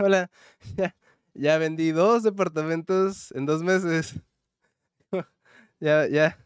hola. 0.00 0.30
Ya, 0.76 0.94
ya 1.34 1.58
vendí 1.58 1.90
dos 1.92 2.22
departamentos 2.22 3.32
en 3.32 3.46
dos 3.46 3.62
meses. 3.62 4.14
ya, 5.80 6.06
ya. 6.08 6.38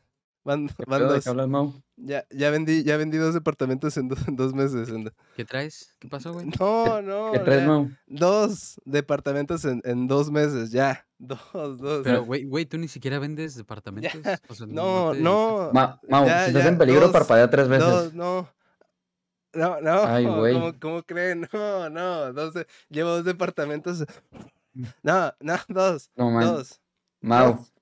Van, 0.45 0.69
¿Qué 0.69 0.85
van 0.87 1.01
dos. 1.09 1.27
hablas, 1.27 1.49
Mau? 1.49 1.73
Ya, 1.97 2.27
ya 2.31 2.51
vendí, 2.51 2.83
ya 2.85 2.99
vendí 2.99 3.17
dos 3.17 3.33
departamentos 3.33 3.97
en, 3.97 4.09
do- 4.09 4.17
en 4.29 4.37
dos 4.37 4.53
meses. 4.53 4.91
en 4.91 5.05
do- 5.05 5.13
¿Qué 5.37 5.45
traes? 5.47 5.97
¿Qué 5.99 6.07
pasó, 6.09 6.35
güey? 6.35 6.47
No, 6.61 7.01
no. 7.01 7.33
¿Qué 7.33 7.39
traes, 7.39 7.63
ya, 7.63 7.67
Mau? 7.67 7.91
Dos 8.07 8.79
departamentos 8.85 9.65
en, 9.65 9.81
en 9.85 10.07
dos 10.07 10.31
meses, 10.31 10.71
ya. 10.71 11.07
Dos, 11.19 11.41
dos. 11.79 12.03
Pero, 12.05 12.23
güey, 12.25 12.45
güey, 12.45 12.67
tú 12.67 12.77
ni 12.77 12.87
siquiera 12.89 13.19
vendes 13.19 13.55
departamentos. 13.55 14.13
O 14.49 14.55
sea, 14.55 14.67
no, 14.67 15.13
te 15.13 15.21
no. 15.21 15.71
Ma- 15.73 15.99
Mau, 16.11 16.27
ya, 16.27 16.43
si 16.43 16.49
estás 16.51 16.65
ya, 16.65 16.69
en 16.69 16.77
peligro, 16.77 17.03
dos, 17.03 17.13
parpadea 17.13 17.49
tres 17.49 17.67
veces. 17.69 17.89
Dos, 17.89 18.13
no. 18.15 18.47
No, 19.55 19.81
no. 19.81 20.05
Ay, 20.05 20.25
güey. 20.27 20.55
¿Cómo, 20.55 20.73
cómo 20.81 21.03
creen? 21.03 21.49
No, 21.53 21.89
no. 21.91 22.33
Dos 22.33 22.55
de- 22.55 22.67
llevo 22.89 23.11
dos 23.11 23.25
departamentos. 23.25 24.05
No, 25.03 25.33
no, 25.41 25.55
dos. 25.69 26.11
No, 26.17 26.31
man. 26.31 26.45
Dos. 26.47 26.81
Mau, 27.21 27.55
dos. 27.57 27.73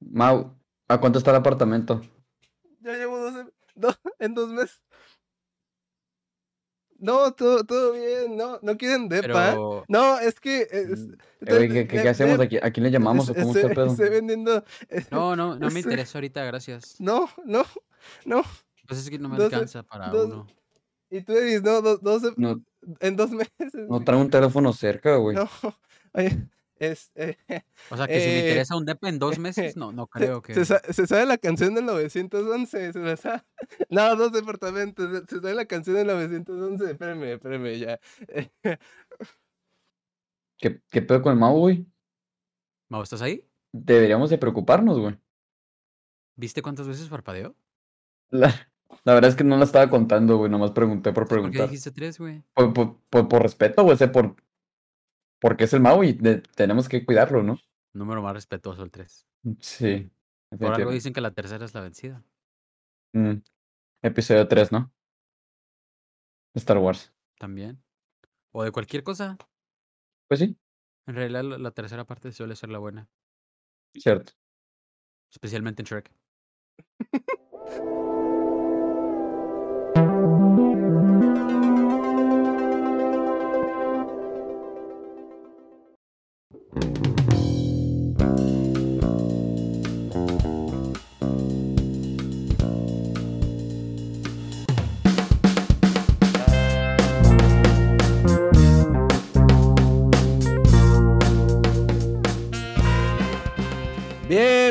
Mau, 0.00 0.54
¿a 0.88 0.98
cuánto 1.00 1.18
está 1.18 1.30
el 1.30 1.36
apartamento? 1.38 2.02
Ya 2.80 2.92
llevo 2.96 3.18
dos, 3.18 3.34
en- 3.36 3.52
dos 3.74 3.98
en 4.18 4.34
dos 4.34 4.48
meses. 4.50 4.82
No, 6.98 7.32
todo, 7.32 7.64
todo 7.64 7.92
bien. 7.94 8.36
No, 8.36 8.60
no 8.62 8.76
quieren 8.76 9.08
depa. 9.08 9.26
Pero, 9.50 9.84
No, 9.88 10.20
es 10.20 10.38
que. 10.38 10.62
es- 10.70 11.08
Eh, 11.10 11.46
¿qué, 11.46 11.68
qué- 11.68 11.72
de- 11.74 11.86
qué 11.88 12.08
hacemos 12.08 12.38
de- 12.38 12.44
aquí? 12.44 12.58
¿A 12.62 12.70
quién 12.70 12.84
le 12.84 12.90
llamamos 12.92 13.28
o 13.28 13.34
cómo 13.34 13.52
está 13.54 13.66
el 13.66 13.74
pedo? 13.74 13.86
Estoy 13.86 14.08
vendiendo. 14.10 14.64
no, 15.10 15.34
no, 15.34 15.56
no 15.58 15.70
me 15.70 15.80
interesa 15.80 16.18
ahorita, 16.18 16.44
gracias. 16.44 17.00
No, 17.00 17.28
no, 17.44 17.64
no. 18.24 18.42
Pues 18.86 19.00
es 19.00 19.10
que 19.10 19.18
no 19.18 19.28
me 19.28 19.36
Dos 19.36 19.52
alcanza 19.52 19.82
para 19.82 20.10
dos- 20.10 20.26
uno. 20.26 20.46
Y 21.14 21.20
tú 21.20 21.34
dices, 21.34 21.62
no, 21.62 21.82
dos, 21.82 22.00
dos 22.00 22.22
No, 22.38 22.62
en 23.00 23.16
dos 23.16 23.30
meses. 23.58 23.74
no 23.88 24.02
trae 24.02 24.18
un 24.18 24.30
teléfono 24.30 24.72
cerca, 24.72 25.16
güey. 25.16 25.36
No, 25.36 25.46
oye, 26.14 26.48
es, 26.76 27.12
eh, 27.14 27.36
O 27.90 27.96
sea, 27.98 28.06
que 28.08 28.18
si 28.18 28.26
me 28.28 28.38
eh, 28.38 28.40
interesa 28.40 28.76
un 28.76 28.86
depa 28.86 29.10
en 29.10 29.18
dos 29.18 29.38
meses, 29.38 29.76
no, 29.76 29.92
no 29.92 30.08
se, 30.12 30.18
creo 30.18 30.40
que... 30.40 30.54
se 30.54 30.64
sa- 30.64 30.80
se 30.90 31.06
sabe 31.06 31.26
la 31.26 31.36
canción 31.36 31.74
del 31.74 31.84
911, 31.84 32.92
se 32.94 32.98
la 32.98 33.16
sabe. 33.18 33.42
No, 33.90 34.16
dos 34.16 34.32
departamentos, 34.32 35.10
se- 35.10 35.26
se 35.26 35.40
sabe 35.42 35.54
la 35.54 35.66
canción 35.66 35.96
del 35.96 36.06
911, 36.06 36.90
espérame, 36.92 37.24
espérame, 37.34 37.78
ya. 37.78 38.00
¿Qué, 40.58 40.80
qué 40.90 41.02
pedo 41.02 41.22
con 41.22 41.32
el 41.34 41.38
Mau, 41.38 41.58
güey? 41.58 41.86
Mau, 42.88 43.02
¿estás 43.02 43.22
ahí? 43.22 43.46
Deberíamos 43.72 44.30
de 44.30 44.38
preocuparnos, 44.38 44.98
güey. 44.98 45.18
¿Viste 46.36 46.62
cuántas 46.62 46.88
veces 46.88 47.08
parpadeó? 47.08 47.54
La, 48.30 48.71
la 49.04 49.14
verdad 49.14 49.30
es 49.30 49.36
que 49.36 49.44
no 49.44 49.56
la 49.56 49.64
estaba 49.64 49.88
contando, 49.90 50.36
güey. 50.38 50.50
Nomás 50.50 50.70
pregunté 50.72 51.12
por 51.12 51.26
¿Por 51.26 51.28
qué 51.28 51.34
preguntar. 51.34 51.62
dijiste 51.68 51.90
tres, 51.90 52.18
güey? 52.18 52.42
Por, 52.54 52.72
por, 52.72 53.00
por, 53.10 53.28
por 53.28 53.42
respeto, 53.42 53.82
güey. 53.84 53.96
Sé 53.96 54.08
por... 54.08 54.36
Porque 55.40 55.64
es 55.64 55.72
el 55.72 55.80
Mau 55.80 56.04
y 56.04 56.12
de- 56.12 56.40
tenemos 56.54 56.88
que 56.88 57.04
cuidarlo, 57.04 57.42
¿no? 57.42 57.58
Número 57.94 58.22
más 58.22 58.32
respetuoso 58.34 58.82
el 58.84 58.90
tres. 58.90 59.26
Sí. 59.60 60.10
Por 60.58 60.74
algo 60.74 60.90
dicen 60.92 61.12
que 61.12 61.20
la 61.20 61.32
tercera 61.32 61.64
es 61.64 61.74
la 61.74 61.80
vencida. 61.80 62.22
Mm, 63.12 63.38
Episodio 64.02 64.46
3, 64.46 64.70
¿no? 64.72 64.92
Star 66.54 66.78
Wars. 66.78 67.12
También. 67.38 67.82
O 68.52 68.62
de 68.62 68.70
cualquier 68.70 69.02
cosa. 69.02 69.36
Pues 70.28 70.40
sí, 70.40 70.56
En 71.06 71.14
realidad, 71.14 71.42
la, 71.42 71.58
la 71.58 71.70
tercera 71.72 72.04
parte 72.04 72.30
suele 72.32 72.54
ser 72.56 72.68
la 72.70 72.78
buena. 72.78 73.08
cierto. 73.94 74.32
Especialmente 75.30 75.82
en 75.82 75.86
Shrek. 75.86 76.12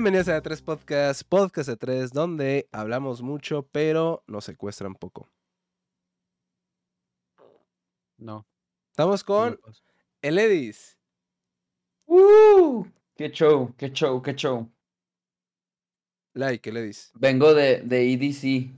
Bienvenidos 0.02 0.30
a 0.30 0.42
tres 0.42 0.64
Podcast, 0.64 1.22
Podcast 1.30 1.70
de 1.70 1.78
tres, 1.78 2.12
donde 2.12 2.68
hablamos 2.72 3.22
mucho, 3.22 3.68
pero 3.72 4.24
nos 4.26 4.46
secuestran 4.46 4.96
poco. 4.96 5.30
No. 8.18 8.48
Estamos 8.90 9.24
con 9.24 9.60
el 10.24 10.40
Edis. 10.40 10.98
¡Uh! 12.08 12.84
¡Qué 13.16 13.30
show! 13.30 13.76
¡Qué 13.78 13.92
show! 13.92 14.20
¡Qué 14.24 14.34
show! 14.34 14.68
Like, 16.34 16.68
el 16.72 16.78
Edis. 16.78 17.12
Vengo 17.14 17.54
de, 17.54 17.82
de 17.82 18.12
EDC. 18.14 18.72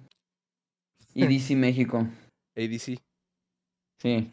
EDC 1.15 1.51
México. 1.55 1.99
ADC. 2.57 2.99
Sí. 4.01 4.29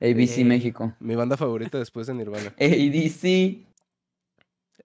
ABC 0.00 0.38
Eh. 0.38 0.44
México. 0.46 0.96
Mi 0.98 1.14
banda 1.14 1.36
favorita 1.36 1.78
después 1.78 2.06
de 2.06 2.14
Nirvana. 2.14 2.54
ADC. 2.58 3.70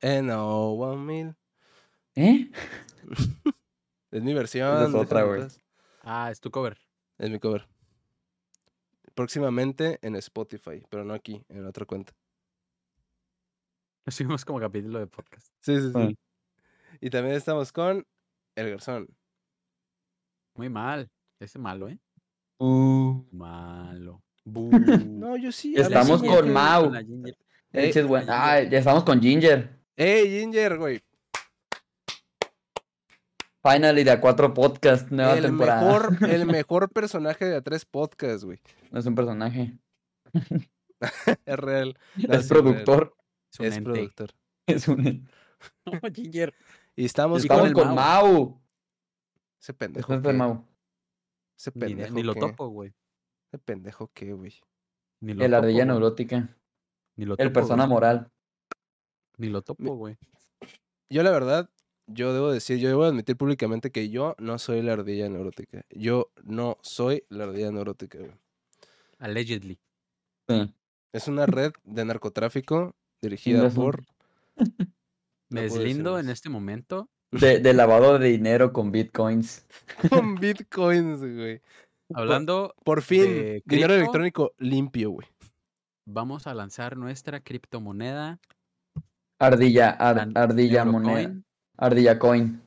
No 0.01 0.71
One 0.71 1.03
Mil. 1.03 1.35
¿Eh? 2.15 2.51
Es 4.09 4.23
mi 4.23 4.33
versión. 4.33 4.95
otra, 4.95 5.19
déjame 5.19 5.37
güey. 5.37 5.41
en. 5.41 5.61
Ah, 6.01 6.31
es 6.31 6.39
tu 6.39 6.49
cover. 6.49 6.77
Es 7.17 7.29
mi 7.29 7.39
cover. 7.39 7.67
Próximamente 9.13 9.99
en 10.01 10.15
Spotify, 10.15 10.81
pero 10.89 11.03
no 11.03 11.13
aquí, 11.13 11.43
en 11.49 11.65
otra 11.65 11.85
cuenta. 11.85 12.13
Lo 14.05 14.11
subimos 14.11 14.45
como 14.45 14.61
capítulo 14.61 14.99
de 14.99 15.07
podcast. 15.07 15.47
Sí, 15.59 15.75
sí, 15.75 15.87
sí. 15.87 15.91
Bueno. 15.91 16.13
Y 17.01 17.09
también 17.09 17.35
estamos 17.35 17.73
con 17.73 18.07
El 18.55 18.69
Garzón. 18.69 19.09
Muy 20.55 20.69
mal. 20.69 21.11
Ese 21.39 21.59
malo, 21.59 21.89
¿eh? 21.89 21.99
Uh. 22.59 23.25
Malo. 23.31 24.23
No, 25.05 25.35
yo 25.35 25.51
sí. 25.51 25.75
Estamos 25.75 26.23
con 26.23 26.53
Mau. 26.53 26.85
Con. 26.85 27.27
Eh, 27.27 27.35
Ese 27.89 27.99
es 27.99 28.07
bueno. 28.07 28.27
Ginger. 28.27 28.41
Ah, 28.41 28.63
ya 28.63 28.79
estamos 28.79 29.03
con 29.03 29.21
Ginger. 29.21 29.76
¡Ey, 29.97 30.29
Ginger, 30.41 30.77
güey! 30.77 31.01
Finally 33.63 34.03
de 34.03 34.21
A4 34.21 34.53
Podcast, 34.53 35.09
nueva 35.11 35.33
El 35.35 35.43
temporada. 35.43 35.81
mejor, 35.81 36.17
el 36.29 36.45
mejor 36.45 36.89
personaje 36.91 37.45
de 37.45 37.61
A3 37.63 37.85
Podcast, 37.89 38.43
güey. 38.43 38.59
No 38.91 38.99
es 38.99 39.05
un 39.05 39.15
personaje. 39.15 39.77
Es 41.45 41.57
real. 41.59 41.95
No, 42.15 42.33
es 42.33 42.49
real. 42.49 42.63
productor. 42.63 43.15
Es 43.51 43.59
un 43.59 43.65
Es 43.67 43.79
productor. 43.81 44.31
Es 44.65 44.87
un. 44.87 45.29
No, 45.85 45.99
Ginger. 46.13 46.55
Y 46.95 47.05
estamos 47.05 47.45
Y 47.45 47.47
con... 47.47 47.57
Estamos 47.57 47.67
el 47.67 47.73
con 47.75 47.95
Mau. 47.95 48.33
Mau. 48.33 48.61
Ese 49.61 49.73
pendejo. 49.73 50.19
Mau. 50.33 50.65
Ese 51.55 51.71
Ni, 51.75 51.79
pendejo 51.81 52.13
ni 52.15 52.23
lo 52.23 52.33
qué. 52.33 52.39
topo, 52.39 52.67
güey. 52.69 52.95
Ese 53.51 53.59
pendejo 53.59 54.09
qué, 54.13 54.33
güey. 54.33 54.53
Ni 55.21 55.33
lo 55.35 55.45
El 55.45 55.51
topo, 55.51 55.63
ardilla 55.63 55.85
neurótica. 55.85 56.57
Ni 57.15 57.25
lo 57.25 57.35
El 57.37 57.47
topo, 57.49 57.53
persona 57.53 57.83
güey. 57.85 57.93
moral. 57.93 58.31
Ni 59.37 59.49
lo 59.49 59.61
topo, 59.61 59.95
güey. 59.95 60.17
Yo 61.09 61.23
la 61.23 61.31
verdad, 61.31 61.69
yo 62.07 62.33
debo 62.33 62.51
decir, 62.51 62.79
yo 62.79 62.89
debo 62.89 63.03
admitir 63.05 63.37
públicamente 63.37 63.91
que 63.91 64.09
yo 64.09 64.35
no 64.39 64.57
soy 64.59 64.81
la 64.81 64.93
ardilla 64.93 65.29
neurótica. 65.29 65.83
Yo 65.89 66.31
no 66.43 66.77
soy 66.81 67.23
la 67.29 67.45
ardilla 67.45 67.71
neurótica, 67.71 68.17
güey. 68.19 68.31
Allegedly. 69.19 69.79
Sí. 70.47 70.73
Es 71.13 71.27
una 71.27 71.45
red 71.45 71.71
de 71.83 72.05
narcotráfico 72.05 72.95
dirigida 73.21 73.69
por... 73.69 74.03
Me 75.49 75.61
No 75.61 75.61
deslindo 75.61 76.19
en 76.19 76.29
este 76.29 76.49
momento. 76.49 77.09
De, 77.31 77.59
de 77.59 77.73
lavado 77.73 78.19
de 78.19 78.27
dinero 78.29 78.73
con 78.73 78.91
bitcoins. 78.91 79.65
Con 80.09 80.35
bitcoins, 80.39 81.19
güey. 81.21 81.61
Hablando, 82.13 82.73
Por 82.83 83.01
fin, 83.01 83.23
¿De 83.23 83.63
dinero 83.65 83.93
cripto? 83.93 83.95
electrónico 83.95 84.53
limpio, 84.57 85.11
güey. 85.11 85.27
vamos 86.05 86.47
a 86.47 86.53
lanzar 86.53 86.95
nuestra 86.97 87.41
criptomoneda. 87.41 88.39
Ardilla, 89.39 89.89
ar- 89.91 90.27
la 90.27 90.41
ardilla 90.41 90.85
moneda. 90.85 91.33
Ardilla 91.77 92.17
coin. 92.19 92.61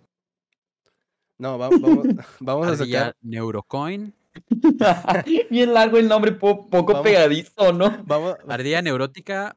No, 1.38 1.58
va- 1.58 1.68
vamos, 1.70 2.06
vamos 2.40 2.66
a 2.66 2.70
Ardilla 2.72 2.98
sacar... 3.00 3.16
Neurocoin. 3.22 4.14
Bien 5.50 5.74
largo 5.74 5.96
el 5.98 6.06
nombre, 6.08 6.32
po- 6.32 6.68
poco 6.68 6.92
Vamos. 6.92 7.04
pegadizo, 7.08 7.72
¿no? 7.72 8.02
Vamos, 8.04 8.36
Ardilla 8.48 8.80
Neurótica, 8.82 9.56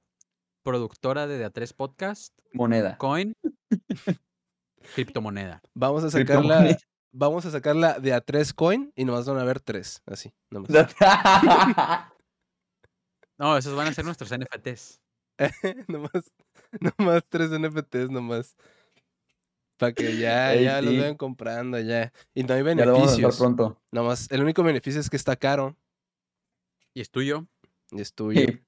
productora 0.63 1.27
de 1.27 1.45
A3 1.45 1.73
Podcast. 1.75 2.33
Moneda. 2.53 2.97
Coin. 2.97 3.33
Criptomoneda. 4.95 5.61
vamos 5.73 6.03
a 6.03 6.09
sacarla... 6.09 6.77
Vamos 7.15 7.45
a 7.45 7.51
sacarla 7.51 7.99
de 7.99 8.11
a 8.11 8.21
3 8.21 8.53
coin 8.55 8.91
y 8.95 9.05
nomás 9.05 9.27
van 9.27 9.37
a 9.37 9.43
ver 9.43 9.59
3, 9.59 10.01
así. 10.07 10.33
nomás. 10.49 10.71
No, 13.37 13.57
esos 13.57 13.75
van 13.75 13.87
a 13.87 13.93
ser 13.93 14.05
nuestros 14.05 14.31
NFTs. 14.31 14.99
nomás, 15.87 16.11
nomás 16.97 17.23
3 17.29 17.51
NFTs 17.59 18.09
nomás. 18.09 18.55
Para 19.77 19.93
que 19.93 20.17
ya, 20.17 20.55
ya 20.55 20.81
los 20.81 20.91
sí. 20.91 20.99
vayan 20.99 21.17
comprando 21.17 21.79
ya. 21.79 22.13
Y 22.33 22.43
no 22.43 22.53
hay 22.53 22.63
ya 22.63 22.85
lo 22.85 22.93
vamos 22.93 23.13
a 23.13 23.15
beneficios. 23.15 23.37
pronto. 23.37 23.81
Nomás, 23.91 24.31
el 24.31 24.41
único 24.41 24.63
beneficio 24.63 25.01
es 25.01 25.09
que 25.09 25.17
está 25.17 25.35
caro 25.35 25.75
Y 26.93 27.01
es 27.01 27.09
tuyo. 27.09 27.47
y 27.91 28.01
es 28.01 28.13
tuyo. 28.13 28.41
Sí. 28.41 28.61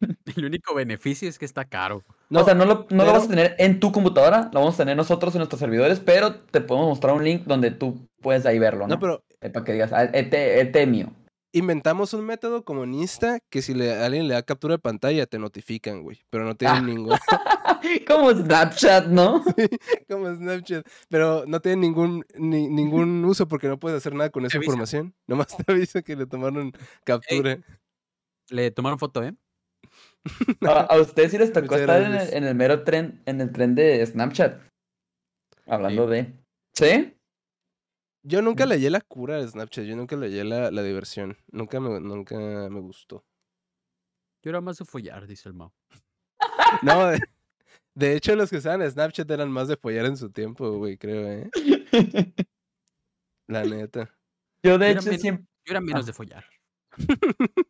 El 0.36 0.46
único 0.46 0.74
beneficio 0.74 1.28
es 1.28 1.38
que 1.38 1.44
está 1.44 1.66
caro. 1.66 2.02
No, 2.30 2.40
o 2.40 2.44
sea, 2.44 2.54
no 2.54 2.64
lo, 2.64 2.86
no 2.90 3.04
lo 3.04 3.12
vas 3.12 3.24
a 3.24 3.28
tener 3.28 3.54
en 3.58 3.80
tu 3.80 3.92
computadora, 3.92 4.50
lo 4.52 4.60
vamos 4.60 4.74
a 4.76 4.78
tener 4.78 4.96
nosotros 4.96 5.34
en 5.34 5.40
nuestros 5.40 5.60
servidores, 5.60 6.00
pero 6.00 6.36
te 6.36 6.62
podemos 6.62 6.88
mostrar 6.88 7.14
un 7.14 7.22
link 7.22 7.44
donde 7.44 7.70
tú 7.70 8.08
puedes 8.22 8.46
ahí 8.46 8.58
verlo, 8.58 8.86
¿no? 8.86 8.94
no, 8.94 8.98
pero 8.98 9.22
para 9.52 9.64
que 9.64 9.72
digas, 9.72 9.92
ah, 9.92 10.04
este, 10.04 10.60
este 10.60 10.82
es 10.82 10.88
mío. 10.88 11.12
Inventamos 11.52 12.14
un 12.14 12.24
método 12.26 12.64
como 12.64 12.84
en 12.84 12.94
Insta 12.94 13.40
que 13.50 13.62
si 13.62 13.74
le, 13.74 13.92
alguien 13.92 14.28
le 14.28 14.34
da 14.34 14.42
captura 14.42 14.74
de 14.74 14.78
pantalla 14.78 15.26
te 15.26 15.38
notifican, 15.38 16.02
güey. 16.02 16.20
Pero 16.30 16.44
no 16.44 16.54
tienen 16.56 16.76
Ah. 16.76 16.82
ningún. 16.82 17.18
Como 18.06 18.30
Snapchat, 18.30 19.06
¿no? 19.06 19.42
como 20.08 20.34
Snapchat. 20.34 20.86
Pero 21.08 21.44
no 21.46 21.60
tienen 21.60 21.80
ningún, 21.80 22.24
ni- 22.36 22.68
ningún 22.68 23.24
uso 23.24 23.48
porque 23.48 23.68
no 23.68 23.78
puedes 23.78 23.96
hacer 23.96 24.14
nada 24.14 24.28
con 24.30 24.44
esa 24.44 24.58
información. 24.58 25.14
Nomás 25.26 25.56
te 25.56 25.64
avisa 25.72 26.02
que 26.02 26.14
le 26.14 26.26
tomaron 26.26 26.72
captura. 27.04 27.58
Le 28.50 28.70
tomaron 28.70 28.98
foto, 28.98 29.22
¿eh? 29.24 29.34
A, 30.68 30.80
a 30.94 31.00
ustedes 31.00 31.30
sí 31.30 31.38
les 31.38 31.52
tocó 31.52 31.66
Muchas 31.68 31.80
estar 31.80 32.00
en 32.00 32.06
el, 32.08 32.12
gracias. 32.12 32.34
en 32.34 32.44
el 32.44 32.54
mero 32.54 32.84
tren, 32.84 33.22
en 33.24 33.40
el 33.40 33.50
tren 33.50 33.74
de 33.74 34.04
Snapchat. 34.04 34.60
Hablando 35.66 36.06
de. 36.06 36.34
¿Sí? 36.74 37.14
Yo 38.22 38.42
nunca 38.42 38.66
le 38.66 38.74
hallé 38.74 38.90
la 38.90 39.00
cura 39.00 39.36
de 39.36 39.48
Snapchat. 39.48 39.84
Yo 39.84 39.96
nunca 39.96 40.16
le 40.16 40.26
hallé 40.26 40.44
la, 40.44 40.70
la 40.70 40.82
diversión. 40.82 41.36
Nunca 41.50 41.80
me, 41.80 42.00
nunca 42.00 42.36
me 42.36 42.80
gustó. 42.80 43.24
Yo 44.42 44.50
era 44.50 44.60
más 44.60 44.78
de 44.78 44.84
follar, 44.84 45.26
dice 45.26 45.48
el 45.48 45.54
Mao. 45.54 45.72
No, 46.82 47.08
de, 47.08 47.18
de 47.94 48.16
hecho, 48.16 48.34
los 48.36 48.50
que 48.50 48.56
usaban 48.58 48.88
Snapchat 48.88 49.30
eran 49.30 49.50
más 49.50 49.68
de 49.68 49.76
follar 49.76 50.06
en 50.06 50.16
su 50.16 50.30
tiempo, 50.30 50.70
güey, 50.78 50.96
creo, 50.96 51.26
¿eh? 51.28 51.50
La 53.48 53.64
neta. 53.64 54.14
Yo 54.62 54.78
de 54.78 54.94
Yo 54.94 55.00
hecho 55.00 55.12
siempre. 55.18 55.46
Yo 55.66 55.72
era 55.72 55.80
menos 55.80 56.04
Ah. 56.04 56.06
de 56.06 56.12
follar. 56.12 56.44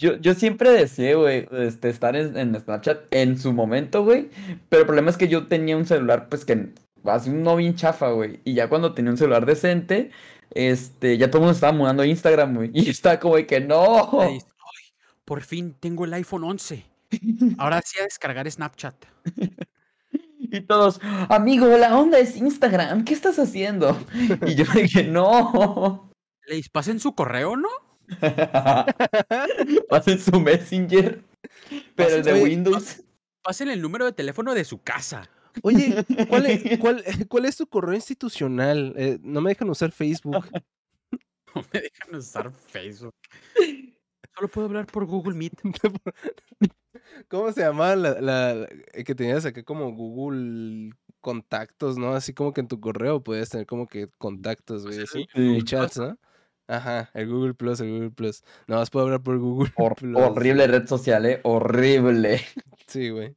Yo, 0.00 0.16
yo 0.16 0.34
siempre 0.34 0.70
deseé, 0.70 1.14
güey, 1.14 1.46
este, 1.52 1.88
estar 1.88 2.16
en, 2.16 2.36
en 2.36 2.58
Snapchat 2.60 3.04
en 3.14 3.38
su 3.38 3.52
momento, 3.52 4.02
güey. 4.02 4.30
Pero 4.68 4.80
el 4.80 4.86
problema 4.86 5.10
es 5.10 5.16
que 5.16 5.28
yo 5.28 5.46
tenía 5.46 5.76
un 5.76 5.86
celular, 5.86 6.28
pues 6.28 6.44
que 6.44 6.72
así 7.04 7.30
no 7.30 7.56
bien 7.56 7.74
chafa, 7.74 8.10
güey. 8.10 8.40
Y 8.44 8.54
ya 8.54 8.68
cuando 8.68 8.94
tenía 8.94 9.10
un 9.10 9.18
celular 9.18 9.46
decente, 9.46 10.10
este, 10.50 11.18
ya 11.18 11.28
todo 11.28 11.38
el 11.38 11.42
mundo 11.44 11.54
estaba 11.54 11.72
mudando 11.72 12.02
a 12.02 12.06
Instagram, 12.06 12.54
güey. 12.54 12.70
Y 12.74 12.90
está 12.90 13.18
como 13.20 13.36
de 13.36 13.46
que 13.46 13.60
no. 13.60 14.20
"Ay, 14.20 14.38
por 15.24 15.42
fin 15.42 15.74
tengo 15.78 16.04
el 16.04 16.14
iPhone 16.14 16.44
11. 16.44 16.84
Ahora 17.58 17.82
sí 17.84 17.98
a 18.00 18.04
descargar 18.04 18.50
Snapchat. 18.50 18.94
Y 20.54 20.60
todos, 20.60 21.00
amigo, 21.30 21.66
la 21.78 21.96
onda 21.98 22.18
es 22.18 22.36
Instagram, 22.36 23.04
¿qué 23.06 23.14
estás 23.14 23.38
haciendo? 23.38 23.96
Y 24.46 24.54
yo 24.54 24.64
dije, 24.74 25.04
no. 25.04 26.10
Le 26.46 26.56
dice, 26.56 26.68
pasen 26.70 27.00
su 27.00 27.14
correo, 27.14 27.56
¿no? 27.56 27.70
Pasen 29.88 30.20
su 30.20 30.38
Messenger, 30.38 31.22
pero 31.94 32.16
el 32.16 32.22
de 32.22 32.34
Windows. 32.42 33.02
Pasen 33.42 33.70
el 33.70 33.80
número 33.80 34.04
de 34.04 34.12
teléfono 34.12 34.52
de 34.52 34.64
su 34.64 34.82
casa. 34.82 35.30
Oye, 35.62 36.04
¿cuál 36.28 36.46
es, 36.46 36.78
cuál, 36.80 37.04
cuál 37.28 37.44
es 37.44 37.56
tu 37.56 37.66
correo 37.66 37.94
institucional? 37.94 38.94
Eh, 38.96 39.18
no 39.22 39.40
me 39.40 39.50
dejan 39.50 39.70
usar 39.70 39.92
Facebook. 39.92 40.46
No 41.54 41.62
me 41.70 41.80
dejan 41.82 42.14
usar 42.14 42.50
Facebook. 42.50 43.14
Solo 44.34 44.48
puedo 44.48 44.68
hablar 44.68 44.86
por 44.86 45.04
Google 45.04 45.34
Meet. 45.34 45.52
¿Cómo 47.28 47.52
se 47.52 47.60
llamaba 47.60 47.94
la, 47.96 48.20
la- 48.22 48.54
la- 48.54 48.68
eh, 48.94 49.04
que 49.04 49.14
tenías 49.14 49.44
acá 49.44 49.62
como 49.62 49.92
Google 49.92 50.92
contactos, 51.20 51.98
¿no? 51.98 52.14
Así 52.14 52.32
como 52.32 52.52
que 52.52 52.62
en 52.62 52.68
tu 52.68 52.80
correo 52.80 53.22
puedes 53.22 53.50
tener 53.50 53.66
como 53.66 53.86
que 53.86 54.08
contactos, 54.18 54.86
güey, 54.86 55.02
así. 55.02 55.26
Sí. 55.34 55.56
Y 55.56 55.62
chats, 55.62 55.98
¿no? 55.98 56.18
Ajá, 56.68 57.10
el 57.12 57.28
Google 57.28 57.52
Plus, 57.54 57.80
el 57.80 57.90
Google 57.90 58.10
Plus. 58.12 58.42
Nada 58.66 58.80
más 58.80 58.90
puedo 58.90 59.04
hablar 59.06 59.22
por 59.22 59.38
Google 59.38 59.72
Hor- 59.76 59.96
Plus. 59.96 60.16
horrible 60.16 60.66
red 60.66 60.86
social, 60.86 61.26
eh, 61.26 61.40
horrible. 61.44 62.40
Sí, 62.86 63.10
güey. 63.10 63.36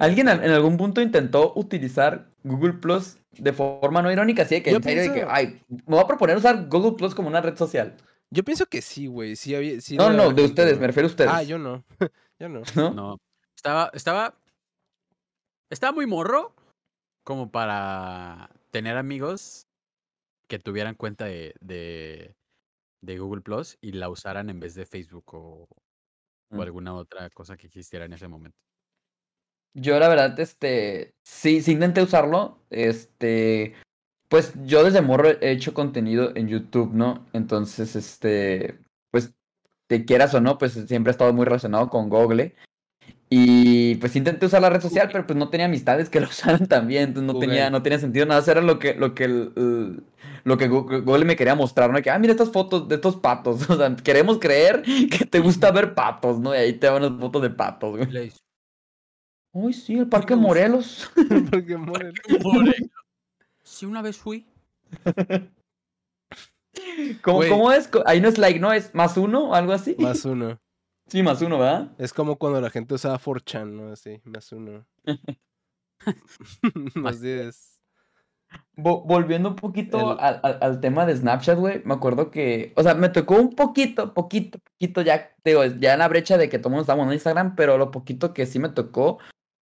¿Alguien 0.00 0.28
en 0.28 0.50
algún 0.50 0.76
punto 0.76 1.00
intentó 1.00 1.52
utilizar 1.54 2.28
Google 2.42 2.74
Plus 2.74 3.18
de 3.32 3.52
forma 3.52 4.02
no 4.02 4.10
irónica? 4.10 4.42
Así 4.42 4.56
de 4.56 4.62
que 4.62 4.70
Yo 4.72 4.78
en 4.78 4.82
serio 4.82 5.02
de 5.02 5.08
que, 5.08 5.14
pienso- 5.14 5.30
ay, 5.32 5.62
me 5.68 5.82
voy 5.86 6.00
a 6.00 6.06
proponer 6.06 6.36
usar 6.36 6.66
Google 6.68 6.96
Plus 6.96 7.14
como 7.14 7.28
una 7.28 7.40
red 7.40 7.56
social. 7.56 7.96
Yo 8.30 8.42
pienso 8.44 8.66
que 8.66 8.82
sí, 8.82 9.06
güey. 9.06 9.36
Sí 9.36 9.54
había, 9.54 9.80
sí 9.80 9.96
No, 9.96 10.10
no, 10.10 10.24
de 10.24 10.28
gente, 10.28 10.42
ustedes, 10.44 10.78
me 10.80 10.86
refiero 10.88 11.06
a 11.06 11.10
ustedes. 11.10 11.30
Ah, 11.32 11.42
yo 11.42 11.58
no. 11.58 11.84
yo 12.40 12.48
no. 12.48 12.62
¿no? 12.74 12.90
No. 12.90 13.18
Estaba, 13.56 13.90
estaba. 13.94 14.34
Estaba 15.70 15.92
muy 15.92 16.06
morro 16.06 16.54
como 17.24 17.50
para 17.50 18.50
tener 18.70 18.96
amigos 18.96 19.66
que 20.48 20.58
tuvieran 20.58 20.94
cuenta 20.94 21.26
de, 21.26 21.54
de, 21.60 22.34
de 23.02 23.18
Google 23.18 23.42
Plus 23.42 23.76
y 23.80 23.92
la 23.92 24.08
usaran 24.08 24.48
en 24.50 24.60
vez 24.60 24.74
de 24.74 24.86
Facebook 24.86 25.34
o, 25.34 25.68
o 26.50 26.56
Mm. 26.56 26.60
alguna 26.62 26.94
otra 26.94 27.28
cosa 27.28 27.58
que 27.58 27.66
existiera 27.66 28.06
en 28.06 28.14
ese 28.14 28.26
momento. 28.26 28.56
Yo 29.74 29.98
la 29.98 30.08
verdad, 30.08 30.38
este, 30.40 31.14
sí, 31.24 31.60
sí 31.62 31.72
intenté 31.72 32.02
usarlo, 32.02 32.58
este, 32.70 33.74
pues 34.28 34.52
yo 34.66 34.82
desde 34.84 35.02
morro 35.02 35.28
he 35.40 35.50
hecho 35.52 35.74
contenido 35.74 36.32
en 36.36 36.48
YouTube, 36.48 36.92
¿no? 36.92 37.26
Entonces, 37.32 37.94
este, 37.96 38.78
pues, 39.10 39.34
te 39.88 40.04
quieras 40.04 40.34
o 40.34 40.40
no, 40.40 40.58
pues 40.58 40.72
siempre 40.72 41.10
he 41.10 41.12
estado 41.12 41.32
muy 41.32 41.44
relacionado 41.44 41.90
con 41.90 42.08
Google. 42.08 42.54
Y 43.30 43.96
pues 43.96 44.16
intenté 44.16 44.46
usar 44.46 44.62
la 44.62 44.70
red 44.70 44.80
social, 44.80 45.10
pero 45.12 45.26
pues 45.26 45.38
no 45.38 45.50
tenía 45.50 45.66
amistades 45.66 46.08
que 46.08 46.20
lo 46.20 46.28
usaran 46.28 46.66
también, 46.66 47.04
entonces 47.10 47.26
no 47.26 47.38
tenía, 47.38 47.70
no 47.70 47.82
tenía 47.82 47.98
sentido 47.98 48.26
nada, 48.26 48.40
eso 48.40 48.52
era 48.52 48.62
lo 48.62 48.78
que, 48.78 48.94
lo 48.94 49.14
que, 49.14 49.24
el- 49.24 50.02
lo 50.44 50.56
que 50.56 50.68
Google 50.68 51.24
me 51.26 51.36
quería 51.36 51.54
mostrar, 51.54 51.90
¿no? 51.92 52.00
Que, 52.02 52.10
ah, 52.10 52.18
mira 52.18 52.32
estas 52.32 52.50
fotos 52.50 52.88
de 52.88 52.94
estos 52.96 53.16
patos, 53.16 53.68
o 53.70 53.76
sea, 53.76 53.94
queremos 53.96 54.38
creer 54.38 54.82
que 55.10 55.26
te 55.26 55.40
gusta 55.40 55.70
ver 55.72 55.94
patos, 55.94 56.38
¿no? 56.40 56.54
Y 56.54 56.58
ahí 56.58 56.72
te 56.74 56.88
van 56.88 57.02
las 57.02 57.20
fotos 57.20 57.42
de 57.42 57.50
patos, 57.50 57.96
güey. 57.96 58.08
Uy, 59.60 59.72
sí, 59.72 59.98
el 59.98 60.08
Parque. 60.08 60.36
Morelos. 60.36 61.10
Porque 61.50 61.76
mueren. 61.76 62.12
"Moreno". 62.44 62.86
Sí, 63.64 63.86
una 63.86 64.02
vez 64.02 64.16
fui. 64.16 64.46
¿Cómo, 67.22 67.72
es? 67.72 67.90
Ahí 68.06 68.20
no 68.20 68.28
es 68.28 68.38
like, 68.38 68.60
¿no? 68.60 68.72
¿Es 68.72 68.94
más 68.94 69.16
uno 69.16 69.50
o 69.50 69.54
algo 69.54 69.72
así? 69.72 69.96
Más 69.98 70.24
uno. 70.24 70.58
Sí, 71.10 71.22
más 71.22 71.40
uno, 71.40 71.58
¿verdad? 71.58 71.92
Es 71.96 72.12
como 72.12 72.36
cuando 72.36 72.60
la 72.60 72.68
gente 72.68 72.92
usaba 72.92 73.18
4chan, 73.18 73.64
¿no? 73.70 73.92
Así, 73.92 74.20
más 74.24 74.52
uno. 74.52 74.84
más 76.96 77.22
10. 77.22 77.80
Vo- 78.76 79.04
volviendo 79.06 79.48
un 79.48 79.56
poquito 79.56 80.12
El- 80.12 80.20
al, 80.20 80.40
al- 80.42 80.58
al 80.60 80.80
tema 80.80 81.06
de 81.06 81.16
Snapchat, 81.16 81.58
güey, 81.58 81.80
me 81.86 81.94
acuerdo 81.94 82.30
que, 82.30 82.74
o 82.76 82.82
sea, 82.82 82.92
me 82.94 83.08
tocó 83.08 83.36
un 83.36 83.54
poquito, 83.56 84.12
poquito, 84.12 84.58
poquito 84.58 85.00
ya, 85.00 85.34
te 85.42 85.50
digo, 85.50 85.64
ya 85.64 85.94
en 85.94 86.00
la 86.00 86.08
brecha 86.08 86.36
de 86.36 86.50
que 86.50 86.58
todo 86.58 86.68
el 86.68 86.72
mundo 86.72 86.82
estábamos 86.82 87.06
en 87.06 87.14
Instagram, 87.14 87.56
pero 87.56 87.78
lo 87.78 87.90
poquito 87.90 88.34
que 88.34 88.44
sí 88.44 88.58
me 88.58 88.68
tocó 88.68 89.18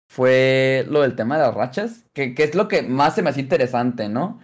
fue 0.08 0.84
lo 0.88 1.02
del 1.02 1.16
tema 1.16 1.36
de 1.36 1.42
las 1.44 1.54
rachas, 1.54 2.04
que, 2.14 2.34
que 2.34 2.44
es 2.44 2.54
lo 2.54 2.68
que 2.68 2.82
más 2.82 3.14
se 3.14 3.22
me 3.22 3.30
hacía 3.30 3.42
interesante, 3.42 4.08
¿no? 4.08 4.40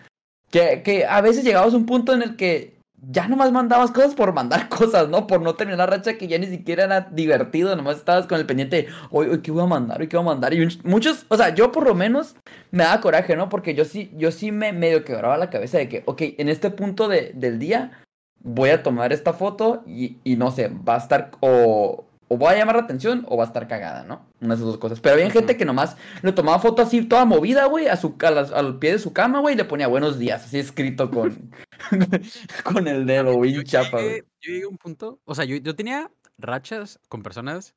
Que, 0.50 0.82
que 0.82 1.06
a 1.06 1.20
veces 1.20 1.44
llegabas 1.44 1.72
a 1.72 1.76
un 1.76 1.86
punto 1.86 2.12
en 2.12 2.22
el 2.22 2.36
que 2.36 2.76
ya 3.04 3.26
nomás 3.26 3.50
mandabas 3.50 3.90
cosas 3.90 4.14
por 4.14 4.32
mandar 4.32 4.68
cosas, 4.68 5.08
¿no? 5.08 5.26
Por 5.26 5.40
no 5.42 5.54
terminar 5.54 5.78
la 5.78 5.86
racha 5.96 6.18
que 6.18 6.28
ya 6.28 6.38
ni 6.38 6.46
siquiera 6.46 6.84
era 6.84 7.00
divertido, 7.00 7.74
nomás 7.74 7.96
estabas 7.96 8.26
con 8.26 8.38
el 8.38 8.46
pendiente 8.46 8.86
hoy, 9.10 9.28
hoy, 9.28 9.40
¿qué 9.40 9.50
voy 9.50 9.62
a 9.62 9.66
mandar? 9.66 10.00
¿Hoy 10.00 10.08
qué 10.08 10.16
voy 10.16 10.24
a 10.26 10.28
mandar? 10.30 10.52
Y 10.54 10.68
muchos, 10.84 11.26
o 11.28 11.36
sea, 11.36 11.54
yo 11.54 11.72
por 11.72 11.84
lo 11.86 11.94
menos 11.94 12.36
me 12.70 12.84
daba 12.84 13.00
coraje, 13.00 13.34
¿no? 13.36 13.48
Porque 13.48 13.74
yo 13.74 13.84
sí, 13.84 14.12
yo 14.16 14.30
sí 14.30 14.52
me 14.52 14.72
medio 14.72 15.04
quebraba 15.04 15.36
la 15.38 15.50
cabeza 15.50 15.78
de 15.78 15.88
que, 15.88 16.02
ok, 16.06 16.22
en 16.38 16.48
este 16.48 16.70
punto 16.70 17.08
de- 17.08 17.32
del 17.34 17.58
día 17.58 18.02
voy 18.44 18.70
a 18.70 18.82
tomar 18.82 19.12
esta 19.12 19.32
foto 19.32 19.82
y, 19.86 20.18
y 20.24 20.36
no 20.36 20.50
sé, 20.50 20.68
va 20.68 20.96
a 20.96 20.98
estar 20.98 21.30
o, 21.40 22.04
o 22.34 22.38
va 22.38 22.50
a 22.52 22.56
llamar 22.56 22.76
la 22.76 22.82
atención 22.82 23.26
o 23.28 23.36
va 23.36 23.44
a 23.44 23.46
estar 23.48 23.68
cagada, 23.68 24.04
¿no? 24.04 24.26
Una 24.40 24.50
de 24.50 24.54
esas 24.54 24.66
dos 24.66 24.78
cosas. 24.78 25.00
Pero 25.00 25.14
había 25.16 25.30
gente 25.30 25.56
que 25.56 25.64
nomás 25.64 25.96
le 26.22 26.32
tomaba 26.32 26.58
foto 26.58 26.80
así 26.82 27.04
toda 27.04 27.24
movida, 27.24 27.66
güey, 27.66 27.88
a 27.88 27.96
su, 27.96 28.16
a 28.22 28.28
al 28.58 28.78
pie 28.78 28.92
de 28.92 28.98
su 28.98 29.12
cama, 29.12 29.40
güey, 29.40 29.54
y 29.54 29.58
le 29.58 29.64
ponía 29.64 29.86
buenos 29.86 30.18
días, 30.18 30.44
así 30.44 30.58
escrito 30.58 31.10
con, 31.10 31.50
con 32.64 32.88
el 32.88 33.04
dedo, 33.06 33.34
güey, 33.34 33.52
Yo 33.52 33.62
chapa, 33.62 34.00
güey. 34.00 34.22
yo 34.40 34.52
llegué 34.52 34.64
a 34.64 34.68
un 34.68 34.78
punto, 34.78 35.20
o 35.24 35.34
sea, 35.34 35.44
yo, 35.44 35.56
yo 35.56 35.74
tenía 35.76 36.10
rachas 36.38 36.98
con 37.08 37.22
personas 37.22 37.74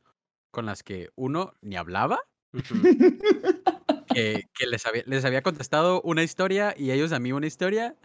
con 0.52 0.66
las 0.66 0.84
que 0.84 1.10
uno 1.16 1.54
ni 1.62 1.76
hablaba, 1.76 2.20
que, 4.14 4.44
que 4.54 4.68
les, 4.68 4.86
había, 4.86 5.04
les 5.06 5.26
había 5.26 5.42
contestado 5.42 6.02
una 6.04 6.24
historia 6.24 6.74
y 6.78 6.92
ellos 6.92 7.12
a 7.12 7.20
mí 7.20 7.32
una 7.32 7.48
historia, 7.48 7.96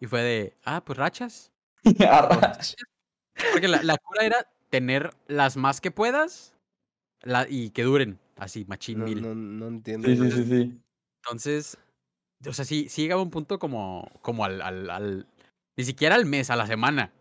y 0.00 0.06
fue 0.06 0.22
de, 0.22 0.56
ah, 0.64 0.84
pues 0.84 0.96
rachas. 0.98 1.50
Arra- 2.00 2.56
Porque 3.52 3.68
la, 3.68 3.82
la 3.82 3.96
cura 3.98 4.24
era 4.24 4.46
tener 4.70 5.10
las 5.26 5.56
más 5.56 5.80
que 5.80 5.90
puedas 5.90 6.54
la, 7.22 7.46
y 7.48 7.70
que 7.70 7.82
duren, 7.82 8.18
así, 8.36 8.64
machín 8.66 8.98
No, 9.00 9.04
mil. 9.06 9.22
no, 9.22 9.34
no 9.34 9.68
entiendo. 9.68 10.08
Sí, 10.08 10.16
sí, 10.16 10.30
sí, 10.30 10.44
sí. 10.44 10.80
Entonces, 11.24 11.78
o 12.46 12.52
sea, 12.52 12.64
sí, 12.64 12.88
sí 12.88 13.02
llegaba 13.02 13.22
un 13.22 13.30
punto 13.30 13.58
como, 13.58 14.10
como 14.22 14.44
al, 14.44 14.60
al, 14.62 14.88
al- 14.90 15.26
Ni 15.76 15.84
siquiera 15.84 16.14
al 16.14 16.26
mes, 16.26 16.50
a 16.50 16.56
la 16.56 16.66
semana. 16.66 17.12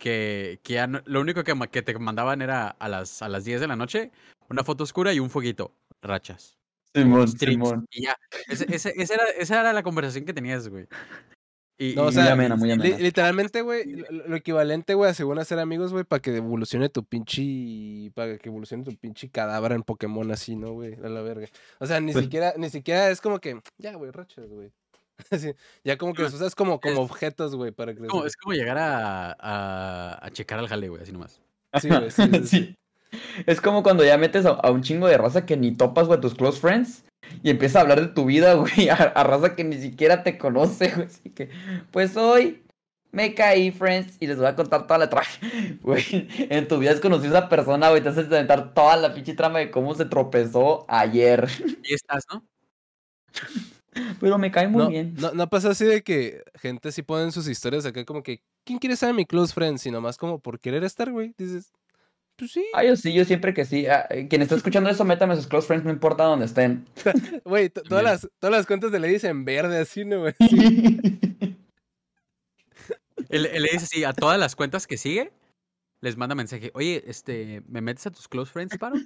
Que, 0.00 0.60
que 0.62 0.74
ya 0.74 0.86
no- 0.86 1.02
lo 1.06 1.20
único 1.20 1.42
que, 1.42 1.54
que 1.70 1.82
te 1.82 1.98
mandaban 1.98 2.40
era 2.40 2.68
a 2.68 2.88
las, 2.88 3.20
a 3.20 3.28
las 3.28 3.44
10 3.44 3.60
de 3.60 3.66
la 3.66 3.74
noche, 3.76 4.12
una 4.48 4.62
foto 4.62 4.84
oscura 4.84 5.12
y 5.12 5.18
un 5.20 5.28
fueguito. 5.28 5.72
Rachas. 6.02 6.56
Simón, 6.94 7.28
Simón. 7.28 7.86
Y 7.90 8.04
ya. 8.04 8.16
Ese- 8.46 8.66
ese- 8.74 8.94
esa, 8.96 9.14
era, 9.14 9.24
esa 9.30 9.60
era 9.60 9.72
la 9.72 9.82
conversación 9.82 10.24
que 10.24 10.32
tenías, 10.32 10.68
güey. 10.68 10.86
Y, 11.80 11.94
No, 11.94 12.06
o 12.06 12.12
sea, 12.12 12.24
Muy 12.24 12.32
amena, 12.32 12.56
muy 12.56 12.68
li- 12.68 12.72
amena. 12.74 12.98
literalmente, 12.98 13.62
güey, 13.62 13.84
lo, 13.86 14.26
lo 14.28 14.36
equivalente, 14.36 14.94
güey, 14.94 15.10
a 15.10 15.14
según 15.14 15.38
hacer 15.38 15.60
amigos, 15.60 15.92
güey, 15.92 16.02
para 16.04 16.20
que 16.20 16.36
evolucione 16.36 16.88
tu 16.88 17.04
pinche. 17.04 18.10
Para 18.14 18.36
que 18.36 18.48
evolucione 18.48 18.82
tu 18.84 18.96
pinche 18.96 19.30
cadáver 19.30 19.72
en 19.72 19.82
Pokémon 19.84 20.28
así, 20.32 20.56
¿no, 20.56 20.72
güey? 20.72 20.94
A 21.04 21.08
la 21.08 21.22
verga. 21.22 21.46
O 21.78 21.86
sea, 21.86 22.00
ni 22.00 22.12
Pues- 22.12 22.24
siquiera, 22.24 22.54
ni 22.56 22.68
siquiera 22.68 23.10
es 23.10 23.20
como 23.20 23.38
que. 23.38 23.60
Ya, 23.78 23.94
güey, 23.94 24.10
rachas, 24.10 24.48
güey. 24.48 24.72
Ya 25.84 25.96
como 25.98 26.14
que 26.14 26.22
los 26.22 26.34
usas 26.34 26.54
como, 26.54 26.80
como 26.80 26.94
Es- 26.94 26.98
objetos, 27.10 27.54
güey, 27.54 27.70
para 27.72 27.94
como, 27.94 28.24
es 28.26 28.36
como 28.36 28.54
llegar 28.54 28.78
a, 28.78 29.36
a, 29.38 30.18
a 30.26 30.30
checar 30.30 30.58
al 30.58 30.68
jale, 30.68 30.88
güey, 30.88 31.02
así 31.02 31.12
nomás. 31.12 31.40
Sí, 31.80 31.88
güey, 31.88 32.10
sí, 32.10 32.22
sí, 32.32 32.46
sí. 32.46 32.46
Sí. 32.46 32.76
Es 33.46 33.60
como 33.60 33.82
cuando 33.82 34.04
ya 34.04 34.18
metes 34.18 34.44
a, 34.46 34.50
a 34.50 34.70
un 34.70 34.82
chingo 34.82 35.06
de 35.06 35.16
raza 35.16 35.46
que 35.46 35.56
ni 35.56 35.72
topas, 35.72 36.06
güey, 36.08 36.20
tus 36.20 36.34
close 36.34 36.60
friends. 36.60 37.04
Y 37.42 37.50
empiezas 37.50 37.76
a 37.76 37.80
hablar 37.80 38.00
de 38.00 38.08
tu 38.08 38.24
vida, 38.24 38.54
güey, 38.54 38.88
a, 38.88 38.94
a 38.94 39.24
raza 39.24 39.54
que 39.54 39.64
ni 39.64 39.78
siquiera 39.78 40.22
te 40.22 40.38
conoce, 40.38 40.90
güey. 40.94 41.06
Así 41.06 41.30
que, 41.30 41.50
pues 41.90 42.16
hoy 42.16 42.62
me 43.10 43.34
caí, 43.34 43.70
friends, 43.70 44.16
y 44.20 44.26
les 44.26 44.36
voy 44.36 44.46
a 44.46 44.54
contar 44.54 44.86
toda 44.86 44.98
la 44.98 45.10
trama. 45.10 45.26
Güey, 45.82 46.28
en 46.50 46.68
tu 46.68 46.78
vida 46.78 46.92
has 46.92 47.00
conocido 47.00 47.36
a 47.36 47.38
esa 47.40 47.48
persona, 47.48 47.88
güey, 47.90 48.02
te 48.02 48.10
haces 48.10 48.24
inventar 48.24 48.74
toda 48.74 48.96
la 48.96 49.14
pinche 49.14 49.34
trama 49.34 49.60
de 49.60 49.70
cómo 49.70 49.94
se 49.94 50.04
tropezó 50.04 50.84
ayer. 50.88 51.48
Y 51.84 51.94
estás, 51.94 52.24
¿no? 52.32 52.44
Pero 54.20 54.38
me 54.38 54.50
cae 54.50 54.68
muy 54.68 54.84
no, 54.84 54.90
bien. 54.90 55.14
No, 55.18 55.32
no 55.32 55.48
pasa 55.48 55.70
así 55.70 55.84
de 55.84 56.02
que 56.02 56.42
gente 56.54 56.92
sí 56.92 57.02
pone 57.02 57.24
en 57.24 57.32
sus 57.32 57.48
historias 57.48 57.86
acá 57.86 58.04
como 58.04 58.22
que, 58.22 58.42
¿quién 58.64 58.78
quiere 58.78 58.96
ser 58.96 59.14
mi 59.14 59.24
close 59.24 59.52
friend? 59.52 59.78
Sino 59.78 60.00
más 60.00 60.16
como 60.16 60.38
por 60.38 60.60
querer 60.60 60.84
estar, 60.84 61.10
güey. 61.10 61.34
Dices, 61.38 61.72
pues 62.38 62.52
sí. 62.52 62.64
Ah, 62.72 62.84
yo 62.84 62.94
sí, 62.96 63.12
yo 63.12 63.24
siempre 63.24 63.52
que 63.52 63.64
sí. 63.64 63.86
Ah, 63.86 64.06
eh, 64.10 64.28
quien 64.28 64.40
está 64.42 64.54
escuchando 64.54 64.88
eso, 64.88 65.04
métame 65.04 65.32
a 65.34 65.36
sus 65.36 65.48
close 65.48 65.66
friends, 65.66 65.84
no 65.84 65.90
importa 65.90 66.24
dónde 66.24 66.46
estén. 66.46 66.86
Güey, 67.44 67.68
to- 67.68 67.82
todas 67.82 68.04
las, 68.04 68.28
todas 68.38 68.56
las 68.56 68.66
cuentas 68.66 68.92
de 68.92 69.00
Lady 69.00 69.18
en 69.24 69.44
verde 69.44 69.78
así, 69.78 70.04
¿no, 70.04 70.20
güey? 70.20 70.34
Él, 73.28 73.46
él 73.46 73.62
le 73.62 73.68
dice 73.72 73.84
así 73.84 74.04
a 74.04 74.12
todas 74.12 74.38
las 74.38 74.56
cuentas 74.56 74.86
que 74.86 74.96
sigue, 74.96 75.32
les 76.00 76.16
manda 76.16 76.34
mensaje, 76.34 76.70
oye, 76.74 77.02
este, 77.06 77.62
¿me 77.68 77.80
metes 77.80 78.06
a 78.06 78.10
tus 78.10 78.28
close 78.28 78.50
friends, 78.52 78.78
paro? 78.78 78.96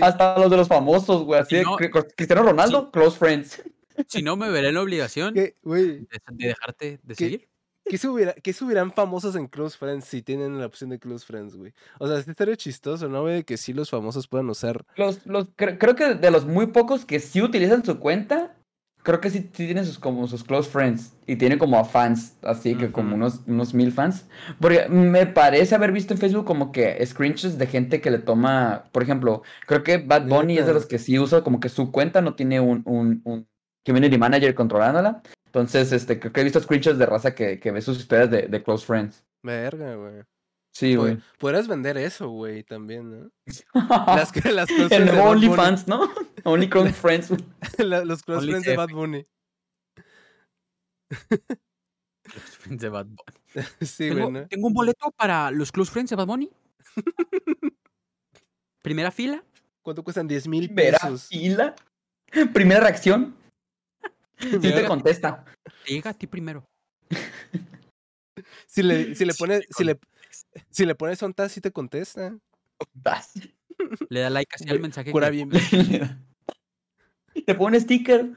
Hasta 0.00 0.38
los 0.38 0.50
de 0.50 0.56
los 0.56 0.68
famosos, 0.68 1.24
güey. 1.24 1.40
Así 1.40 1.56
Si 1.58 1.62
no- 1.62 1.76
Cristiano 2.16 2.42
Ronaldo, 2.42 2.90
close 2.90 3.18
friends. 3.18 3.62
Si 4.08 4.22
no, 4.22 4.36
me 4.36 4.50
veré 4.50 4.68
en 4.68 4.74
la 4.74 4.82
obligación 4.82 5.34
¿qué, 5.34 5.56
güey, 5.62 6.00
de, 6.00 6.08
de 6.32 6.48
dejarte 6.48 7.00
de 7.02 7.14
¿Qué? 7.14 7.24
seguir. 7.24 7.48
¿Qué, 7.88 7.96
subirá- 7.98 8.34
qué 8.42 8.52
subirán 8.52 8.92
famosos 8.92 9.36
en 9.36 9.46
Close 9.46 9.76
Friends 9.78 10.04
si 10.04 10.22
tienen 10.22 10.58
la 10.58 10.66
opción 10.66 10.90
de 10.90 10.98
Close 10.98 11.24
Friends, 11.26 11.56
güey? 11.56 11.72
O 11.98 12.06
sea, 12.06 12.20
sí 12.22 12.30
estaría 12.30 12.56
chistoso, 12.56 13.08
¿no, 13.08 13.22
güey? 13.22 13.44
Que 13.44 13.56
sí 13.56 13.72
los 13.72 13.90
famosos 13.90 14.28
puedan 14.28 14.48
usar. 14.50 14.84
Los, 14.96 15.24
los, 15.26 15.46
cre- 15.56 15.78
creo 15.78 15.94
que 15.96 16.14
de 16.14 16.30
los 16.30 16.44
muy 16.46 16.66
pocos 16.68 17.04
que 17.04 17.20
sí 17.20 17.40
utilizan 17.42 17.84
su 17.84 17.98
cuenta, 17.98 18.54
creo 19.02 19.20
que 19.20 19.30
sí, 19.30 19.38
sí 19.52 19.66
tienen 19.66 19.84
sus, 19.84 19.98
como 20.00 20.26
sus 20.26 20.42
close 20.42 20.68
friends. 20.68 21.12
Y 21.28 21.36
tiene 21.36 21.58
como 21.58 21.78
a 21.78 21.84
fans, 21.84 22.36
así 22.42 22.76
que 22.76 22.90
como 22.92 23.14
unos, 23.14 23.40
unos 23.46 23.72
mil 23.74 23.90
fans. 23.92 24.26
Porque 24.60 24.88
me 24.88 25.26
parece 25.26 25.74
haber 25.74 25.92
visto 25.92 26.12
en 26.14 26.18
Facebook 26.20 26.44
como 26.44 26.70
que 26.72 27.04
screenshots 27.04 27.58
de 27.58 27.66
gente 27.66 28.00
que 28.00 28.10
le 28.10 28.18
toma, 28.18 28.84
por 28.92 29.02
ejemplo, 29.02 29.42
creo 29.66 29.82
que 29.82 29.98
Bad 29.98 30.26
Bunny 30.28 30.58
es 30.58 30.66
de 30.66 30.74
los 30.74 30.86
que 30.86 30.98
sí 30.98 31.18
usa 31.18 31.42
como 31.42 31.60
que 31.60 31.68
su 31.68 31.90
cuenta 31.92 32.20
no 32.20 32.34
tiene 32.34 32.60
un, 32.60 32.82
un, 32.84 33.22
un 33.24 33.48
community 33.84 34.18
manager 34.18 34.54
controlándola. 34.54 35.22
Entonces, 35.56 35.90
este, 35.92 36.20
creo 36.20 36.32
que 36.34 36.42
he 36.42 36.44
visto 36.44 36.60
screenshots 36.60 36.98
de 36.98 37.06
raza 37.06 37.34
que, 37.34 37.58
que 37.58 37.70
ve 37.70 37.80
sus 37.80 37.96
historias 37.96 38.30
de, 38.30 38.42
de 38.42 38.62
close 38.62 38.84
friends. 38.84 39.24
Verga, 39.42 39.94
güey. 39.94 40.22
Sí, 40.70 40.94
güey. 40.96 41.16
Podrías 41.38 41.66
vender 41.66 41.96
eso, 41.96 42.28
güey, 42.28 42.62
también, 42.62 43.10
¿no? 43.10 43.30
Las, 44.06 44.30
que- 44.32 44.52
las 44.52 44.68
close 44.68 44.94
El 44.94 45.06
nuevo. 45.06 45.30
OnlyFans, 45.30 45.88
¿no? 45.88 46.02
Only 46.44 46.68
close 46.68 46.92
friends. 46.92 47.30
La- 47.78 48.04
los 48.04 48.22
close 48.22 48.40
Only 48.40 48.50
friends 48.52 48.66
de. 48.66 48.76
Bad 48.76 48.90
Bunny. 48.90 49.26
Close 51.08 52.56
friends 52.58 52.82
de 52.82 52.88
Bad 52.90 53.06
Bunny. 53.06 53.66
Sí, 53.80 54.08
tengo, 54.10 54.20
güey, 54.28 54.42
¿no? 54.42 54.48
tengo 54.48 54.66
un 54.66 54.74
boleto 54.74 55.10
para 55.16 55.50
los 55.50 55.72
close 55.72 55.90
friends 55.90 56.10
de 56.10 56.16
Bad 56.16 56.26
Bunny. 56.26 56.50
Primera 58.82 59.10
fila. 59.10 59.42
¿Cuánto 59.80 60.04
cuestan? 60.04 60.28
10 60.28 60.48
mil 60.48 60.66
Primera 60.66 60.98
pesos. 60.98 61.28
fila. 61.28 61.74
Primera 62.52 62.80
reacción. 62.80 63.34
Sí 64.38 64.58
te 64.60 64.84
contesta. 64.86 65.44
Te 65.84 65.92
llega 65.94 66.10
a 66.10 66.14
ti 66.14 66.26
primero. 66.26 66.64
Si 68.66 68.82
le, 68.82 69.14
si 69.14 69.24
le 69.24 69.32
pones, 69.34 69.64
si 69.70 69.84
le, 69.84 69.98
si 70.70 70.84
le 70.84 70.94
pones 70.94 71.22
ontas, 71.22 71.52
sí 71.52 71.60
te 71.60 71.70
contesta. 71.72 72.36
Le 74.10 74.20
da 74.20 74.30
like 74.30 74.50
así 74.54 74.68
al 74.68 74.80
mensaje. 74.80 75.10
Cura 75.10 75.30
que- 75.30 75.44
bien. 75.44 75.50
Te 77.46 77.54
pone 77.54 77.78
sticker 77.80 78.32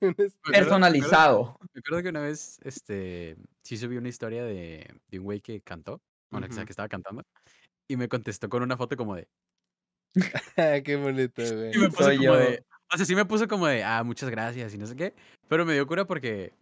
Un 0.00 0.14
personalizado. 0.52 1.58
Me 1.72 1.78
acuerdo 1.80 2.02
que 2.02 2.08
una 2.10 2.20
vez, 2.20 2.58
este, 2.62 3.36
sí 3.62 3.76
subí 3.76 3.96
una 3.96 4.08
historia 4.08 4.44
de, 4.44 4.86
de 5.08 5.18
un 5.18 5.24
güey 5.24 5.40
que 5.40 5.60
cantó, 5.60 6.00
bueno, 6.30 6.46
Ujú. 6.48 6.64
que 6.64 6.72
estaba 6.72 6.88
cantando, 6.88 7.22
y 7.88 7.96
me 7.96 8.08
contestó 8.08 8.48
con 8.48 8.62
una 8.62 8.76
foto 8.76 8.96
como 8.96 9.14
de, 9.14 9.28
Qué 10.84 10.96
bonito, 10.96 11.42
güey. 11.42 11.74
y 11.74 11.78
me 11.78 11.88
puso 11.90 12.04
Soy 12.04 12.16
como 12.16 12.24
yo. 12.28 12.36
de, 12.36 12.64
o 12.92 12.96
sea, 12.96 13.06
sí 13.06 13.14
me 13.14 13.24
puso 13.24 13.48
como 13.48 13.66
de, 13.66 13.82
ah, 13.84 14.02
muchas 14.04 14.30
gracias 14.30 14.74
y 14.74 14.78
no 14.78 14.86
sé 14.86 14.96
qué, 14.96 15.14
pero 15.48 15.64
me 15.66 15.74
dio 15.74 15.86
cura 15.86 16.06
porque 16.06 16.52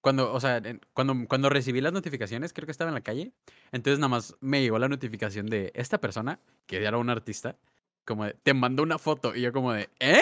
cuando, 0.00 0.32
o 0.32 0.40
sea, 0.40 0.60
cuando, 0.92 1.14
cuando 1.28 1.48
recibí 1.48 1.80
las 1.80 1.92
notificaciones, 1.92 2.52
creo 2.52 2.66
que 2.66 2.72
estaba 2.72 2.90
en 2.90 2.94
la 2.94 3.00
calle, 3.00 3.32
entonces 3.72 3.98
nada 3.98 4.08
más 4.08 4.36
me 4.40 4.60
llegó 4.60 4.78
la 4.78 4.88
notificación 4.88 5.46
de 5.46 5.72
esta 5.74 5.98
persona, 5.98 6.40
que 6.66 6.84
era 6.84 6.98
un 6.98 7.08
artista, 7.10 7.56
como 8.04 8.26
de, 8.26 8.34
te 8.42 8.52
mandó 8.52 8.82
una 8.82 8.98
foto, 8.98 9.34
y 9.34 9.40
yo 9.40 9.52
como 9.52 9.72
de, 9.72 9.88
¿eh? 10.00 10.20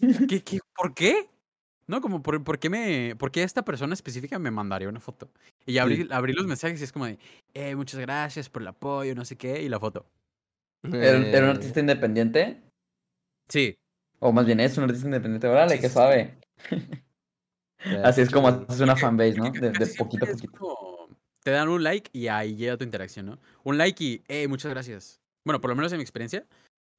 ¿Qué, 0.28 0.42
qué, 0.42 0.58
¿Por 0.74 0.94
qué? 0.94 1.28
No, 1.86 2.00
como, 2.00 2.22
¿por, 2.22 2.42
por 2.42 2.58
qué 2.58 2.70
me, 2.70 3.14
por 3.16 3.30
qué 3.30 3.42
esta 3.42 3.64
persona 3.64 3.94
específica 3.94 4.38
me 4.38 4.50
mandaría 4.50 4.88
una 4.88 5.00
foto? 5.00 5.30
Y 5.66 5.78
abrí, 5.78 6.06
abrí 6.10 6.32
los 6.32 6.46
mensajes 6.46 6.80
y 6.80 6.84
es 6.84 6.92
como 6.92 7.06
de, 7.06 7.18
eh, 7.54 7.74
muchas 7.76 8.00
gracias 8.00 8.48
por 8.48 8.62
el 8.62 8.68
apoyo, 8.68 9.14
no 9.14 9.24
sé 9.24 9.36
qué, 9.36 9.62
y 9.62 9.68
la 9.68 9.78
foto. 9.78 10.06
¿Era, 10.84 11.18
un- 11.18 11.24
era 11.24 11.44
un 11.44 11.50
artista 11.56 11.80
independiente? 11.80 12.62
Sí. 13.48 13.76
O 14.24 14.30
más 14.32 14.46
bien 14.46 14.60
es 14.60 14.78
un 14.78 14.84
artista 14.84 15.06
independiente. 15.08 15.48
Órale, 15.48 15.80
que 15.80 15.88
suave. 15.88 16.38
Así 18.04 18.20
es 18.20 18.30
como 18.30 18.46
haces 18.46 18.80
una 18.80 18.94
fanbase, 18.94 19.34
¿no? 19.34 19.50
De, 19.50 19.72
poquito 19.98 20.24
a 20.26 20.28
poquito. 20.28 20.52
como, 20.56 21.08
te 21.42 21.50
dan 21.50 21.68
un 21.68 21.82
like 21.82 22.08
y 22.12 22.28
ahí 22.28 22.54
llega 22.54 22.76
tu 22.76 22.84
interacción, 22.84 23.26
¿no? 23.26 23.40
Un 23.64 23.78
like 23.78 24.02
y, 24.04 24.22
eh, 24.28 24.46
muchas 24.46 24.70
gracias. 24.70 25.20
Bueno, 25.44 25.60
por 25.60 25.70
lo 25.70 25.74
menos 25.74 25.90
en 25.90 25.98
mi 25.98 26.02
experiencia, 26.02 26.46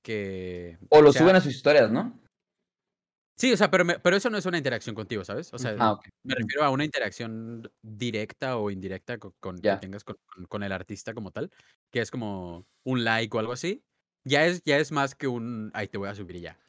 que... 0.04 0.78
O 0.90 1.02
lo 1.02 1.14
sea, 1.14 1.22
suben 1.22 1.38
a 1.38 1.40
sus 1.40 1.56
historias, 1.56 1.90
¿no? 1.90 2.20
Sí, 3.38 3.54
o 3.54 3.58
sea, 3.58 3.72
pero, 3.72 3.86
me- 3.86 4.00
pero 4.00 4.18
eso 4.18 4.30
no 4.30 4.38
es 4.38 4.46
una 4.46 4.58
interacción 4.58 4.94
contigo, 4.94 5.24
¿sabes? 5.24 5.54
O 5.54 5.58
sea, 5.58 5.78
Ah, 5.80 5.98
me 6.24 6.36
refiero 6.36 6.66
a 6.66 6.72
una 6.72 6.84
interacción 6.84 7.72
directa 7.82 8.58
o 8.58 8.70
indirecta 8.70 9.18
co- 9.18 9.34
con, 9.40 9.62
Ya. 9.62 9.76
que 9.76 9.86
tengas 9.88 10.04
con, 10.04 10.18
con- 10.26 10.46
con 10.46 10.64
el 10.64 10.74
artista 10.74 11.14
como 11.14 11.32
tal, 11.32 11.50
que 11.90 12.02
es 12.02 12.12
como 12.12 12.66
un 12.84 13.06
like 13.06 13.36
o 13.36 13.40
algo 13.40 13.54
así. 13.54 13.82
Ya 14.26 14.46
es, 14.46 14.62
ya 14.64 14.78
es 14.78 14.92
más 14.92 15.16
que 15.16 15.30
un, 15.30 15.72
ay, 15.74 15.88
te 15.88 15.98
voy 15.98 16.10
a 16.10 16.16
subir 16.16 16.36
y 16.36 16.42
ya. 16.42 16.60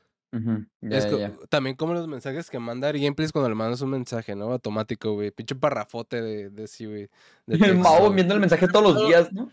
Ya, 0.80 0.98
Es 0.98 1.10
ya. 1.10 1.32
También 1.48 1.76
como 1.76 1.94
los 1.94 2.08
mensajes 2.08 2.50
que 2.50 2.58
manda 2.58 2.88
Ari 2.88 3.00
Gameplays 3.02 3.30
cuando 3.32 3.48
le 3.48 3.54
mandas 3.54 3.80
un 3.82 3.90
mensaje, 3.90 4.34
¿no? 4.34 4.50
Automático, 4.52 5.12
güey. 5.14 5.30
Pinche 5.30 5.54
parrafote 5.54 6.20
de, 6.20 6.50
de 6.50 6.66
sí, 6.66 6.86
güey. 6.86 7.08
de 7.46 7.56
El 7.66 7.78
Mao 7.78 8.10
viendo 8.12 8.34
el 8.34 8.40
mensaje 8.40 8.66
todos 8.68 8.94
los 8.94 9.06
días, 9.06 9.32
¿no? 9.32 9.50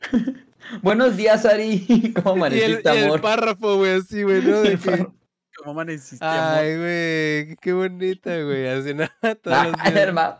Buenos 0.82 1.16
días, 1.16 1.44
Ari. 1.44 2.14
¿Cómo 2.24 2.46
Y 2.48 2.60
el, 2.60 2.64
amaneciste, 2.74 2.94
y 2.94 2.98
el 2.98 3.04
amor? 3.04 3.20
párrafo, 3.20 3.76
güey, 3.76 3.92
así, 3.92 4.22
güey, 4.22 4.42
¿no? 4.42 4.62
De 4.62 4.76
que, 4.78 5.06
¿Cómo 5.58 5.70
amaneciste, 5.72 6.24
amor? 6.24 6.38
Ay, 6.58 6.76
güey, 6.76 7.56
qué 7.60 7.72
bonita, 7.72 8.42
güey. 8.42 8.66
Así 8.68 8.94
nada, 8.94 9.12
todos 9.42 9.66
los 9.66 9.74
Ah, 9.78 9.90
días. 9.90 9.96
hermano. 9.96 10.38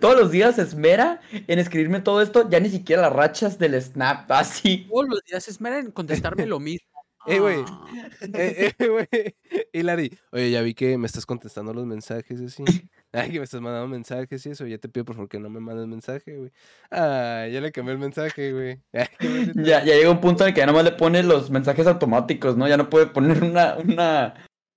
Todos 0.00 0.16
los 0.16 0.30
días 0.30 0.54
se 0.54 0.62
esmera 0.62 1.20
en 1.32 1.58
escribirme 1.58 2.00
todo 2.00 2.22
esto, 2.22 2.48
ya 2.48 2.60
ni 2.60 2.68
siquiera 2.70 3.02
las 3.02 3.12
rachas 3.12 3.58
del 3.58 3.80
snap, 3.82 4.30
así. 4.30 4.86
Todos 4.88 5.08
los 5.08 5.24
días 5.24 5.42
se 5.42 5.50
esmeran 5.50 5.86
en 5.86 5.90
contestarme 5.90 6.46
lo 6.46 6.60
mismo. 6.60 6.95
Eh, 7.28 7.38
güey. 7.40 7.64
Ah. 7.66 8.08
Eh, 8.34 8.72
eh, 8.78 8.86
güey. 8.88 9.36
Y 9.72 9.82
Lari, 9.82 10.16
oye, 10.30 10.50
ya 10.50 10.62
vi 10.62 10.74
que 10.74 10.96
me 10.98 11.06
estás 11.06 11.26
contestando 11.26 11.72
los 11.74 11.86
mensajes 11.86 12.40
y 12.40 12.44
así. 12.46 12.64
Ay, 13.12 13.30
que 13.32 13.38
me 13.38 13.44
estás 13.44 13.60
mandando 13.60 13.88
mensajes 13.88 14.44
y 14.46 14.50
eso. 14.50 14.66
Ya 14.66 14.78
te 14.78 14.88
pido 14.88 15.04
por 15.04 15.16
favor 15.16 15.28
que 15.28 15.38
no 15.38 15.48
me 15.50 15.60
mandes 15.60 15.86
mensaje, 15.86 16.36
güey. 16.36 16.52
Ah, 16.90 17.46
ya 17.50 17.60
le 17.60 17.72
cambié 17.72 17.94
el 17.94 17.98
mensaje, 18.00 18.52
güey. 18.52 18.80
Ya, 19.66 19.84
ya 19.84 19.94
llega 19.94 20.10
un 20.10 20.20
punto 20.20 20.44
en 20.44 20.48
el 20.48 20.54
que 20.54 20.60
ya 20.60 20.66
nomás 20.66 20.84
le 20.84 20.92
pone 20.92 21.22
los 21.22 21.50
mensajes 21.50 21.86
automáticos, 21.86 22.56
¿no? 22.56 22.68
Ya 22.68 22.76
no 22.76 22.90
puede 22.90 23.06
poner 23.06 23.42
una, 23.42 23.76
una, 23.76 24.34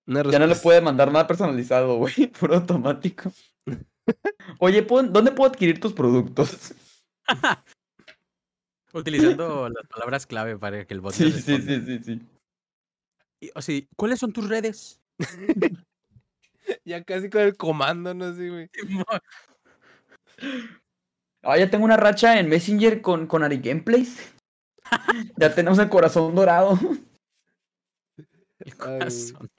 Una 0.07 0.23
ya 0.31 0.39
no 0.39 0.47
le 0.47 0.55
puede 0.55 0.81
mandar 0.81 1.11
nada 1.11 1.27
personalizado, 1.27 1.97
güey, 1.97 2.27
puro 2.39 2.55
automático. 2.55 3.31
Oye, 4.59 4.81
¿puedo- 4.83 5.07
¿dónde 5.07 5.31
puedo 5.31 5.51
adquirir 5.51 5.79
tus 5.79 5.93
productos? 5.93 6.73
Utilizando 8.93 9.69
las 9.69 9.87
palabras 9.87 10.25
clave 10.25 10.57
para 10.57 10.83
que 10.85 10.93
el 10.95 11.01
bot 11.01 11.13
Sí, 11.13 11.31
sí, 11.31 11.61
sí, 11.61 11.81
sí, 11.85 11.99
sí. 12.03 12.21
Y, 13.39 13.51
o 13.55 13.61
sea, 13.61 13.79
¿cuáles 13.95 14.19
son 14.19 14.33
tus 14.33 14.47
redes? 14.47 14.99
Ya 16.85 17.03
casi 17.03 17.31
con 17.31 17.41
el 17.41 17.57
comando, 17.57 18.13
¿no? 18.13 18.25
Así, 18.25 18.47
güey. 18.47 18.69
Ah, 21.41 21.57
ya 21.57 21.69
tengo 21.69 21.85
una 21.85 21.97
racha 21.97 22.39
en 22.39 22.47
Messenger 22.47 23.01
con, 23.01 23.25
con 23.25 23.43
Ari 23.43 23.57
Gameplays. 23.57 24.31
Ya 25.37 25.53
tenemos 25.53 25.79
el 25.79 25.89
corazón 25.89 26.35
dorado. 26.35 26.77
El 28.59 28.75
corazón. 28.75 29.49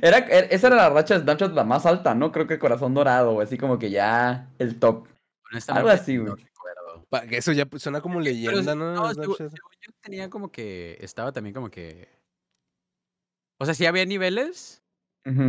Era, 0.00 0.18
er- 0.28 0.46
esa 0.50 0.68
era 0.68 0.76
la 0.76 0.90
racha 0.90 1.14
de 1.14 1.20
Snapchat 1.22 1.52
la 1.52 1.64
más 1.64 1.84
alta, 1.86 2.14
¿no? 2.14 2.30
Creo 2.30 2.46
que 2.46 2.58
Corazón 2.58 2.94
Dorado, 2.94 3.32
güey. 3.32 3.44
Así 3.44 3.58
como 3.58 3.80
que 3.80 3.90
ya 3.90 4.48
el 4.58 4.78
top. 4.78 5.08
Honestamente, 5.50 5.90
así, 5.90 6.16
no 6.16 6.36
güey. 6.36 7.28
que 7.28 7.38
eso 7.38 7.50
ya 7.50 7.66
suena 7.76 8.00
como 8.00 8.20
leyenda, 8.20 8.76
¿no? 8.76 8.94
no, 8.94 9.12
según 9.12 9.36
yo 9.38 9.92
tenía 10.00 10.30
como 10.30 10.52
que. 10.52 10.96
Estaba 11.00 11.32
también 11.32 11.52
como 11.52 11.68
que. 11.68 12.08
O 13.58 13.64
sea, 13.64 13.74
sí 13.74 13.86
había 13.86 14.04
niveles, 14.04 14.82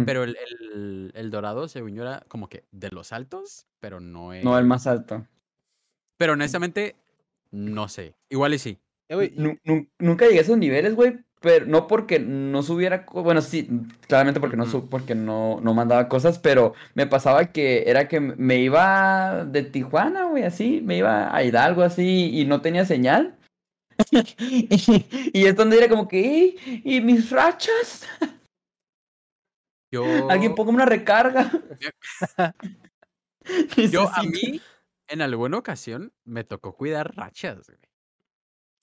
pero 0.05 0.23
el, 0.23 0.35
el, 0.35 1.11
el 1.13 1.29
dorado, 1.29 1.67
según 1.67 1.93
yo, 1.93 2.01
era 2.01 2.23
como 2.27 2.49
que 2.49 2.63
de 2.71 2.89
los 2.89 3.13
altos, 3.13 3.67
pero 3.79 3.99
no 3.99 4.33
es. 4.33 4.43
No, 4.43 4.57
el 4.57 4.65
más 4.65 4.87
alto. 4.87 5.27
Pero 6.17 6.33
honestamente, 6.33 6.95
no 7.51 7.87
sé. 7.87 8.15
Igual 8.29 8.53
y 8.55 8.59
sí. 8.59 8.79
Eh, 9.09 9.59
nunca 9.99 10.25
llegué 10.25 10.39
a 10.39 10.41
esos 10.41 10.57
niveles, 10.57 10.95
güey. 10.95 11.19
Pero 11.39 11.67
no 11.67 11.85
porque 11.85 12.19
no 12.19 12.63
subiera. 12.63 13.05
Bueno, 13.13 13.41
sí, 13.41 13.69
claramente 14.07 14.39
porque 14.39 14.57
no 14.57 14.65
sub, 14.65 14.89
porque 14.89 15.13
no, 15.13 15.61
no 15.61 15.73
mandaba 15.75 16.09
cosas, 16.09 16.39
pero 16.39 16.73
me 16.95 17.05
pasaba 17.05 17.51
que 17.51 17.83
era 17.87 18.07
que 18.07 18.19
me 18.19 18.57
iba 18.57 19.45
de 19.45 19.61
Tijuana, 19.61 20.25
güey, 20.25 20.43
así, 20.43 20.81
me 20.83 20.97
iba 20.97 21.33
a 21.35 21.43
Hidalgo 21.43 21.83
así 21.83 22.31
y 22.33 22.45
no 22.45 22.61
tenía 22.61 22.85
señal. 22.85 23.36
Y, 24.11 24.67
y 25.33 25.45
es 25.45 25.55
donde 25.55 25.77
era 25.77 25.89
como 25.89 26.07
que, 26.07 26.19
"¿Y- 26.65 26.95
¿y 26.97 27.01
mis 27.01 27.29
rachas? 27.31 28.05
Yo. 29.91 30.29
Alguien 30.29 30.53
ponga 30.55 30.71
una 30.71 30.85
recarga. 30.85 31.49
Yo, 33.91 34.09
a 34.13 34.23
mí, 34.23 34.59
en 35.07 35.21
alguna 35.21 35.57
ocasión, 35.57 36.11
me 36.25 36.43
tocó 36.43 36.75
cuidar 36.75 37.15
rachas, 37.15 37.65
güey. 37.67 37.79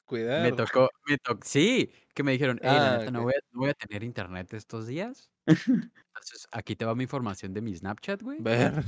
cuidado. 0.06 0.42
Me 0.42 0.52
tocó, 0.52 0.88
me 1.06 1.18
tocó, 1.18 1.40
sí, 1.44 1.92
que 2.14 2.22
me 2.22 2.32
dijeron, 2.32 2.58
hey, 2.62 2.70
la 2.72 2.94
Ah, 2.94 2.98
neta, 2.98 3.10
no 3.10 3.22
voy, 3.24 3.34
a, 3.34 3.40
no 3.52 3.60
voy 3.60 3.70
a 3.70 3.74
tener 3.74 4.02
internet 4.02 4.54
estos 4.54 4.86
días. 4.86 5.30
Entonces, 6.14 6.48
aquí 6.52 6.76
te 6.76 6.86
va 6.86 6.94
mi 6.94 7.02
información 7.04 7.52
de 7.52 7.60
mi 7.60 7.74
Snapchat, 7.74 8.22
güey. 8.22 8.40
Ver. 8.40 8.82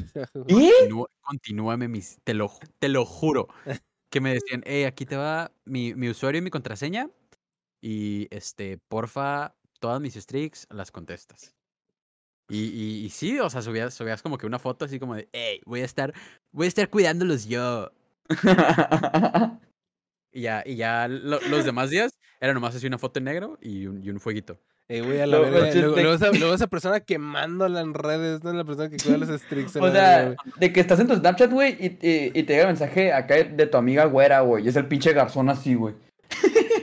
¿Y? 0.47 0.71
Continúa- 0.81 1.11
Continúame 1.21 1.89
mis, 1.89 2.19
te 2.25 2.33
lo, 2.33 2.51
te 2.79 2.89
lo 2.89 3.05
juro. 3.05 3.49
Que 4.11 4.21
me 4.21 4.33
decían, 4.35 4.63
hey, 4.67 4.85
aquí 4.85 5.05
te 5.07 5.17
va 5.17 5.53
mi, 5.65 5.95
mi 5.95 6.09
usuario 6.09 6.39
y 6.39 6.43
mi 6.43 6.51
contraseña. 6.51 7.11
Y 7.83 8.29
este, 8.35 8.79
porfa, 8.79 9.57
todas 9.81 10.01
mis 10.01 10.17
streaks 10.17 10.67
las 10.71 10.91
contestas. 10.93 11.55
Y, 12.49 12.67
y, 12.69 13.07
y 13.07 13.11
sí, 13.11 13.41
o 13.41 13.51
sea, 13.51 13.63
subías, 13.63 13.95
subías 13.95 14.23
como 14.23 14.39
que 14.39 14.47
una 14.47 14.59
foto 14.61 14.85
así 14.85 15.01
como 15.01 15.17
de, 15.17 15.29
hey, 15.33 15.61
voy 15.67 15.83
a 15.83 15.85
estar, 15.85 16.15
voy 16.53 16.67
a 16.67 16.69
estar 16.69 16.91
cuidándolos 16.91 17.47
yo. 17.47 17.93
Y 20.33 20.43
ya, 20.43 20.63
y 20.67 20.77
ya 20.77 21.09
lo- 21.09 21.41
los 21.43 21.65
demás 21.65 21.91
días 21.91 22.16
era 22.41 22.53
nomás 22.55 22.75
así 22.75 22.87
una 22.87 22.99
foto 22.99 23.19
en 23.19 23.25
negro 23.25 23.59
y 23.61 23.87
un, 23.87 24.03
y 24.05 24.11
un 24.11 24.21
fueguito. 24.21 24.59
Eh, 24.89 25.01
güey, 25.01 25.21
a 25.21 25.27
la 25.27 25.39
Lo- 25.39 25.43
verga. 25.51 25.73
Luego, 25.75 25.97
luego 25.97 26.13
esa, 26.15 26.31
luego 26.31 26.55
esa 26.55 26.67
persona 26.69 27.01
quemándola 27.01 27.81
en 27.81 27.93
redes, 27.95 28.45
¿no? 28.45 28.53
La 28.53 28.65
persona 28.65 28.89
que 28.89 28.99
cuida 28.99 29.17
los 29.19 29.29
streaks. 29.29 29.77
a 29.77 29.81
O 29.81 29.83
verga, 29.83 30.01
sea, 30.01 30.37
de 30.59 30.73
que 30.73 30.81
estás 30.81 31.01
en 31.01 31.09
tu 31.09 31.17
Snapchat, 31.17 31.51
güey, 31.51 31.73
y, 31.81 31.87
y- 32.07 32.31
y 32.35 32.43
te 32.45 32.53
llega 32.53 32.63
el 32.63 32.69
mensaje 32.69 33.13
acá 33.13 33.35
de 33.43 33.67
tu 33.67 33.77
amiga 33.77 34.05
güera, 34.05 34.41
güey. 34.43 34.65
Y 34.65 34.69
es 34.69 34.77
el 34.77 34.87
pinche 34.87 35.13
garzón 35.13 35.49
así, 35.49 35.75
güey. 35.75 35.95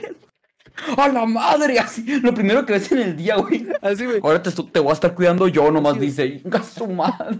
¡A 0.98 1.08
la 1.08 1.24
madre! 1.24 1.78
Así, 1.78 2.04
lo 2.20 2.34
primero 2.34 2.66
que 2.66 2.74
ves 2.74 2.90
en 2.92 2.98
el 2.98 3.16
día, 3.16 3.36
güey. 3.36 3.66
Así, 3.80 4.04
güey. 4.04 4.20
Ahora 4.22 4.42
te, 4.42 4.50
te 4.50 4.80
voy 4.80 4.90
a 4.90 4.94
estar 4.94 5.14
cuidando 5.14 5.48
yo, 5.48 5.70
nomás 5.70 5.94
Sí. 5.94 6.00
dice. 6.00 6.40
¡Venga 6.44 6.62
su 6.62 6.86
madre! 6.88 7.38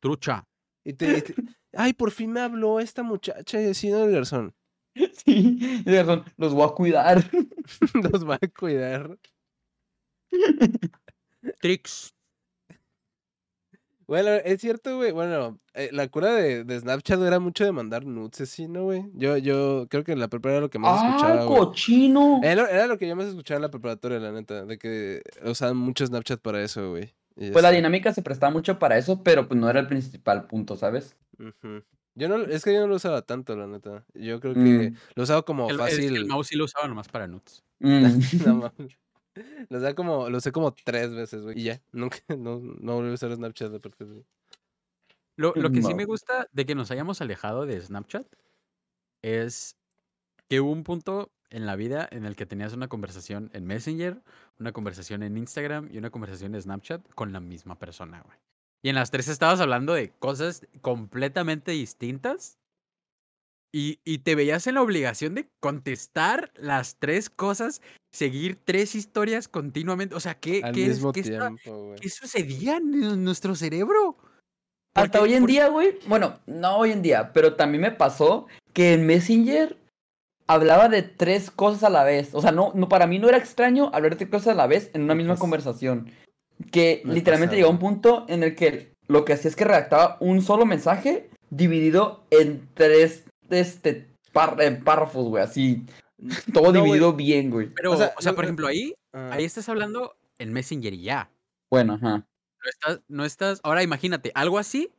Trucha. 0.00 0.44
Y 0.84 0.92
te, 0.92 1.18
y 1.18 1.22
te- 1.22 1.34
Ay, 1.74 1.92
por 1.94 2.10
fin 2.10 2.30
me 2.32 2.40
habló 2.40 2.80
esta 2.80 3.02
muchacha 3.02 3.60
y 3.62 3.70
así, 3.70 3.88
¿no? 3.90 4.04
El 4.04 4.12
garzón. 4.12 4.52
Sí, 5.24 5.82
garzón, 5.86 6.24
los 6.36 6.52
voy 6.52 6.66
a 6.66 6.74
cuidar. 6.74 7.24
Nos 8.12 8.28
va 8.28 8.38
a 8.40 8.48
cuidar. 8.48 9.18
Tricks. 11.60 12.14
Bueno, 14.06 14.30
es 14.30 14.60
cierto, 14.60 14.96
güey. 14.96 15.12
Bueno, 15.12 15.58
eh, 15.74 15.88
la 15.92 16.06
cura 16.08 16.34
de, 16.34 16.64
de 16.64 16.80
Snapchat 16.80 17.20
era 17.22 17.38
mucho 17.38 17.64
de 17.64 17.72
mandar 17.72 18.04
nudes, 18.04 18.42
así, 18.42 18.68
¿no, 18.68 18.84
güey? 18.84 19.04
Yo, 19.14 19.38
yo 19.38 19.86
creo 19.88 20.04
que 20.04 20.12
en 20.12 20.20
la 20.20 20.28
prepa 20.28 20.50
era 20.50 20.60
lo 20.60 20.68
que 20.68 20.78
más 20.78 21.00
¡Ah, 21.02 21.08
escuchaba, 21.08 21.44
güey. 21.44 21.58
cochino! 21.58 22.40
Era, 22.42 22.68
era 22.68 22.86
lo 22.86 22.98
que 22.98 23.08
yo 23.08 23.16
más 23.16 23.26
escuchaba 23.28 23.56
en 23.56 23.62
la 23.62 23.70
preparatoria, 23.70 24.18
la 24.18 24.32
neta. 24.32 24.66
De 24.66 24.76
que 24.76 25.22
usaban 25.44 25.76
mucho 25.78 26.04
Snapchat 26.04 26.40
para 26.40 26.62
eso, 26.62 26.90
güey. 26.90 27.14
Pues 27.34 27.50
la 27.52 27.58
está. 27.60 27.70
dinámica 27.70 28.12
se 28.12 28.20
prestaba 28.20 28.52
mucho 28.52 28.78
para 28.78 28.98
eso, 28.98 29.22
pero 29.22 29.48
pues 29.48 29.58
no 29.58 29.70
era 29.70 29.80
el 29.80 29.86
principal 29.86 30.46
punto, 30.46 30.76
¿sabes? 30.76 31.16
Ujú. 31.38 31.82
Yo 32.14 32.28
no, 32.28 32.36
es 32.44 32.62
que 32.64 32.74
yo 32.74 32.80
no 32.80 32.86
lo 32.88 32.96
usaba 32.96 33.22
tanto, 33.22 33.56
la 33.56 33.66
neta. 33.66 34.04
Yo 34.14 34.38
creo 34.40 34.54
que 34.54 34.60
Mm. 34.60 34.96
lo 35.14 35.22
usaba 35.22 35.42
como 35.42 35.68
El, 35.70 35.76
es 35.80 35.86
que 35.86 35.90
fácil. 35.96 36.16
el 36.16 36.26
mouse 36.26 36.48
sí 36.48 36.56
lo 36.56 36.64
usaba 36.64 36.86
nomás 36.88 37.08
para 37.08 37.26
nuts. 37.26 37.62
Mm. 37.80 38.46
No 38.46 38.54
mames. 38.78 38.98
Lo 39.70 39.78
usaba 39.78 39.94
como, 39.94 40.28
lo 40.30 40.38
usé 40.38 40.52
como 40.52 40.72
tres 40.74 41.12
veces, 41.14 41.42
güey. 41.42 41.58
Y 41.58 41.64
ya, 41.64 41.80
nunca, 41.92 42.18
no, 42.38 42.60
no 42.60 42.94
volví 42.94 43.10
a 43.10 43.14
usar 43.14 43.34
Snapchat 43.34 43.74
a 43.74 43.78
partir 43.80 44.06
de. 44.08 44.24
Lo, 45.36 45.54
lo 45.56 45.70
que 45.70 45.82
sí 45.82 45.94
me 45.94 46.04
gusta 46.04 46.46
de 46.52 46.66
que 46.66 46.74
nos 46.74 46.90
hayamos 46.90 47.20
alejado 47.22 47.64
de 47.66 47.80
Snapchat 47.80 48.26
es 49.22 49.76
que 50.48 50.60
hubo 50.60 50.70
un 50.72 50.84
punto 50.84 51.32
en 51.50 51.64
la 51.66 51.74
vida 51.76 52.06
en 52.12 52.26
el 52.26 52.36
que 52.36 52.46
tenías 52.46 52.74
una 52.74 52.88
conversación 52.88 53.50
en 53.54 53.64
Messenger, 53.66 54.22
una 54.60 54.72
conversación 54.72 55.22
en 55.22 55.36
Instagram 55.38 55.88
y 55.90 55.98
una 55.98 56.10
conversación 56.10 56.54
en 56.54 56.62
Snapchat 56.62 57.08
con 57.14 57.32
la 57.32 57.40
misma 57.40 57.78
persona, 57.78 58.20
güey. 58.22 58.38
Y 58.84 58.88
en 58.88 58.96
las 58.96 59.10
tres 59.10 59.28
estabas 59.28 59.60
hablando 59.60 59.94
de 59.94 60.10
cosas 60.10 60.66
completamente 60.80 61.70
distintas 61.72 62.58
y, 63.74 64.00
y 64.04 64.18
te 64.18 64.34
veías 64.34 64.66
en 64.66 64.74
la 64.74 64.82
obligación 64.82 65.34
de 65.34 65.48
contestar 65.60 66.50
las 66.56 66.96
tres 66.96 67.30
cosas, 67.30 67.80
seguir 68.12 68.58
tres 68.64 68.94
historias 68.94 69.48
continuamente. 69.48 70.14
O 70.14 70.20
sea, 70.20 70.34
¿qué, 70.38 70.60
Al 70.64 70.72
qué, 70.74 70.82
es- 70.86 70.96
mismo 70.96 71.12
qué 71.12 71.22
tiempo, 71.22 71.94
qué 72.00 72.08
sucedía 72.08 72.76
en 72.78 73.24
nuestro 73.24 73.54
cerebro? 73.54 74.16
Hasta 74.94 75.22
hoy 75.22 75.34
en 75.34 75.46
día, 75.46 75.68
güey. 75.68 75.98
Bueno, 76.06 76.38
no 76.46 76.76
hoy 76.76 76.90
en 76.92 77.00
día, 77.00 77.32
pero 77.32 77.54
también 77.54 77.80
me 77.80 77.92
pasó 77.92 78.46
que 78.74 78.92
en 78.92 79.06
Messenger 79.06 79.78
hablaba 80.46 80.88
de 80.90 81.02
tres 81.02 81.50
cosas 81.50 81.84
a 81.84 81.88
la 81.88 82.04
vez. 82.04 82.34
O 82.34 82.42
sea, 82.42 82.52
no, 82.52 82.72
no 82.74 82.90
para 82.90 83.06
mí 83.06 83.18
no 83.18 83.28
era 83.28 83.38
extraño 83.38 83.90
hablar 83.94 84.10
de 84.12 84.16
tres 84.16 84.30
cosas 84.30 84.48
a 84.48 84.54
la 84.54 84.66
vez 84.66 84.90
en 84.92 85.02
una 85.04 85.14
misma 85.14 85.36
conversación. 85.38 86.10
Que 86.70 87.02
me 87.04 87.14
literalmente 87.14 87.52
pasaba. 87.52 87.56
llegó 87.56 87.68
a 87.68 87.72
un 87.72 87.78
punto 87.78 88.26
en 88.28 88.42
el 88.42 88.54
que 88.54 88.92
lo 89.08 89.24
que 89.24 89.32
hacía 89.34 89.48
es 89.50 89.56
que 89.56 89.64
redactaba 89.64 90.16
un 90.20 90.42
solo 90.42 90.64
mensaje 90.66 91.28
dividido 91.50 92.24
en 92.30 92.68
tres 92.74 93.24
este, 93.50 94.08
par- 94.32 94.56
párrafos, 94.84 95.26
güey. 95.28 95.42
Así, 95.42 95.84
todo 96.52 96.72
No, 96.72 96.82
dividido 96.82 97.12
bien, 97.12 97.50
güey. 97.50 97.68
Pero, 97.74 97.92
O 97.92 97.94
o 97.94 97.96
sea, 97.98 98.14
por 98.14 98.36
lo- 98.36 98.42
ejemplo, 98.42 98.66
ahí, 98.66 98.94
Ah, 99.14 99.30
ahí 99.32 99.44
estás 99.44 99.68
hablando 99.68 100.16
en 100.38 100.52
Messenger 100.52 100.94
y 100.94 101.02
ya. 101.02 101.30
Bueno, 101.70 101.94
ajá. 101.94 102.26
No 102.64 102.70
estás, 102.70 103.00
no 103.08 103.24
estás. 103.26 103.60
Ahora 103.64 103.82
imagínate, 103.82 104.32
algo 104.34 104.58
así, 104.58 104.90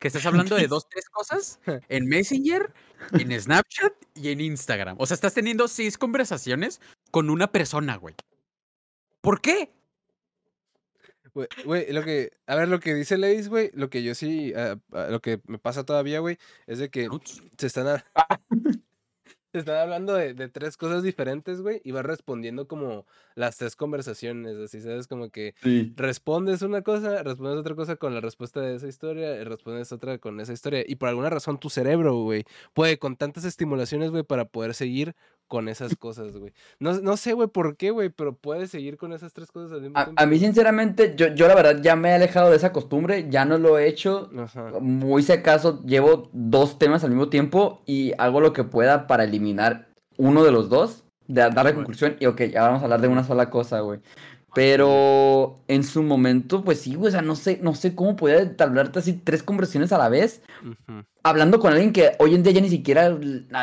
que 0.00 0.08
estás 0.08 0.26
hablando 0.26 0.56
de 0.56 0.66
dos, 0.66 0.88
tres 0.88 1.08
cosas 1.10 1.60
en 1.88 2.06
Messenger, 2.06 2.72
en 3.12 3.40
Snapchat 3.40 3.92
y 4.16 4.30
en 4.30 4.40
Instagram. 4.40 4.96
O 4.98 5.06
sea, 5.06 5.14
estás 5.14 5.34
teniendo 5.34 5.68
seis 5.68 5.96
conversaciones 5.98 6.80
con 7.12 7.30
una 7.30 7.52
persona, 7.52 7.96
güey. 7.96 8.14
¿Por 9.20 9.40
qué? 9.40 9.70
Güey, 11.34 11.90
lo 11.92 12.02
que, 12.04 12.30
a 12.46 12.56
ver, 12.56 12.68
lo 12.68 12.78
que 12.80 12.94
dice 12.94 13.16
Leis, 13.16 13.48
güey, 13.48 13.70
lo 13.74 13.88
que 13.88 14.02
yo 14.02 14.14
sí, 14.14 14.52
ah, 14.54 14.76
ah, 14.92 15.06
lo 15.10 15.20
que 15.20 15.40
me 15.46 15.58
pasa 15.58 15.84
todavía, 15.84 16.20
güey, 16.20 16.36
es 16.66 16.78
de 16.78 16.90
que 16.90 17.08
se 17.56 17.66
están, 17.66 17.86
a- 17.88 18.04
se 19.52 19.58
están 19.58 19.76
hablando 19.76 20.14
de, 20.14 20.34
de 20.34 20.48
tres 20.48 20.76
cosas 20.76 21.02
diferentes, 21.02 21.62
güey, 21.62 21.80
y 21.84 21.92
vas 21.92 22.04
respondiendo 22.04 22.68
como 22.68 23.06
las 23.34 23.56
tres 23.56 23.76
conversaciones, 23.76 24.56
así, 24.56 24.80
¿sabes? 24.82 25.06
Como 25.06 25.30
que 25.30 25.54
Sí. 25.62 25.92
respondes 25.96 26.60
una 26.62 26.82
cosa, 26.82 27.22
respondes 27.22 27.58
otra 27.58 27.74
cosa 27.74 27.96
con 27.96 28.14
la 28.14 28.20
respuesta 28.20 28.60
de 28.60 28.76
esa 28.76 28.88
historia, 28.88 29.40
y 29.40 29.44
respondes 29.44 29.90
otra 29.92 30.18
con 30.18 30.38
esa 30.40 30.52
historia, 30.52 30.84
y 30.86 30.96
por 30.96 31.08
alguna 31.08 31.30
razón 31.30 31.58
tu 31.58 31.70
cerebro, 31.70 32.14
güey, 32.22 32.44
puede 32.74 32.98
con 32.98 33.16
tantas 33.16 33.44
estimulaciones, 33.44 34.10
güey, 34.10 34.22
para 34.22 34.44
poder 34.46 34.74
seguir 34.74 35.14
con 35.52 35.68
esas 35.68 35.96
cosas, 35.96 36.34
güey. 36.34 36.54
No, 36.78 36.94
no 37.02 37.18
sé, 37.18 37.34
güey, 37.34 37.46
por 37.46 37.76
qué, 37.76 37.90
güey, 37.90 38.08
pero 38.08 38.34
puedes 38.34 38.70
seguir 38.70 38.96
con 38.96 39.12
esas 39.12 39.34
tres 39.34 39.50
cosas 39.52 39.70
al 39.72 39.82
mismo 39.82 39.98
A, 39.98 40.04
tiempo. 40.06 40.22
a 40.22 40.24
mí, 40.24 40.38
sinceramente, 40.38 41.12
yo, 41.14 41.26
yo 41.34 41.46
la 41.46 41.54
verdad 41.54 41.82
ya 41.82 41.94
me 41.94 42.08
he 42.08 42.14
alejado 42.14 42.48
de 42.48 42.56
esa 42.56 42.72
costumbre, 42.72 43.26
ya 43.28 43.44
no 43.44 43.58
lo 43.58 43.78
he 43.78 43.86
hecho. 43.86 44.30
Ajá. 44.38 44.72
Muy 44.80 45.22
si 45.22 45.32
acaso 45.32 45.82
llevo 45.84 46.30
dos 46.32 46.78
temas 46.78 47.04
al 47.04 47.10
mismo 47.10 47.28
tiempo 47.28 47.82
y 47.84 48.14
hago 48.16 48.40
lo 48.40 48.54
que 48.54 48.64
pueda 48.64 49.06
para 49.06 49.24
eliminar 49.24 49.88
uno 50.16 50.42
de 50.42 50.52
los 50.52 50.70
dos, 50.70 51.04
de 51.28 51.42
darle 51.42 51.72
Bueno. 51.72 51.76
conclusión 51.80 52.16
y 52.18 52.24
ok, 52.24 52.40
ya 52.44 52.62
vamos 52.62 52.80
a 52.80 52.84
hablar 52.84 53.02
de 53.02 53.08
una 53.08 53.22
sola 53.24 53.50
cosa, 53.50 53.80
güey. 53.80 54.00
Pero 54.54 55.60
en 55.68 55.82
su 55.82 56.02
momento, 56.02 56.62
pues 56.62 56.80
sí, 56.80 56.94
güey, 56.94 57.08
o 57.08 57.10
sea, 57.10 57.22
no 57.22 57.36
sé, 57.36 57.58
no 57.62 57.74
sé 57.74 57.94
cómo 57.94 58.16
podía 58.16 58.38
entablarte 58.40 58.98
así 58.98 59.14
tres 59.14 59.42
conversaciones 59.42 59.92
a 59.92 59.98
la 59.98 60.08
vez, 60.08 60.42
hablando 61.22 61.58
con 61.58 61.72
alguien 61.72 61.92
que 61.92 62.12
hoy 62.18 62.34
en 62.34 62.42
día 62.42 62.52
ya 62.52 62.60
ni 62.60 62.68
siquiera 62.68 63.08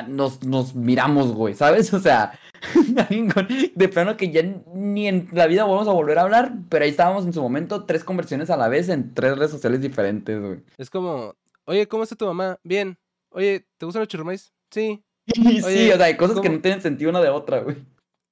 nos, 0.07 0.43
nos 0.43 0.73
miramos, 0.75 1.31
güey, 1.33 1.53
¿sabes? 1.53 1.93
O 1.99 1.99
sea, 1.99 2.39
alguien 2.97 3.29
con- 3.29 3.47
de 3.75 3.89
plano 3.89 4.17
que 4.17 4.31
ya 4.31 4.41
ni 4.73 5.07
en 5.07 5.27
la 5.31 5.47
vida 5.47 5.63
vamos 5.63 5.87
a 5.87 5.91
volver 5.91 6.17
a 6.17 6.23
hablar, 6.23 6.53
pero 6.69 6.83
ahí 6.85 6.91
estábamos 6.91 7.25
en 7.25 7.33
su 7.33 7.41
momento, 7.41 7.85
tres 7.85 8.03
conversaciones 8.03 8.49
a 8.49 8.57
la 8.57 8.67
vez 8.67 8.89
en 8.89 9.13
tres 9.13 9.37
redes 9.37 9.51
sociales 9.51 9.81
diferentes, 9.81 10.39
güey. 10.41 10.59
Es 10.77 10.89
como, 10.89 11.35
oye, 11.65 11.87
¿cómo 11.87 12.03
está 12.03 12.15
tu 12.15 12.25
mamá? 12.25 12.57
Bien. 12.63 12.97
Oye, 13.31 13.67
¿te 13.77 13.85
gustan 13.85 13.99
los 14.01 14.07
churrumais? 14.07 14.51
Sí. 14.71 15.03
sí, 15.35 15.61
Oye, 15.63 15.93
o 15.93 15.97
sea, 15.97 16.07
hay 16.07 16.17
cosas 16.17 16.39
que 16.39 16.49
no 16.49 16.59
tienen 16.61 16.81
sentido 16.81 17.11
una 17.11 17.21
de 17.21 17.29
otra, 17.29 17.59
güey. 17.59 17.75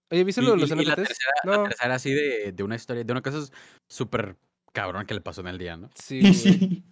Oye, 0.10 0.24
¿viste 0.24 0.42
lo 0.42 0.52
de 0.52 0.58
los 0.58 0.70
y- 0.72 0.74
y 0.74 0.86
la, 0.86 0.94
NFTs? 0.94 0.96
tercera, 1.08 1.32
la 1.44 1.58
No. 1.58 1.64
tercera 1.64 1.96
así 1.96 2.14
de, 2.14 2.52
de 2.54 2.64
una 2.64 2.76
historia, 2.76 3.04
de 3.04 3.12
una 3.12 3.22
cosa 3.22 3.40
súper 3.88 4.36
cabrón 4.72 5.06
que 5.06 5.14
le 5.14 5.22
pasó 5.22 5.42
en 5.42 5.48
el 5.48 5.58
día, 5.58 5.76
¿no? 5.78 5.90
Sí, 5.96 6.20
Y 6.20 6.22
güey. 6.22 6.34
sí. 6.34 6.84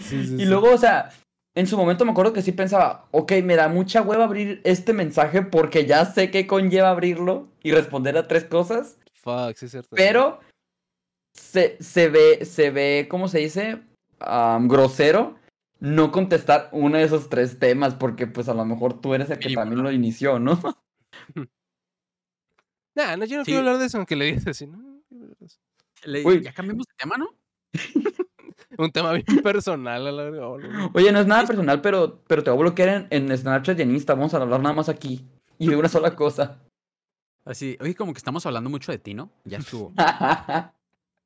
Sí, 0.00 0.24
sí, 0.24 0.34
Y 0.34 0.38
sí. 0.42 0.44
luego, 0.46 0.72
o 0.72 0.78
sea, 0.78 1.10
en 1.54 1.66
su 1.66 1.76
momento 1.76 2.04
me 2.04 2.10
acuerdo 2.12 2.32
que 2.32 2.42
sí 2.42 2.52
pensaba, 2.52 3.08
ok, 3.12 3.32
me 3.44 3.56
da 3.56 3.68
mucha 3.68 4.02
hueva 4.02 4.24
abrir 4.24 4.60
este 4.64 4.92
mensaje 4.92 5.42
porque 5.42 5.86
ya 5.86 6.04
sé 6.06 6.30
qué 6.30 6.46
conlleva 6.46 6.90
abrirlo 6.90 7.48
y 7.62 7.72
responder 7.72 8.16
a 8.16 8.26
tres 8.26 8.44
cosas, 8.44 8.98
Fuck, 9.14 9.56
sí 9.56 9.66
es 9.66 9.70
cierto. 9.72 9.94
pero 9.94 10.40
se, 11.32 11.76
se 11.82 12.08
ve, 12.08 12.44
se 12.44 12.70
ve, 12.70 13.06
¿cómo 13.08 13.28
se 13.28 13.38
dice? 13.38 13.82
Grosero 14.62 15.36
no 15.80 16.10
contestar 16.12 16.70
uno 16.72 16.96
de 16.98 17.04
esos 17.04 17.28
tres 17.28 17.58
temas 17.58 17.94
porque 17.94 18.26
pues 18.26 18.48
a 18.48 18.54
lo 18.54 18.64
mejor 18.64 19.00
tú 19.00 19.14
eres 19.14 19.28
el 19.30 19.38
que 19.38 19.48
Mínimo, 19.48 19.60
también 19.62 19.78
¿no? 19.78 19.84
lo 19.84 19.92
inició, 19.92 20.38
¿no? 20.38 20.58
Nah, 22.94 23.16
no, 23.16 23.24
yo 23.24 23.38
no 23.38 23.44
Sí. 23.44 23.50
quiero 23.50 23.60
hablar 23.60 23.78
de 23.78 23.86
eso, 23.86 23.98
aunque 23.98 24.16
le 24.16 24.26
digas 24.26 24.46
así, 24.46 24.66
¿no? 24.66 25.00
Le- 26.04 26.42
ya 26.42 26.52
cambiamos 26.52 26.86
de 26.86 26.94
tema, 26.96 27.16
¿no? 27.16 27.28
Un 28.78 28.90
tema 28.90 29.12
bien 29.12 29.24
personal 29.42 30.06
a 30.06 30.12
la 30.12 30.24
oh, 30.48 30.58
no, 30.58 30.68
no. 30.68 30.90
Oye, 30.94 31.12
no 31.12 31.20
es 31.20 31.26
nada 31.26 31.46
personal, 31.46 31.80
pero, 31.80 32.22
pero 32.26 32.42
te 32.42 32.50
voy 32.50 32.58
a 32.58 32.62
bloquear 32.62 33.06
en, 33.10 33.30
en 33.30 33.36
Snapchat 33.38 33.78
y 33.78 33.82
en 33.82 33.92
Insta, 33.92 34.14
vamos 34.14 34.34
a 34.34 34.38
hablar 34.38 34.60
nada 34.60 34.74
más 34.74 34.88
aquí 34.88 35.24
y 35.58 35.68
de 35.68 35.76
una 35.76 35.88
sola 35.88 36.14
cosa. 36.16 36.60
Así, 37.44 37.76
oye, 37.80 37.94
como 37.94 38.12
que 38.12 38.18
estamos 38.18 38.44
hablando 38.46 38.70
mucho 38.70 38.90
de 38.90 38.98
ti, 38.98 39.14
¿no? 39.14 39.30
Ya 39.44 39.58
estuvo. 39.58 39.92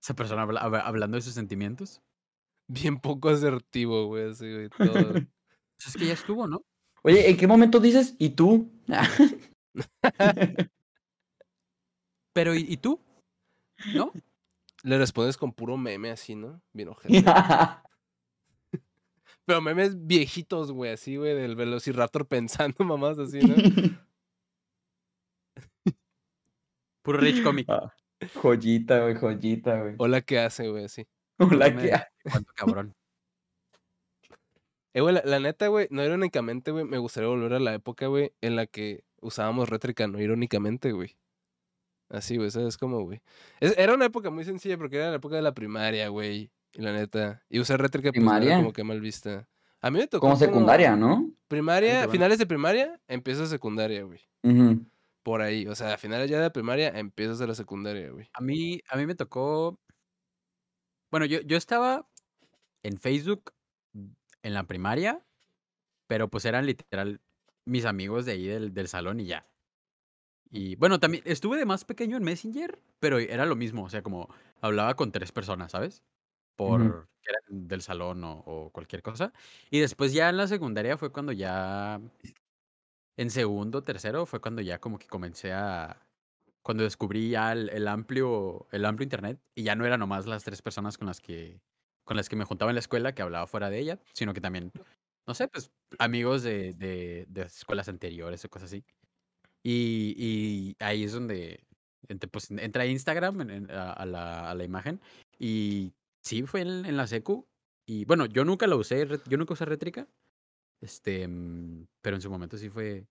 Esa 0.03 0.15
persona 0.15 0.43
habla- 0.43 0.61
hab- 0.63 0.83
hablando 0.85 1.17
de 1.17 1.23
sus 1.23 1.35
sentimientos. 1.35 2.01
Bien 2.67 3.01
poco 3.01 3.31
asertivo, 3.31 4.07
güey, 4.07 4.31
así, 4.31 4.53
güey, 4.53 4.69
todo. 4.69 5.13
Pues 5.13 5.87
es 5.89 5.97
que 5.97 6.07
ya 6.07 6.13
estuvo, 6.13 6.47
¿no? 6.47 6.63
Oye, 7.03 7.31
¿en 7.31 7.37
qué 7.37 7.47
momento 7.47 7.81
dices? 7.81 8.15
¿Y 8.19 8.31
tú? 8.31 8.71
Pero, 12.38 12.55
¿y, 12.55 12.64
y 12.68 12.77
tú? 12.77 13.01
¿No? 13.96 14.12
Le 14.85 14.96
respondes 14.96 15.37
con 15.37 15.53
puro 15.53 15.77
meme 15.77 16.12
así, 16.12 16.37
¿no? 16.37 16.62
Bien 16.72 16.88
ojete. 16.90 17.24
Pero 19.44 19.61
memes 19.61 20.07
viejitos, 20.07 20.70
güey, 20.70 20.92
así, 20.92 21.16
güey, 21.16 21.35
del 21.35 21.57
Velociraptor 21.57 22.29
pensando 22.29 22.85
mamás 22.85 23.18
así, 23.18 23.40
¿no? 23.40 23.57
Puro 27.03 27.18
Rich 27.18 27.42
Comic. 27.42 27.68
Ah, 27.68 27.92
joyita, 28.37 29.01
güey, 29.03 29.16
joyita, 29.16 29.81
güey. 29.81 29.94
Hola, 29.98 30.20
¿qué 30.20 30.38
hace, 30.38 30.68
güey? 30.68 30.85
Así. 30.85 31.09
Hola, 31.38 31.77
¿qué 31.77 31.94
ha- 31.94 32.09
Cuánto 32.31 32.53
cabrón. 32.55 32.94
Eh, 34.94 35.01
güey, 35.01 35.12
la, 35.12 35.22
la 35.24 35.40
neta, 35.40 35.66
güey, 35.66 35.88
no 35.90 36.05
irónicamente, 36.05 36.70
güey, 36.70 36.85
me 36.85 36.98
gustaría 36.98 37.29
volver 37.29 37.55
a 37.55 37.59
la 37.59 37.74
época, 37.74 38.07
güey, 38.07 38.33
en 38.42 38.55
la 38.55 38.68
que 38.68 39.03
usábamos 39.20 39.68
rétrica, 39.68 40.07
no 40.07 40.20
irónicamente, 40.20 40.92
güey. 40.92 41.16
Así, 42.09 42.37
güey, 42.37 42.51
¿sabes 42.51 42.77
cómo, 42.79 43.03
güey? 43.03 43.21
Es- 43.61 43.77
era 43.77 43.94
una 43.94 44.07
época 44.07 44.31
muy 44.31 44.44
sencilla 44.44 44.79
porque 44.79 44.97
era 44.97 45.11
la 45.11 45.16
época 45.16 45.37
de 45.37 45.42
la 45.42 45.53
primaria, 45.55 46.09
güey. 46.09 46.51
Y 46.75 46.83
la 46.83 46.92
neta. 46.92 47.42
Y 47.49 47.61
usar 47.61 47.81
rétrica, 47.81 48.11
pues, 48.11 48.14
¿Primaria? 48.14 48.57
como 48.57 48.73
que 48.73 48.85
mal 48.85 49.01
vista. 49.01 49.49
A 49.81 49.90
mí 49.90 49.99
me 49.99 50.07
tocó 50.07 50.27
Como 50.27 50.37
secundaria, 50.37 50.97
¿no? 50.97 51.31
Primaria, 51.49 51.99
bueno. 51.99 52.12
finales 52.12 52.38
de 52.38 52.47
primaria, 52.47 53.01
empiezas 53.09 53.49
secundaria, 53.49 54.03
güey. 54.03 54.21
Por 55.23 55.40
ahí. 55.42 55.66
O 55.66 55.75
sea, 55.75 55.94
a 55.94 55.99
finales 55.99 56.31
ya 56.31 56.40
de 56.40 56.51
primaria, 56.51 56.88
empiezas 56.99 57.38
de 57.38 57.47
la 57.47 57.55
secundaria, 57.55 58.11
güey. 58.11 58.29
A 58.33 58.40
mí, 58.40 58.81
a 58.88 58.97
mí 58.97 59.07
me 59.07 59.14
tocó. 59.14 59.79
Bueno, 61.11 61.27
yo, 61.27 61.40
yo 61.40 61.57
estaba 61.57 62.09
en 62.83 62.99
Facebook 62.99 63.53
en 64.42 64.55
la 64.55 64.64
primaria, 64.64 65.25
pero 66.07 66.29
pues 66.29 66.44
eran 66.44 66.66
literal 66.66 67.21
mis 67.64 67.85
amigos 67.85 68.25
de 68.27 68.33
ahí 68.33 68.47
del, 68.47 68.73
del 68.75 68.88
salón 68.88 69.21
y 69.21 69.27
ya. 69.27 69.47
Y 70.51 70.77
bueno, 70.77 70.99
también 71.01 71.23
estuve 71.27 71.59
de 71.59 71.67
más 71.67 71.85
pequeño 71.85 72.17
en 72.17 72.25
Messenger, 72.25 72.83
pero 73.01 73.19
era 73.19 73.45
lo 73.47 73.57
mismo, 73.57 73.85
o 73.85 73.91
sea, 73.91 74.03
como 74.03 74.29
hablaba 74.61 74.95
con 74.97 75.13
tres 75.13 75.31
personas, 75.33 75.73
¿sabes? 75.73 76.03
Por 76.57 77.09
que 77.23 77.31
eran 77.31 77.69
del 77.69 77.83
salón 77.83 78.25
o, 78.25 78.39
o 78.47 78.71
cualquier 78.73 79.03
cosa. 79.03 79.33
Y 79.71 79.81
después 79.81 80.13
ya 80.15 80.29
en 80.31 80.39
la 80.39 80.47
secundaria 80.49 80.99
fue 80.99 81.13
cuando 81.13 81.33
ya, 81.33 82.01
en 83.17 83.31
segundo, 83.31 83.83
tercero, 83.85 84.27
fue 84.27 84.41
cuando 84.41 84.63
ya 84.63 84.79
como 84.81 84.99
que 84.99 85.07
comencé 85.09 85.53
a, 85.53 86.07
cuando 86.63 86.85
descubrí 86.85 87.31
ya 87.31 87.53
el, 87.53 87.69
el 87.71 87.89
amplio, 87.89 88.69
el 88.73 88.85
amplio 88.85 89.05
internet 89.05 89.41
y 89.55 89.65
ya 89.65 89.75
no 89.77 89.87
eran 89.87 90.01
nomás 90.01 90.27
las 90.27 90.45
tres 90.45 90.63
personas 90.63 90.99
con 90.99 91.09
las 91.09 91.21
que, 91.21 91.63
con 92.05 92.17
las 92.17 92.29
que 92.29 92.37
me 92.37 92.45
juntaba 92.45 92.71
en 92.71 92.77
la 92.77 92.81
escuela 92.81 93.15
que 93.15 93.23
hablaba 93.23 93.47
fuera 93.47 93.71
de 93.71 93.79
ella, 93.81 94.01
sino 94.15 94.35
que 94.35 94.41
también, 94.41 94.73
no 95.27 95.35
sé, 95.35 95.49
pues 95.49 95.73
amigos 95.99 96.43
de, 96.43 96.75
de, 96.75 97.27
de 97.29 97.43
escuelas 97.43 97.89
anteriores 97.89 98.45
o 98.45 98.51
cosas 98.51 98.71
así. 98.73 98.85
Y, 99.62 100.14
y 100.16 100.77
ahí 100.79 101.05
es 101.05 101.12
donde 101.12 101.61
pues, 102.31 102.51
entra 102.51 102.87
Instagram 102.87 103.40
en- 103.42 103.51
en- 103.51 103.71
a, 103.71 103.92
a 103.92 104.07
la, 104.07 104.51
a 104.51 104.55
la 104.55 104.64
imagen 104.64 105.01
y 105.38 105.92
sí 106.23 106.42
fue 106.44 106.62
en, 106.62 106.87
en 106.87 106.97
la 106.97 107.07
secu 107.07 107.47
y 107.87 108.05
bueno, 108.05 108.27
yo 108.27 108.44
nunca 108.44 108.66
la 108.66 108.77
usé, 108.77 109.07
yo 109.27 109.37
nunca 109.37 109.55
usé 109.55 109.64
Rétrica, 109.64 110.07
este, 110.81 111.27
mm, 111.27 111.87
pero 112.03 112.16
en 112.16 112.23
su 112.23 112.31
momento 112.31 112.57
sí 112.57 112.68
fue, 112.68 113.05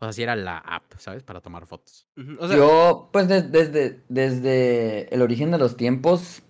o 0.00 0.04
sea, 0.04 0.12
sí 0.12 0.22
era 0.22 0.36
la 0.36 0.58
app, 0.58 0.92
¿sabes? 0.98 1.22
Para 1.22 1.40
tomar 1.40 1.66
fotos. 1.66 2.06
Ujú, 2.16 2.36
O 2.38 2.46
sea, 2.48 2.56
Yo, 2.56 3.08
pues 3.12 3.28
des- 3.28 3.50
desde, 3.50 4.02
desde 4.08 5.12
el 5.14 5.22
origen 5.22 5.50
de 5.50 5.58
los 5.58 5.76
tiempos, 5.76 6.42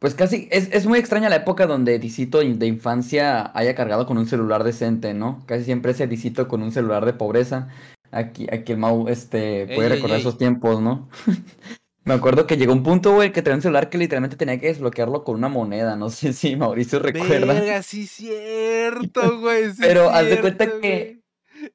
pues 0.00 0.14
casi 0.14 0.48
es, 0.50 0.70
es 0.72 0.86
muy 0.86 0.98
extraña 0.98 1.28
la 1.28 1.36
época 1.36 1.66
donde 1.66 1.98
Dicito 1.98 2.38
de 2.38 2.66
infancia 2.66 3.50
haya 3.56 3.74
cargado 3.74 4.06
con 4.06 4.16
un 4.18 4.26
celular 4.26 4.64
decente, 4.64 5.12
¿no? 5.14 5.44
Casi 5.46 5.64
siempre 5.64 5.92
ese 5.92 6.06
Dicito 6.06 6.46
con 6.48 6.62
un 6.62 6.72
celular 6.72 7.04
de 7.04 7.12
pobreza. 7.14 7.68
Aquí, 8.10 8.46
aquí 8.50 8.72
el 8.72 8.78
Mau 8.78 9.08
este, 9.08 9.66
puede 9.74 9.88
ey, 9.88 9.94
recordar 9.96 10.16
ey. 10.16 10.20
esos 10.20 10.38
tiempos, 10.38 10.80
¿no? 10.80 11.08
Me 12.04 12.14
acuerdo 12.14 12.46
que 12.46 12.56
llegó 12.56 12.72
un 12.72 12.82
punto, 12.82 13.12
güey, 13.12 13.32
que 13.32 13.42
tenía 13.42 13.56
un 13.56 13.62
celular 13.62 13.90
que 13.90 13.98
literalmente 13.98 14.36
tenía 14.36 14.58
que 14.58 14.68
desbloquearlo 14.68 15.24
con 15.24 15.34
una 15.34 15.48
moneda. 15.50 15.94
No 15.94 16.08
sé 16.10 16.32
si 16.32 16.56
Mauricio 16.56 16.98
recuerda. 17.00 17.52
verga, 17.52 17.82
sí 17.82 18.06
cierto, 18.06 19.40
güey. 19.40 19.72
sí 19.72 19.78
Pero 19.80 20.08
haz 20.08 20.26
de 20.26 20.40
cuenta 20.40 20.64
cierto, 20.64 20.80
que-. 20.80 21.20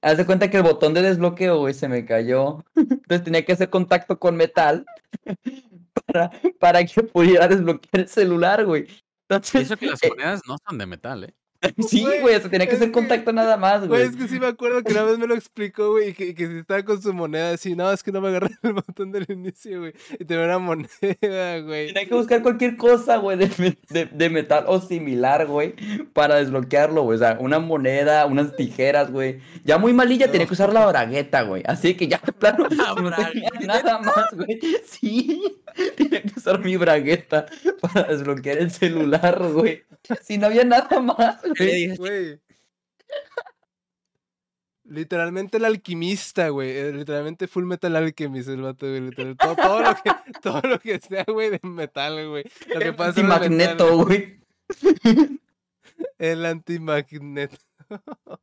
Haz 0.02 0.18
de 0.18 0.26
cuenta 0.26 0.50
que 0.50 0.58
el 0.58 0.64
botón 0.64 0.94
de 0.94 1.02
desbloqueo, 1.02 1.60
güey, 1.60 1.74
se 1.74 1.88
me 1.88 2.06
cayó. 2.06 2.64
Entonces 2.76 3.24
tenía 3.24 3.46
que 3.46 3.52
hacer 3.54 3.70
contacto 3.70 4.18
con 4.18 4.36
metal 4.36 4.86
para, 6.08 6.32
para 6.60 6.84
que 6.86 7.04
pudiera 7.04 7.48
desbloquear 7.48 8.02
el 8.02 8.08
celular, 8.08 8.66
güey. 8.66 8.88
Entonces, 9.30 9.64
eso 9.64 9.78
que 9.78 9.88
las 9.88 10.02
eh, 10.04 10.10
monedas 10.10 10.42
no 10.48 10.58
son 10.68 10.78
de 10.78 10.86
metal, 10.86 11.26
¿eh? 11.26 11.34
sí, 11.88 12.02
Güey, 12.02 12.22
güey, 12.22 12.36
o 12.36 12.40
sea, 12.42 12.50
tenía 12.50 12.68
que 12.68 12.78
que- 12.78 12.92
contacto 12.92 13.32
nada 13.34 13.58
más, 13.58 13.80
Güey, 13.88 13.90
güey. 13.90 14.04
es 14.04 14.16
que 14.16 14.28
sí 14.28 14.40
me 14.40 14.48
acuerdo 14.48 14.84
que 14.84 14.92
una 14.92 15.04
vez 15.04 15.18
me 15.18 15.28
lo 15.28 15.36
explicó, 15.36 15.92
güey, 15.92 16.10
y 16.10 16.14
que, 16.14 16.36
que 16.36 16.48
si 16.48 16.58
estaba 16.60 16.84
con 16.84 17.02
su 17.02 17.14
moneda 17.14 17.52
así, 17.52 17.76
no, 17.76 17.92
es 17.92 18.04
que 18.04 18.12
no 18.12 18.22
me 18.22 18.30
agarré 18.30 18.50
el 18.64 18.74
botón 18.74 19.12
del 19.12 19.26
inicio, 19.30 19.80
güey. 19.80 19.94
Y 20.20 20.26
tenía 20.26 20.46
una 20.46 20.60
moneda, 20.60 21.60
güey. 21.62 21.88
Tenía 21.94 22.08
que 22.08 22.16
buscar 22.16 22.42
cualquier 22.42 22.78
cosa, 22.78 23.18
güey, 23.18 23.38
de, 23.38 23.78
de- 23.90 24.06
de 24.06 24.30
metal 24.30 24.66
o 24.68 24.80
similar, 24.82 25.46
güey, 25.48 25.74
para 26.14 26.36
desbloquearlo, 26.36 27.04
güey. 27.04 27.16
O 27.16 27.20
sea, 27.20 27.38
una 27.40 27.60
moneda, 27.60 28.26
unas 28.26 28.56
tijeras, 28.56 29.12
güey. 29.12 29.40
Ya 29.64 29.78
muy 29.78 29.94
malilla 29.94 30.32
tenía 30.32 30.48
que 30.48 30.54
usar 30.54 30.74
la 30.74 30.86
bragueta, 30.86 31.44
güey. 31.44 31.64
Así 31.66 31.96
que 31.96 32.08
ya, 32.08 32.20
La 32.42 32.52
no 32.54 32.68
tenía 32.68 32.94
bragueta. 32.94 33.50
nada 33.66 34.00
más, 34.00 34.34
güey. 34.34 34.60
Sí, 34.86 35.42
tenía 35.96 36.22
que 36.22 36.32
usar 36.38 36.60
mi 36.60 36.76
bragueta 36.78 37.46
para 37.82 38.04
desbloquear 38.10 38.58
el 38.58 38.72
celular, 38.72 39.42
güey. 39.54 39.84
Si 40.22 40.38
no 40.38 40.48
había 40.48 40.66
nada 40.66 41.00
más, 41.00 41.38
Le 41.46 41.53
güey. 41.58 41.74
dije, 41.88 41.96
Güey. 41.98 42.40
Literalmente 44.86 45.58
el 45.58 45.66
alquimista, 45.66 46.50
güey. 46.50 46.70
eh, 46.72 46.92
Literalmente 46.94 47.48
Full 47.48 47.64
Metal 47.64 47.96
Alchemist 47.96 48.50
el 48.50 48.62
vato, 48.62 48.86
güey. 48.88 49.10
Todo, 49.36 49.56
todo 49.56 49.80
lo 49.82 49.96
que, 49.96 50.12
todo 50.42 50.62
lo 50.64 50.80
que 50.80 51.00
sea, 51.00 51.24
güey, 51.28 51.52
de 51.52 51.60
metal, 51.64 52.28
güey. 52.30 52.44
Lo 52.68 52.80
que 52.80 52.94
pasa 52.94 53.20
en 53.22 53.26
el 53.28 53.32
Antimagneto, 53.32 53.98
güey. 54.04 54.40
El 56.18 56.46
antimagneto. 56.46 57.58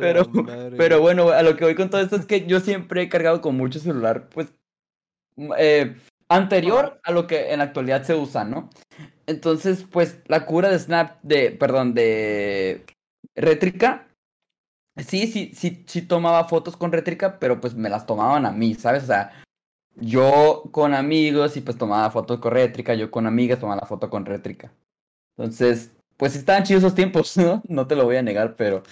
Pero- 0.00 0.28
madre, 0.28 0.76
Pero 0.76 1.00
bueno, 1.00 1.30
a 1.30 1.42
lo 1.42 1.56
que 1.56 1.64
voy 1.64 1.74
con 1.74 1.88
todo 1.88 2.02
esto 2.02 2.16
es 2.16 2.26
que 2.26 2.46
yo 2.46 2.60
siempre 2.60 3.02
he 3.02 3.08
cargado 3.08 3.40
con 3.40 3.56
mucho 3.56 3.78
celular, 3.78 4.28
pues, 4.28 4.52
eh, 5.56 5.96
anterior 6.28 7.00
a 7.02 7.12
lo 7.12 7.26
que 7.26 7.50
en 7.52 7.58
la 7.58 7.64
actualidad 7.64 8.02
se 8.02 8.14
usa, 8.14 8.44
¿no? 8.44 8.68
Entonces, 9.26 9.84
pues, 9.90 10.20
la 10.26 10.46
cura 10.46 10.68
de 10.68 10.78
Snap, 10.78 11.22
de, 11.22 11.50
perdón, 11.50 11.94
de 11.94 12.84
Rétrica, 13.34 14.08
sí, 14.96 15.26
sí, 15.26 15.52
sí, 15.54 15.84
sí 15.86 16.02
tomaba 16.02 16.44
fotos 16.44 16.76
con 16.76 16.92
Rétrica, 16.92 17.38
pero 17.38 17.60
pues 17.60 17.74
me 17.74 17.88
las 17.88 18.06
tomaban 18.06 18.46
a 18.46 18.52
mí, 18.52 18.74
¿sabes? 18.74 19.04
O 19.04 19.06
sea, 19.06 19.32
yo 19.96 20.64
con 20.72 20.94
amigos 20.94 21.56
y 21.56 21.60
pues 21.60 21.78
tomaba 21.78 22.10
fotos 22.10 22.40
con 22.40 22.52
Rétrica, 22.52 22.94
yo 22.94 23.10
con 23.10 23.26
amigas 23.26 23.60
tomaba 23.60 23.80
la 23.80 23.86
foto 23.86 24.10
con 24.10 24.26
Rétrica. 24.26 24.72
Entonces, 25.36 25.92
pues 26.16 26.36
estaban 26.36 26.64
chidos 26.64 26.82
esos 26.82 26.94
tiempos, 26.94 27.36
¿no? 27.38 27.62
No 27.68 27.86
te 27.86 27.96
lo 27.96 28.04
voy 28.04 28.16
a 28.16 28.22
negar, 28.22 28.56
pero 28.56 28.82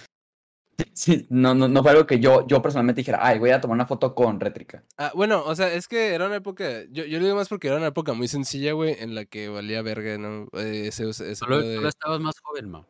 Sí, 0.93 1.27
no, 1.29 1.53
no, 1.53 1.67
no 1.67 1.81
fue 1.83 1.91
algo 1.91 2.05
que 2.05 2.19
yo, 2.19 2.47
yo 2.47 2.61
personalmente 2.61 3.01
dijera, 3.01 3.19
ay, 3.21 3.39
voy 3.39 3.51
a 3.51 3.61
tomar 3.61 3.75
una 3.75 3.85
foto 3.85 4.13
con 4.15 4.39
rétrica. 4.39 4.83
Ah, 4.97 5.11
bueno, 5.15 5.43
o 5.45 5.55
sea, 5.55 5.71
es 5.73 5.87
que 5.87 6.13
era 6.13 6.25
una 6.25 6.35
época. 6.37 6.83
Yo, 6.89 7.05
yo 7.05 7.19
lo 7.19 7.25
digo 7.25 7.35
más 7.37 7.49
porque 7.49 7.67
era 7.67 7.77
una 7.77 7.87
época 7.87 8.13
muy 8.13 8.27
sencilla, 8.27 8.73
güey, 8.73 8.95
en 8.99 9.13
la 9.15 9.25
que 9.25 9.49
valía 9.49 9.81
verga, 9.81 10.17
¿no? 10.17 10.47
Eh, 10.53 10.87
ese, 10.87 11.09
ese 11.09 11.35
Solo, 11.35 11.59
pedo 11.59 11.69
de- 11.69 11.75
solo 11.77 11.89
estabas 11.89 12.19
más 12.21 12.39
joven, 12.39 12.69
Mau. 12.71 12.85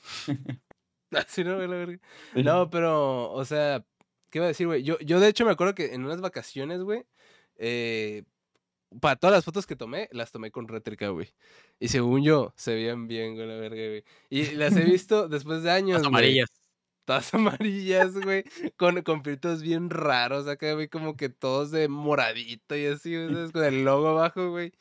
Así 1.12 1.44
no, 1.44 1.56
güey, 1.56 1.68
la 1.68 1.76
verga. 1.76 1.98
No, 2.34 2.68
pero, 2.70 3.30
o 3.32 3.44
sea, 3.44 3.84
¿Qué 4.30 4.38
iba 4.38 4.46
a 4.46 4.48
decir, 4.48 4.66
güey? 4.66 4.82
Yo, 4.82 4.98
yo 4.98 5.20
de 5.20 5.28
hecho 5.28 5.44
me 5.44 5.52
acuerdo 5.52 5.74
que 5.74 5.94
en 5.94 6.04
unas 6.04 6.20
vacaciones, 6.20 6.82
güey, 6.82 7.04
eh, 7.56 8.24
para 9.00 9.16
todas 9.16 9.34
las 9.34 9.44
fotos 9.44 9.66
que 9.66 9.76
tomé, 9.76 10.08
las 10.12 10.32
tomé 10.32 10.50
con 10.50 10.68
rétrica, 10.68 11.08
güey. 11.10 11.32
Y 11.78 11.88
según 11.88 12.22
yo, 12.24 12.52
se 12.56 12.74
veían 12.74 13.06
bien, 13.06 13.34
güey, 13.34 13.46
la 13.46 13.54
verga, 13.56 13.76
güey. 13.86 14.04
Y 14.28 14.50
las 14.56 14.76
he 14.76 14.84
visto 15.00 15.28
después 15.28 15.62
de 15.62 15.70
años, 15.70 16.02
Las 16.02 16.10
güey. 16.10 16.22
Todas 17.06 17.32
amarillas, 17.34 18.12
güey. 18.20 18.44
Con, 18.76 19.00
con 19.02 19.24
filtros 19.24 19.62
bien 19.62 19.88
raros 19.88 20.46
acá, 20.48 20.74
güey. 20.74 20.88
Como 20.88 21.16
que 21.16 21.30
todos 21.30 21.70
de 21.70 21.88
moradito 21.88 22.76
y 22.76 22.84
así, 22.86 23.14
¿sabes? 23.14 23.52
Con 23.52 23.64
el 23.64 23.84
logo 23.84 24.08
abajo, 24.08 24.50
güey. 24.50 24.72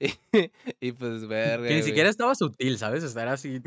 Y, 0.00 0.08
y 0.80 0.92
pues, 0.92 1.28
verga. 1.28 1.68
Que 1.68 1.74
ni 1.74 1.80
güey. 1.80 1.82
siquiera 1.88 2.10
estaba 2.10 2.34
sutil, 2.34 2.78
¿sabes? 2.78 3.04
O 3.04 3.08
sea, 3.08 3.22
era 3.22 3.32
así 3.34 3.60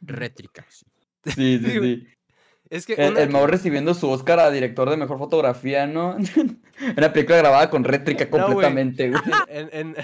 rétrica. 0.00 0.64
así. 0.66 0.86
Sí, 1.26 1.58
sí, 1.62 1.80
Sí. 1.82 2.08
Es 2.70 2.86
que 2.86 2.94
El, 2.94 3.12
una 3.12 3.20
el 3.20 3.28
Mau 3.30 3.46
recibiendo 3.46 3.92
su 3.92 4.08
Oscar 4.08 4.40
a 4.40 4.50
director 4.50 4.88
de 4.88 4.96
mejor 4.96 5.18
fotografía, 5.18 5.86
¿no? 5.86 6.16
Una 6.96 7.12
película 7.12 7.36
grabada 7.38 7.68
con 7.68 7.84
rétrica 7.84 8.24
No, 8.24 8.30
güey. 8.30 8.44
completamente, 8.46 9.10
güey. 9.10 9.22
en- 9.48 9.68
en- 9.72 9.96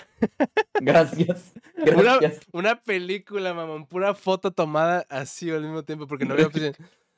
Gracias. 0.80 1.52
una, 1.78 2.18
Gracias. 2.18 2.40
una 2.52 2.80
película, 2.82 3.54
mamón. 3.54 3.86
Pura 3.86 4.14
foto 4.14 4.50
tomada 4.52 5.06
así 5.08 5.50
al 5.50 5.62
mismo 5.62 5.82
tiempo. 5.84 6.06
Porque 6.06 6.26
no 6.26 6.34
había 6.34 6.46
opción. 6.48 6.74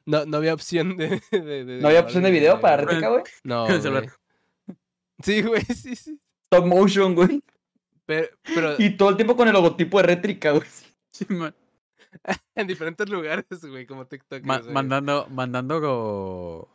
No, 0.06 0.24
no 0.26 0.36
había 0.38 0.54
opción 0.54 0.96
de, 0.96 1.20
de- 1.30 1.64
de 1.64 1.80
¿No 1.80 1.88
había 1.88 2.00
opción 2.00 2.22
de 2.24 2.30
video 2.30 2.60
para 2.60 2.78
rétrica, 2.78 3.08
güey? 3.08 3.22
No. 3.44 3.66
Sí, 5.22 5.42
güey, 5.42 5.62
sí, 5.66 5.94
sí. 5.96 6.18
Stop 6.50 6.66
motion, 6.66 7.14
güey. 7.14 7.42
Pero, 8.06 8.28
pero 8.54 8.74
Y 8.78 8.96
todo 8.96 9.10
el 9.10 9.16
tiempo 9.16 9.36
con 9.36 9.46
el 9.46 9.54
logotipo 9.54 9.98
de 9.98 10.02
rétrica, 10.04 10.50
güey. 10.52 10.66
Sí, 11.12 11.26
man. 11.28 11.54
en 12.54 12.66
diferentes 12.66 13.08
lugares, 13.08 13.46
güey, 13.62 13.86
como 13.86 14.06
TikTok. 14.06 14.42
Ma- 14.44 14.60
mandando, 14.60 15.26
mandando, 15.30 15.80
go- 15.80 16.68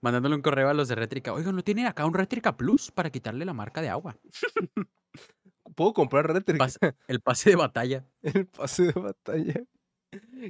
mandándole 0.00 0.34
un 0.36 0.42
correo 0.42 0.68
a 0.68 0.74
los 0.74 0.88
de 0.88 0.94
Rétrica. 0.94 1.32
Oigan, 1.32 1.56
¿no 1.56 1.64
tienen 1.64 1.86
acá 1.86 2.06
un 2.06 2.14
Rétrica 2.14 2.56
Plus 2.56 2.90
para 2.90 3.10
quitarle 3.10 3.44
la 3.44 3.52
marca 3.52 3.82
de 3.82 3.88
agua? 3.88 4.16
Puedo 5.74 5.92
comprar 5.92 6.32
rétrica. 6.32 6.64
Pas- 6.64 6.94
el 7.06 7.20
pase 7.20 7.50
de 7.50 7.56
batalla. 7.56 8.04
El 8.22 8.46
pase 8.46 8.84
de 8.84 8.92
batalla. 8.92 9.54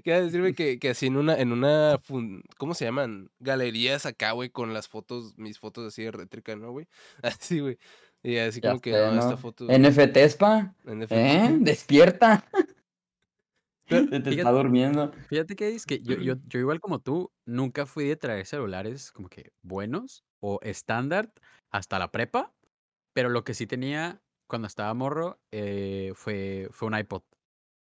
Quiero 0.05 0.25
decirme 0.25 0.55
que, 0.55 0.79
que 0.79 0.91
así 0.91 1.07
en 1.07 1.17
una, 1.17 1.37
en 1.39 1.53
una, 1.53 1.99
fun- 2.01 2.43
¿cómo 2.59 2.75
se 2.75 2.85
llaman? 2.85 3.31
Galerías 3.41 4.07
acá, 4.07 4.33
güey, 4.33 4.51
con 4.51 4.73
las 4.75 4.89
fotos, 4.89 5.37
mis 5.37 5.59
fotos 5.59 5.87
así 5.87 6.03
de 6.05 6.11
rétrica, 6.13 6.55
¿no, 6.57 6.71
güey? 6.73 6.87
Así, 7.23 7.61
güey. 7.61 7.79
Y 8.23 8.37
así 8.39 8.61
Ya 8.61 8.71
como 8.71 8.81
que, 8.81 8.91
no, 8.93 9.13
esta 9.21 9.37
foto. 9.37 9.67
NFT 9.67 10.17
spa. 10.29 10.75
NFT. 10.85 11.13
¿Eh? 11.13 11.57
Despierta. 11.61 12.45
Pero- 13.87 14.07
te 14.11 14.17
fíjate- 14.21 14.31
está 14.37 14.51
durmiendo. 14.51 15.13
Fíjate 15.29 15.55
que 15.57 15.69
es 15.75 15.87
que 15.87 16.01
yo, 16.01 16.17
yo, 16.17 16.35
yo 16.49 16.59
igual 16.61 16.81
como 16.81 17.01
tú, 17.01 17.31
nunca 17.47 17.87
fui 17.87 18.07
de 18.07 18.17
traer 18.17 18.45
celulares 18.47 19.13
como 19.13 19.29
que 19.29 19.53
buenos 19.63 20.25
o 20.41 20.59
estándar 20.63 21.33
hasta 21.71 21.99
la 21.99 22.11
prepa, 22.11 22.53
pero 23.13 23.29
lo 23.29 23.45
que 23.45 23.55
sí 23.55 23.67
tenía 23.67 24.21
cuando 24.47 24.67
estaba 24.67 24.93
morro 24.95 25.39
eh, 25.53 26.13
fue, 26.15 26.69
fue 26.71 26.89
un 26.89 26.99
iPod. 26.99 27.23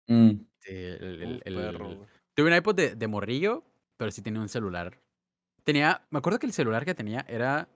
Mm. 0.08 0.30
Eh, 0.66 0.96
el- 1.00 1.22
el- 1.22 1.42
el- 1.44 1.54
perro, 1.54 2.06
tuve 2.34 2.50
un 2.50 2.56
iPod 2.56 2.74
de, 2.74 2.94
de 2.94 3.06
morrillo, 3.06 3.64
pero 3.96 4.10
sí 4.10 4.22
tenía 4.22 4.40
un 4.40 4.48
celular. 4.48 4.98
Tenía, 5.64 6.02
me 6.10 6.18
acuerdo 6.18 6.38
que 6.38 6.46
el 6.46 6.52
celular 6.52 6.84
que 6.84 6.94
tenía 6.94 7.24
era 7.28 7.68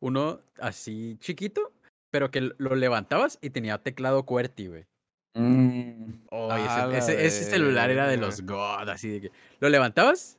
uno 0.00 0.40
así 0.58 1.16
chiquito, 1.20 1.72
pero 2.10 2.30
que 2.30 2.52
lo 2.58 2.74
levantabas 2.74 3.38
y 3.40 3.50
tenía 3.50 3.78
teclado 3.78 4.24
QWERTY, 4.24 4.66
güey. 4.68 4.84
Mm. 5.34 6.24
Oh, 6.30 6.52
ese, 6.54 6.66
la 6.66 6.98
ese- 6.98 7.26
ese 7.26 7.44
celular 7.44 7.90
era 7.90 8.06
de 8.06 8.16
los 8.18 8.42
God, 8.42 8.88
así 8.90 9.08
de 9.08 9.20
que 9.22 9.30
lo 9.60 9.68
levantabas 9.68 10.38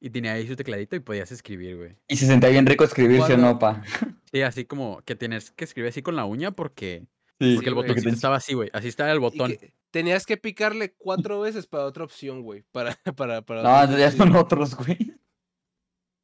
y 0.00 0.10
tenía 0.10 0.34
ahí 0.34 0.46
su 0.46 0.54
tecladito 0.54 0.94
y 0.94 1.00
podías 1.00 1.32
escribir, 1.32 1.76
güey. 1.76 1.96
Y 2.08 2.16
se 2.16 2.26
sentía 2.26 2.50
bien 2.50 2.66
rico 2.66 2.84
escribir, 2.84 3.16
¿sí 3.18 3.22
o 3.22 3.26
Cuando- 3.26 3.46
no, 3.54 3.58
pa? 3.58 3.82
Sí, 4.30 4.42
así 4.42 4.64
como 4.64 5.00
que 5.02 5.16
tienes 5.16 5.50
que 5.50 5.64
escribir 5.64 5.88
así 5.88 6.02
con 6.02 6.14
la 6.14 6.24
uña 6.24 6.50
porque, 6.52 7.06
Sí, 7.40 7.54
porque 7.54 7.68
el 7.68 7.74
botoncito 7.74 8.08
te- 8.10 8.14
estaba 8.14 8.36
así, 8.36 8.54
güey. 8.54 8.68
Así 8.72 8.88
estaba 8.88 9.10
el 9.12 9.20
botón. 9.20 9.52
que 9.52 9.72
tenías 9.90 10.26
que 10.26 10.36
picarle 10.36 10.92
cuatro 10.94 11.40
veces 11.40 11.66
para 11.66 11.84
otra 11.84 12.04
opción, 12.04 12.42
güey. 12.42 12.64
Para, 12.72 12.96
para, 13.16 13.42
para. 13.42 13.62
No, 13.62 13.96
ya 13.98 14.10
son 14.10 14.34
otros, 14.36 14.74
güey. 14.74 15.14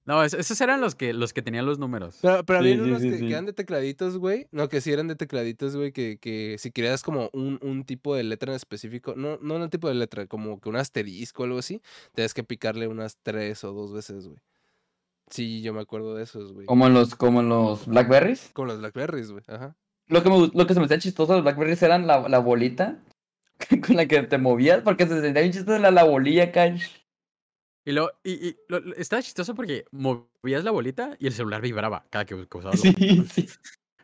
No, 0.07 0.23
es- 0.23 0.35
esos 0.35 0.61
eran 0.61 0.83
los 0.83 0.95
que, 0.95 1.15
los 1.15 1.33
que 1.33 1.41
tenían 1.41 1.65
los 1.65 1.79
números. 1.79 2.19
Pero, 2.21 2.45
pero 2.45 2.59
había 2.59 2.75
sí, 2.75 2.81
unos 2.81 3.01
sí, 3.01 3.11
que, 3.11 3.19
sí. 3.19 3.27
que 3.27 3.31
eran 3.33 3.47
de 3.47 3.53
tecladitos, 3.55 4.19
güey. 4.19 4.47
No, 4.51 4.69
que 4.69 4.83
sí 4.83 4.93
eran 4.93 5.09
de 5.09 5.17
tecladitos, 5.17 5.77
güey. 5.77 5.93
Que, 5.93 6.19
que 6.19 6.57
si 6.59 6.71
querías 6.73 7.03
como 7.03 7.31
un, 7.33 7.59
un 7.63 7.85
tipo 7.85 8.15
de 8.15 8.23
letra 8.23 8.53
en 8.53 8.57
específico. 8.57 9.15
No, 9.17 9.39
no 9.41 9.55
un 9.55 9.71
tipo 9.71 9.89
de 9.89 9.95
letra, 9.95 10.27
como 10.27 10.61
que 10.61 10.69
un 10.69 10.77
asterisco 10.77 11.43
o 11.43 11.47
algo 11.47 11.59
así. 11.59 11.81
Tenías 12.13 12.35
que 12.35 12.45
picarle 12.45 12.87
unas 12.87 13.17
tres 13.23 13.65
o 13.65 13.73
dos 13.73 13.95
veces, 13.95 14.27
güey. 14.29 14.41
Sí, 15.31 15.63
yo 15.63 15.73
me 15.73 15.81
acuerdo 15.81 16.15
de 16.15 16.25
esos, 16.25 16.53
güey. 16.53 16.67
Como 16.67 16.87
en 16.87 16.93
los, 16.93 17.15
como 17.15 17.41
en 17.41 17.49
los 17.49 17.87
Blackberries. 17.87 18.51
Con 18.53 18.69
los 18.69 18.79
Blackberries, 18.81 19.31
güey. 19.31 19.43
Ajá. 19.47 19.75
Lo 20.09 20.23
que, 20.23 20.31
me, 20.31 20.51
lo 20.53 20.67
que 20.67 20.75
se 20.75 20.81
me 20.81 20.87
hacía 20.87 20.99
chistoso 20.99 21.33
de 21.33 21.39
los 21.39 21.45
Blackberries 21.45 21.83
eran 21.83 22.07
la, 22.07 22.29
la 22.29 22.39
bolita 22.39 22.99
con 23.87 23.97
la 23.97 24.07
que 24.07 24.23
te 24.23 24.39
movías, 24.39 24.83
porque 24.83 25.07
se 25.07 25.21
sentía 25.21 25.43
bien 25.43 25.53
chistoso 25.53 25.79
la, 25.79 25.91
la 25.91 26.05
bolilla 26.05 26.45
acá. 26.45 26.67
Y, 27.87 27.93
lo, 27.93 28.11
y, 28.23 28.49
y 28.49 28.57
lo- 28.69 28.95
estaba 28.97 29.23
chistoso 29.23 29.55
porque 29.55 29.85
movías 29.91 30.65
la 30.65 30.71
bolita 30.71 31.17
y 31.19 31.27
el 31.27 31.33
celular 31.33 31.61
vibraba 31.61 32.07
cada 32.11 32.25
que, 32.25 32.35
usabas 32.35 32.81
Sí, 32.81 32.95
sí. 33.33 33.47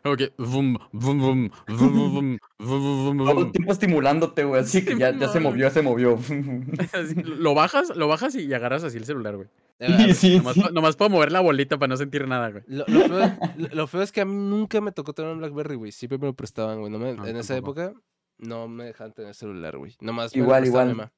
Ok, 0.03 0.21
vum, 0.37 0.77
vum, 0.91 1.19
vum, 1.19 1.49
vum, 1.67 2.37
vum, 2.59 3.17
Todo 3.17 3.41
el 3.41 3.51
tiempo 3.51 3.71
estimulándote, 3.71 4.43
güey. 4.43 4.61
Así 4.61 4.83
que 4.83 4.97
ya, 4.97 5.15
ya 5.15 5.27
se 5.27 5.39
movió, 5.39 5.67
ya 5.67 5.69
se 5.69 5.83
movió. 5.83 6.17
lo 7.25 7.53
bajas, 7.53 7.95
lo 7.95 8.07
bajas 8.07 8.33
y 8.35 8.51
agarras 8.51 8.83
así 8.83 8.97
el 8.97 9.05
celular, 9.05 9.35
güey. 9.35 9.47
Eh, 9.77 10.13
sí, 10.13 10.13
sí, 10.13 10.35
nomás, 10.73 10.93
sí. 10.93 10.97
Puedo 10.97 11.09
mover 11.09 11.31
la 11.31 11.39
bolita 11.39 11.77
para 11.77 11.89
no 11.89 11.97
sentir 11.97 12.27
nada, 12.27 12.49
güey. 12.49 12.63
Lo, 12.67 13.87
feo 13.87 14.01
es, 14.01 14.11
que 14.11 14.21
a 14.21 14.25
mí 14.25 14.33
nunca 14.33 14.81
me 14.81 14.91
tocó 14.91 15.13
tener 15.13 15.31
un 15.31 15.39
Blackberry, 15.39 15.75
güey. 15.75 15.91
Siempre 15.91 16.17
me 16.17 16.27
lo 16.27 16.33
prestaban, 16.35 16.79
güey. 16.79 16.93
Ah, 17.19 17.29
en 17.29 17.37
esa 17.37 17.55
época 17.55 17.93
no 18.37 18.67
me 18.67 18.85
dejaban 18.85 19.13
tener 19.13 19.35
celular, 19.35 19.77
güey. 19.77 19.95
Nomás 19.99 20.35
igual, 20.35 20.61
me 20.61 20.67
igual. 20.67 21.11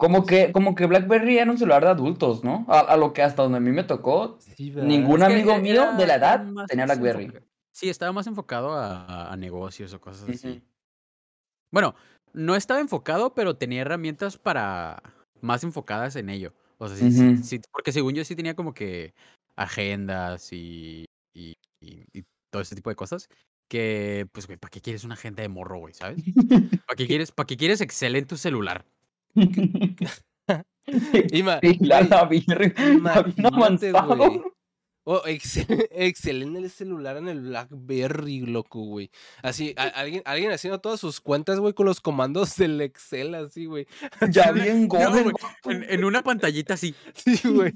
Como 0.00 0.24
que, 0.24 0.50
como 0.50 0.74
que 0.74 0.86
BlackBerry 0.86 1.38
era 1.38 1.50
un 1.50 1.58
celular 1.58 1.82
de 1.82 1.90
adultos, 1.90 2.42
¿no? 2.42 2.64
A, 2.68 2.96
lo 2.96 3.12
que 3.12 3.22
hasta 3.22 3.42
donde 3.42 3.58
a 3.58 3.60
mí 3.60 3.70
me 3.70 3.84
tocó, 3.84 4.38
sí, 4.40 4.70
ningún 4.70 5.22
amigo 5.22 5.52
e-, 5.52 5.60
mío 5.60 5.92
de 5.98 6.06
la 6.06 6.14
edad 6.14 6.46
tenía 6.66 6.86
BlackBerry. 6.86 7.30
Sí, 7.72 7.88
estaba 7.88 8.12
más 8.12 8.26
enfocado 8.26 8.72
a, 8.74 9.34
negocios 9.36 9.92
o 9.94 10.00
cosas 10.00 10.28
así. 10.28 10.62
Bueno, 11.72 11.94
no 12.32 12.56
estaba 12.56 12.80
enfocado, 12.80 13.34
pero 13.34 13.56
tenía 13.56 13.82
herramientas 13.82 14.36
para 14.38 15.02
más 15.40 15.62
enfocadas 15.64 16.16
en 16.16 16.30
ello. 16.30 16.52
O 16.78 16.88
sea, 16.88 16.96
sí, 16.96 17.36
sí- 17.42 17.60
porque 17.72 17.92
según 17.92 18.14
yo 18.14 18.24
sí 18.24 18.34
tenía 18.34 18.54
como 18.56 18.74
que 18.74 19.14
agendas 19.56 20.52
y, 20.52 21.04
y, 21.34 21.54
y- 21.80 22.04
y 22.12 22.24
todo 22.50 22.62
ese 22.62 22.74
tipo 22.74 22.90
de 22.90 22.96
cosas. 22.96 23.28
Que, 23.68 24.26
pues, 24.32 24.46
güey, 24.48 24.58
¿para 24.58 24.70
qué 24.70 24.80
quieres 24.80 25.04
una 25.04 25.14
agenda 25.14 25.42
de 25.42 25.48
morro, 25.48 25.78
güey? 25.78 25.94
¿Sabes? 25.94 26.20
¿Para 26.86 26.96
qué 26.96 27.06
quieres, 27.06 27.30
para 27.30 27.46
qué 27.46 27.56
quieres 27.56 27.80
Excel 27.80 28.16
en 28.16 28.26
tu 28.26 28.36
celular? 28.36 28.84
Ima, 31.32 31.60
Sí, 31.62 31.76
la, 31.80 32.00
la 32.02 32.28
la 32.28 32.72
imagínate, 32.78 33.46
avanzado. 33.46 34.16
güey. 34.16 34.42
Oh, 35.12 35.22
excel- 35.24 35.88
excelente 35.90 36.60
el 36.60 36.70
celular 36.70 37.16
en 37.16 37.26
el 37.28 37.40
Blackberry, 37.40 38.42
loco, 38.42 38.80
güey. 38.84 39.10
Así, 39.42 39.74
a- 39.76 39.88
alguien, 39.88 40.22
alguien 40.24 40.52
haciendo 40.52 40.80
todas 40.80 41.00
sus 41.00 41.20
cuentas, 41.20 41.58
güey, 41.58 41.74
con 41.74 41.86
los 41.86 42.00
comandos 42.00 42.54
del 42.56 42.80
Excel, 42.80 43.34
así, 43.34 43.64
güey. 43.66 43.88
Ya 44.30 44.52
bien 44.52 44.82
No, 44.82 44.88
gordo. 44.88 45.22
güey, 45.64 45.76
en, 45.76 45.82
en 45.90 46.04
una 46.04 46.22
pantallita 46.22 46.74
así, 46.74 46.94
Sí, 47.16 47.40
güey. 47.48 47.74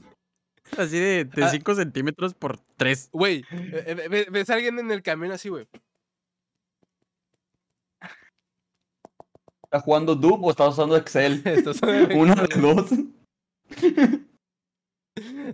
así 0.78 0.96
de 0.98 1.28
Ah. 1.42 1.48
5 1.50 1.74
centímetros 1.74 2.34
por 2.34 2.60
3. 2.76 3.08
Güey, 3.12 3.44
eh, 3.50 3.84
eh, 3.84 4.08
ve- 4.08 4.26
ves 4.30 4.48
a 4.50 4.54
alguien 4.54 4.78
en 4.78 4.92
el 4.92 5.02
camión 5.02 5.32
así, 5.32 5.48
güey. 5.48 5.66
¿Estás 9.64 9.82
jugando 9.82 10.14
Doom 10.14 10.44
o 10.44 10.50
estás 10.52 10.68
usando 10.74 10.96
Excel? 10.96 11.42
Una 12.14 12.34
de 12.36 12.60
dos. 12.60 12.90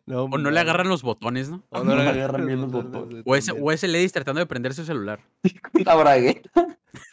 No, 0.06 0.24
O 0.24 0.38
no 0.38 0.50
le 0.50 0.60
agarran 0.60 0.88
los 0.88 1.02
botones, 1.02 1.48
¿no? 1.50 1.64
O 1.70 1.82
no 1.84 1.96
le 1.96 2.02
agarran 2.08 2.46
bien 2.46 2.60
los 2.60 2.70
botones. 2.70 3.22
O 3.26 3.36
ese, 3.36 3.52
o 3.52 3.72
ese 3.72 3.88
Ledis 3.88 4.12
tratando 4.12 4.38
de 4.40 4.46
prender 4.46 4.74
su 4.74 4.84
celular. 4.84 5.20
La 5.84 5.94
bragueta. 5.94 6.50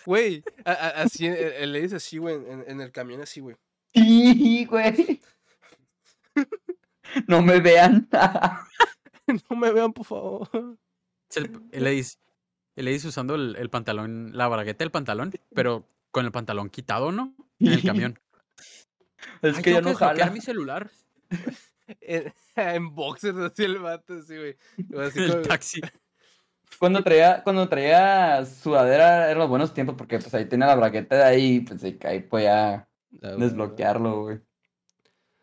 Güey, 0.06 0.44
así, 0.66 1.28
eh, 1.28 1.66
le 1.68 1.82
dices 1.82 2.04
así, 2.04 2.18
güey, 2.18 2.36
en, 2.36 2.64
en 2.68 2.82
el 2.82 2.92
camión 2.92 3.22
así, 3.22 3.40
güey. 3.42 3.56
Sí, 3.94 4.66
güey. 4.66 5.22
No 7.28 7.42
me 7.42 7.60
vean. 7.60 8.08
No 9.50 9.58
me 9.58 9.74
vean, 9.74 9.92
por 9.92 10.06
favor. 10.06 10.50
El, 11.36 11.62
el 11.74 11.84
Ledis, 11.84 12.18
el 12.78 12.86
Ledis 12.86 13.04
usando 13.04 13.36
el, 13.36 13.58
el 13.58 13.70
pantalón, 13.70 14.32
la 14.34 14.48
bragueta 14.48 14.86
del 14.86 14.92
pantalón, 14.92 15.34
pero 15.54 15.86
con 16.12 16.26
el 16.26 16.32
pantalón 16.32 16.70
quitado, 16.70 17.12
¿no? 17.12 17.36
En 17.60 17.74
el 17.74 17.84
camión. 17.84 18.18
Es 19.42 19.58
Ay, 19.58 19.64
que 19.64 19.72
ya 19.72 19.78
tengo 19.80 19.92
no 19.92 19.98
jala. 19.98 20.30
mi 20.30 20.40
celular. 20.40 20.90
En, 22.02 22.34
en 22.56 22.96
boxers 22.96 23.38
así 23.38 23.64
el 23.64 23.80
vato, 23.80 24.14
así, 24.16 24.36
güey. 24.38 24.58
Así 25.06 25.20
El 25.20 25.32
como- 25.32 25.42
taxi. 25.44 25.82
Cuando 26.80 27.02
traía, 27.02 27.44
cuando 27.44 27.70
traía 27.70 28.46
sudadera 28.46 29.28
eran 29.28 29.40
los 29.40 29.48
buenos 29.50 29.74
tiempos 29.74 29.96
porque 29.98 30.20
pues 30.20 30.34
ahí 30.34 30.46
tenía 30.46 30.68
la 30.68 30.76
bragueta 30.76 31.16
de 31.16 31.24
ahí, 31.24 31.60
pues 31.62 31.82
ahí 31.84 31.98
ahí 32.04 32.20
podía 32.22 32.88
Ah, 33.22 33.36
desbloquearlo, 33.38 34.22
güey. 34.24 34.40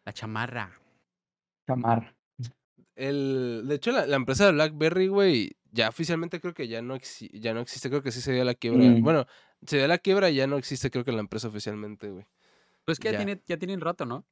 La 0.05 0.13
chamarra. 0.13 0.71
Chamar. 1.67 2.15
el, 2.95 3.65
de 3.67 3.75
hecho, 3.75 3.91
la, 3.91 4.07
la 4.07 4.17
empresa 4.17 4.45
de 4.47 4.53
BlackBerry, 4.53 5.09
güey, 5.09 5.57
ya 5.73 5.89
oficialmente 5.89 6.41
creo 6.41 6.53
que 6.53 6.69
ya 6.69 6.83
no, 6.83 6.95
exi- 6.95 7.31
ya 7.33 7.55
no 7.55 7.61
existe. 7.61 7.89
Creo 7.89 8.03
que 8.03 8.13
sí 8.13 8.21
se 8.21 8.33
dio 8.33 8.45
la 8.45 8.55
quiebra. 8.55 8.85
Mm. 8.85 9.03
Bueno, 9.03 9.27
se 9.67 9.79
dio 9.79 9.89
la 9.89 9.97
quiebra 9.99 10.29
y 10.29 10.35
ya 10.37 10.47
no 10.47 10.59
existe, 10.59 10.91
creo 10.91 11.05
que 11.07 11.13
la 11.13 11.21
empresa 11.21 11.49
oficialmente, 11.49 12.11
güey. 12.11 12.27
Pues 12.85 12.99
que 12.99 13.07
ya, 13.09 13.13
Ya. 13.13 13.17
tiene, 13.25 13.43
ya 13.47 13.57
tienen 13.57 13.81
rato, 13.81 14.05
¿no? 14.05 14.27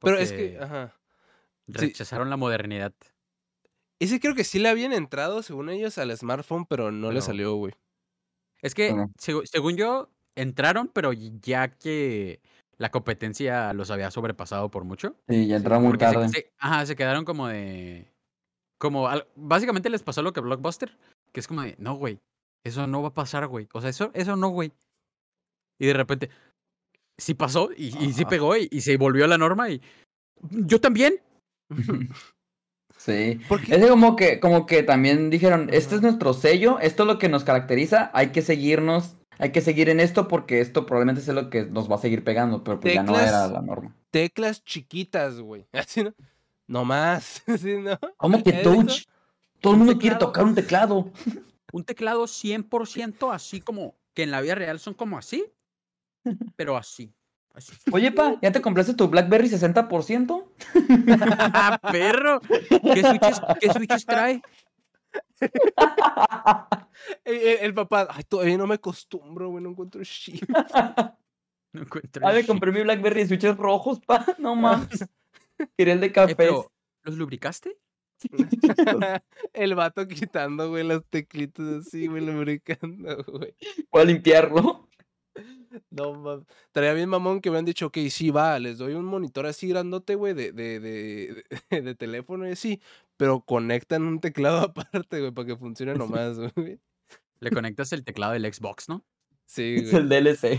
Pero 0.00 0.16
es 0.16 0.32
que, 0.32 0.56
Porque 0.58 0.90
sí. 1.68 1.86
rechazaron 1.86 2.30
la 2.30 2.36
modernidad. 2.36 2.92
Ese 4.00 4.20
creo 4.20 4.34
que 4.34 4.44
sí 4.44 4.58
le 4.58 4.68
habían 4.68 4.92
entrado, 4.92 5.42
según 5.42 5.70
ellos, 5.70 5.98
al 5.98 6.16
smartphone, 6.16 6.66
pero 6.66 6.92
no 6.92 7.10
le 7.10 7.20
salió, 7.20 7.54
güey. 7.56 7.74
Es 8.62 8.74
que, 8.74 8.94
según 9.18 9.76
yo, 9.76 10.10
entraron, 10.36 10.88
pero 10.88 11.12
ya 11.12 11.68
que 11.76 12.40
la 12.76 12.90
competencia 12.90 13.72
los 13.72 13.90
había 13.90 14.10
sobrepasado 14.12 14.70
por 14.70 14.84
mucho. 14.84 15.16
Sí, 15.28 15.46
ya 15.48 15.56
entró 15.56 15.80
muy 15.80 15.92
se- 15.92 15.98
tarde. 15.98 16.28
se- 16.28 16.52
ajá, 16.58 16.86
se 16.86 16.94
quedaron 16.96 17.24
como 17.24 17.48
de. 17.48 18.08
Como. 18.78 19.08
al- 19.08 19.26
básicamente 19.34 19.90
les 19.90 20.02
pasó 20.04 20.22
lo 20.22 20.32
que 20.32 20.40
Blockbuster. 20.40 20.96
Que 21.32 21.40
es 21.40 21.48
como 21.48 21.62
de. 21.62 21.74
No, 21.78 21.94
güey. 21.94 22.20
Eso 22.64 22.86
no 22.86 23.02
va 23.02 23.08
a 23.08 23.14
pasar, 23.14 23.46
güey. 23.48 23.68
O 23.72 23.80
sea, 23.80 23.90
eso, 23.90 24.10
eso 24.14 24.36
no, 24.36 24.48
güey. 24.50 24.72
Y 25.80 25.86
de 25.86 25.92
repente. 25.94 26.30
Sí 27.16 27.34
pasó 27.34 27.70
y, 27.76 27.86
y 27.98 28.12
sí 28.12 28.24
pegó 28.24 28.56
y, 28.56 28.68
y 28.70 28.80
se 28.80 28.96
volvió 28.96 29.24
a 29.24 29.28
la 29.28 29.38
norma 29.38 29.70
y. 29.70 29.82
Yo 30.50 30.80
también. 30.80 31.20
Sí. 32.96 33.40
Porque 33.48 33.76
Es 33.76 33.86
como 33.86 34.16
que, 34.16 34.40
como 34.40 34.66
que 34.66 34.82
también 34.82 35.30
dijeron, 35.30 35.68
este 35.72 35.94
es 35.94 36.02
nuestro 36.02 36.34
sello, 36.34 36.80
esto 36.80 37.04
es 37.04 37.06
lo 37.06 37.18
que 37.18 37.28
nos 37.28 37.44
caracteriza, 37.44 38.10
hay 38.12 38.32
que 38.32 38.42
seguirnos, 38.42 39.16
hay 39.38 39.52
que 39.52 39.60
seguir 39.60 39.88
en 39.88 40.00
esto 40.00 40.26
porque 40.26 40.60
esto 40.60 40.84
probablemente 40.84 41.20
es 41.20 41.28
lo 41.28 41.48
que 41.48 41.64
nos 41.64 41.88
va 41.88 41.94
a 41.94 41.98
seguir 41.98 42.24
pegando, 42.24 42.64
pero 42.64 42.80
pues 42.80 42.94
ya 42.94 43.04
no 43.04 43.18
era 43.18 43.46
la 43.46 43.62
norma. 43.62 43.94
teclas 44.10 44.64
chiquitas, 44.64 45.40
güey. 45.40 45.66
Así, 45.72 46.02
¿no? 46.02 46.12
No 46.66 46.84
más. 46.84 47.42
Así, 47.46 47.76
¿no? 47.76 47.98
¿Cómo 48.16 48.42
que 48.42 48.50
¿Eso? 48.50 48.74
touch? 48.74 49.04
Todo 49.60 49.74
el 49.74 49.80
Un 49.80 49.86
mundo 49.86 50.00
quiere 50.00 50.16
tocar 50.16 50.44
un 50.44 50.54
teclado. 50.54 51.12
Un 51.72 51.84
teclado 51.84 52.24
100% 52.24 53.32
así 53.32 53.60
como. 53.60 53.96
Que 54.14 54.24
en 54.24 54.30
la 54.32 54.40
vida 54.40 54.56
real 54.56 54.80
son 54.80 54.94
como 54.94 55.18
así. 55.18 55.44
Pero 56.56 56.76
así. 56.76 57.12
Oye, 57.92 58.12
pa, 58.12 58.36
¿ya 58.42 58.52
te 58.52 58.60
compraste 58.60 58.94
tu 58.94 59.08
BlackBerry 59.08 59.48
60%? 59.48 60.44
¡Ah, 61.54 61.78
perro! 61.92 62.40
¿Qué 62.40 63.02
switches, 63.02 63.40
¿Qué 63.60 63.72
switches 63.72 64.06
trae? 64.06 64.42
El, 67.24 67.36
el- 67.36 67.58
el 67.60 67.74
papá, 67.74 68.08
ay, 68.10 68.24
todavía 68.28 68.58
no 68.58 68.66
me 68.66 68.74
acostumbro, 68.74 69.50
güey, 69.50 69.62
no 69.62 69.70
encuentro 69.70 70.02
shit. 70.02 70.44
No 71.70 71.82
encuentro 71.82 72.26
Ah, 72.26 72.32
me 72.32 72.46
compré 72.46 72.72
mi 72.72 72.82
BlackBerry 72.82 73.20
de 73.20 73.26
switches 73.28 73.54
rojos, 73.56 74.00
pa. 74.00 74.24
No 74.38 74.56
mames. 74.56 75.04
Quería 75.76 75.92
el 75.92 76.00
de 76.00 76.06
Eh, 76.06 76.12
café. 76.12 76.34
pero, 76.34 76.72
¿Los 77.02 77.16
lubricaste? 77.18 77.76
el 79.52 79.74
vato 79.74 80.08
quitando, 80.08 80.70
güey, 80.70 80.82
las 80.82 81.04
teclitas 81.10 81.86
así, 81.86 82.06
güey, 82.06 82.24
lubricando, 82.24 83.22
güey. 83.24 83.54
Voy 83.92 84.02
a 84.02 84.04
limpiarlo. 84.06 84.87
No 85.90 86.14
mames. 86.14 86.46
Estaría 86.66 86.92
bien 86.94 87.08
mamón 87.08 87.40
que 87.40 87.50
hubieran 87.50 87.64
dicho, 87.64 87.86
ok, 87.86 87.98
sí, 88.10 88.30
va, 88.30 88.58
les 88.58 88.78
doy 88.78 88.94
un 88.94 89.04
monitor 89.04 89.46
así 89.46 89.68
grandote, 89.68 90.14
güey, 90.14 90.34
de, 90.34 90.52
de, 90.52 90.80
de, 90.80 91.44
de, 91.70 91.82
de 91.82 91.94
teléfono 91.94 92.48
y 92.48 92.52
así, 92.52 92.80
pero 93.16 93.40
conectan 93.40 94.02
un 94.04 94.20
teclado 94.20 94.58
aparte, 94.60 95.20
güey, 95.20 95.32
para 95.32 95.46
que 95.46 95.56
funcione 95.56 95.94
nomás, 95.96 96.38
güey. 96.54 96.80
Le 97.40 97.50
conectas 97.50 97.92
el 97.92 98.04
teclado 98.04 98.32
del 98.32 98.52
Xbox, 98.52 98.88
¿no? 98.88 99.04
Sí, 99.46 99.76
Es 99.76 99.90
güey. 99.92 100.02
el 100.02 100.08
DLC. 100.08 100.58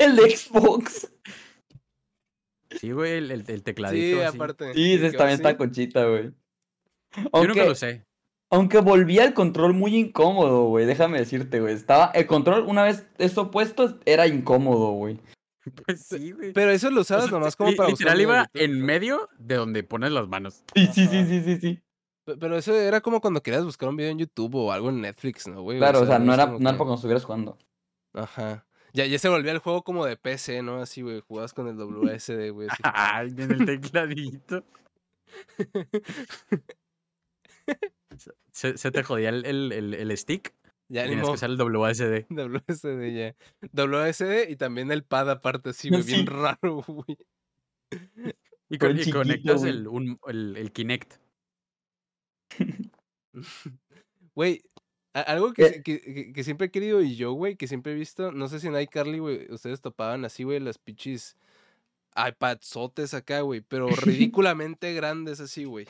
El 0.00 0.18
Xbox. 0.36 1.12
Sí, 2.70 2.90
güey, 2.90 3.12
el, 3.18 3.30
el, 3.30 3.44
el 3.46 3.62
tecladito. 3.62 4.16
Sí, 4.18 4.22
así. 4.22 4.36
aparte. 4.36 4.74
Sí, 4.74 4.94
ese 4.94 5.10
que 5.10 5.16
también 5.16 5.34
así. 5.40 5.42
está 5.42 5.56
conchita, 5.56 6.06
güey. 6.06 6.24
Yo 6.24 7.22
nunca 7.22 7.30
Aunque, 7.32 7.64
lo 7.64 7.74
sé. 7.74 8.04
Aunque 8.56 8.78
volvía 8.80 9.24
el 9.24 9.34
control 9.34 9.74
muy 9.74 9.96
incómodo, 9.96 10.64
güey. 10.64 10.86
Déjame 10.86 11.18
decirte, 11.18 11.60
güey. 11.60 11.74
Estaba. 11.74 12.06
El 12.14 12.26
control, 12.26 12.64
una 12.66 12.84
vez 12.84 13.06
eso 13.18 13.50
puesto, 13.50 13.98
era 14.04 14.26
incómodo, 14.26 14.90
güey. 14.92 15.18
Pues 15.84 16.06
sí, 16.06 16.30
güey. 16.30 16.52
Pero 16.52 16.70
eso 16.70 16.90
lo 16.90 16.98
O 16.98 17.02
usabas 17.02 17.24
sea, 17.24 17.32
nomás 17.32 17.56
como 17.56 17.74
para 17.74 17.88
Literal 17.90 18.20
iba 18.20 18.46
en 18.54 18.78
¿no? 18.78 18.86
medio 18.86 19.28
de 19.38 19.56
donde 19.56 19.82
pones 19.82 20.12
las 20.12 20.28
manos. 20.28 20.62
Sí, 20.74 20.86
sí, 20.92 21.06
sí, 21.08 21.24
sí, 21.26 21.42
sí, 21.42 21.58
sí. 21.60 21.82
Pe- 22.24 22.36
Pero 22.36 22.56
eso 22.56 22.72
era 22.74 23.00
como 23.00 23.20
cuando 23.20 23.42
querías 23.42 23.64
buscar 23.64 23.88
un 23.88 23.96
video 23.96 24.12
en 24.12 24.18
YouTube 24.18 24.54
o 24.54 24.70
algo 24.72 24.90
en 24.90 25.00
Netflix, 25.00 25.48
¿no, 25.48 25.62
güey? 25.62 25.78
Claro, 25.78 26.02
o 26.02 26.06
sea, 26.06 26.20
no 26.20 26.32
era, 26.34 26.46
como 26.46 26.58
no 26.60 26.68
era 26.68 26.72
que- 26.72 26.78
para 26.78 26.86
cuando 26.86 26.94
estuvieras 26.94 27.24
jugando. 27.24 27.58
Ajá. 28.14 28.64
Ya, 28.92 29.06
ya 29.06 29.18
se 29.18 29.28
volvía 29.28 29.50
el 29.52 29.58
juego 29.58 29.82
como 29.82 30.06
de 30.06 30.16
PC, 30.16 30.62
¿no? 30.62 30.80
Así, 30.80 31.02
güey, 31.02 31.20
jugabas 31.20 31.52
con 31.52 31.66
el 31.66 31.76
WSD, 31.76 32.50
güey. 32.52 32.68
Ay, 32.84 33.34
en 33.36 33.50
el 33.50 33.66
tecladito. 33.66 34.62
Se- 38.52 38.90
te 38.90 39.02
jodía 39.02 39.28
el, 39.30 39.44
el, 39.44 39.94
el, 39.94 40.16
stick. 40.18 40.54
Ya 40.88 41.04
Tienes 41.04 41.24
que 41.26 41.32
usar 41.32 41.50
el 41.50 41.56
WSD. 41.56 42.26
WSD 42.30 43.12
ya. 43.12 43.34
WSD 43.72 44.48
y 44.50 44.54
también 44.56 44.92
el 44.92 45.02
pad 45.02 45.28
aparte, 45.30 45.70
así, 45.70 45.88
güey, 45.88 46.02
bien 46.24 46.26
raro, 46.26 46.84
güey. 46.86 47.18
Y, 48.68 48.78
con- 48.78 48.94
y 48.94 49.00
chiquito, 49.00 49.18
conectas 49.18 49.60
güey. 49.62 49.70
el, 49.72 49.88
un, 49.88 50.20
el, 50.28 50.56
el 50.56 50.70
Kinect. 50.72 51.14
Güey, 54.34 54.62
algo 55.12 55.52
que, 55.52 55.64
Eh. 55.66 55.82
que, 55.82 56.00
que- 56.00 56.32
que 56.32 56.44
siempre 56.44 56.66
he 56.68 56.70
querido 56.70 57.02
y 57.02 57.16
yo, 57.16 57.32
güey, 57.32 57.56
que 57.56 57.66
siempre 57.68 57.92
he 57.92 57.94
visto, 57.96 58.32
no 58.32 58.48
sé 58.48 58.60
si 58.60 58.68
en 58.68 58.78
iCarly, 58.80 59.18
güey, 59.18 59.52
ustedes 59.52 59.80
topaban 59.80 60.24
así, 60.24 60.44
güey, 60.44 60.60
las 60.60 60.78
pichis 60.78 61.36
iPadsotes 62.16 63.12
acá, 63.14 63.40
güey, 63.40 63.60
pero 63.60 63.88
ridículamente 63.88 64.94
grandes 64.94 65.40
así, 65.40 65.64
güey. 65.64 65.86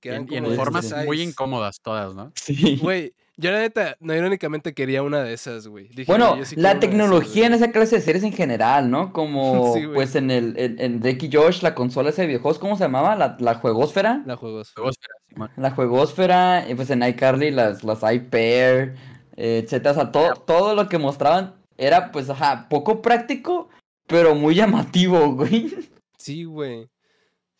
Que 0.00 0.10
Y 0.10 0.12
eran 0.12 0.22
en, 0.28 0.32
y 0.32 0.36
en 0.36 0.44
como 0.44 0.52
este 0.52 0.64
formas 0.64 1.06
muy 1.06 1.22
incómodas 1.22 1.80
todas, 1.80 2.14
¿no? 2.14 2.32
Sí. 2.34 2.78
Güey, 2.80 3.14
yo 3.36 3.52
la 3.52 3.60
neta, 3.60 3.96
no 4.00 4.14
irónicamente 4.14 4.74
quería 4.74 5.02
una 5.02 5.22
de 5.22 5.32
esas, 5.32 5.68
güey. 5.68 5.88
Dije, 5.88 6.04
Bueno, 6.10 6.30
"Güey, 6.30 6.40
yo 6.40 6.44
sí 6.44 6.54
quiero 6.56 6.62
la 6.68 6.70
esas, 6.70 6.80
tecnología 6.80 7.46
en 7.46 7.52
güey". 7.52 7.62
esa 7.62 7.72
clase 7.72 7.96
de 7.96 8.02
series 8.02 8.24
en 8.24 8.32
general, 8.32 8.90
¿no? 8.90 9.12
Como, 9.12 9.74
Sí, 9.74 9.86
pues 9.92 10.14
en 10.16 10.30
el, 10.30 10.54
en, 10.58 11.02
en 11.02 11.32
Josh, 11.32 11.62
la 11.62 11.74
consola 11.74 12.10
esa 12.10 12.22
de 12.22 12.28
videojuegos, 12.28 12.58
¿cómo 12.58 12.76
se 12.76 12.84
llamaba? 12.84 13.14
La, 13.16 13.36
la 13.38 13.54
juegosfera. 13.54 14.22
La 14.26 14.36
juegos. 14.36 14.72
Juegosfera. 14.74 15.14
La 15.56 15.70
juegosfera, 15.70 16.68
y 16.68 16.74
pues 16.74 16.90
en 16.90 17.02
iCarly 17.02 17.50
las, 17.52 17.84
las 17.84 18.00
iPair, 18.02 18.96
eh, 19.36 19.62
etcétera. 19.64 19.92
O 19.92 19.94
sea, 19.94 20.10
todo, 20.10 20.34
todo 20.34 20.74
lo 20.74 20.88
que 20.88 20.98
mostraban 20.98 21.54
era, 21.76 22.10
pues, 22.10 22.28
ajá, 22.30 22.66
poco 22.68 23.02
práctico, 23.02 23.68
pero 24.08 24.34
muy 24.34 24.56
llamativo, 24.56 25.32
güey. 25.34 25.72
Sí, 26.16 26.42
güey. 26.42 26.88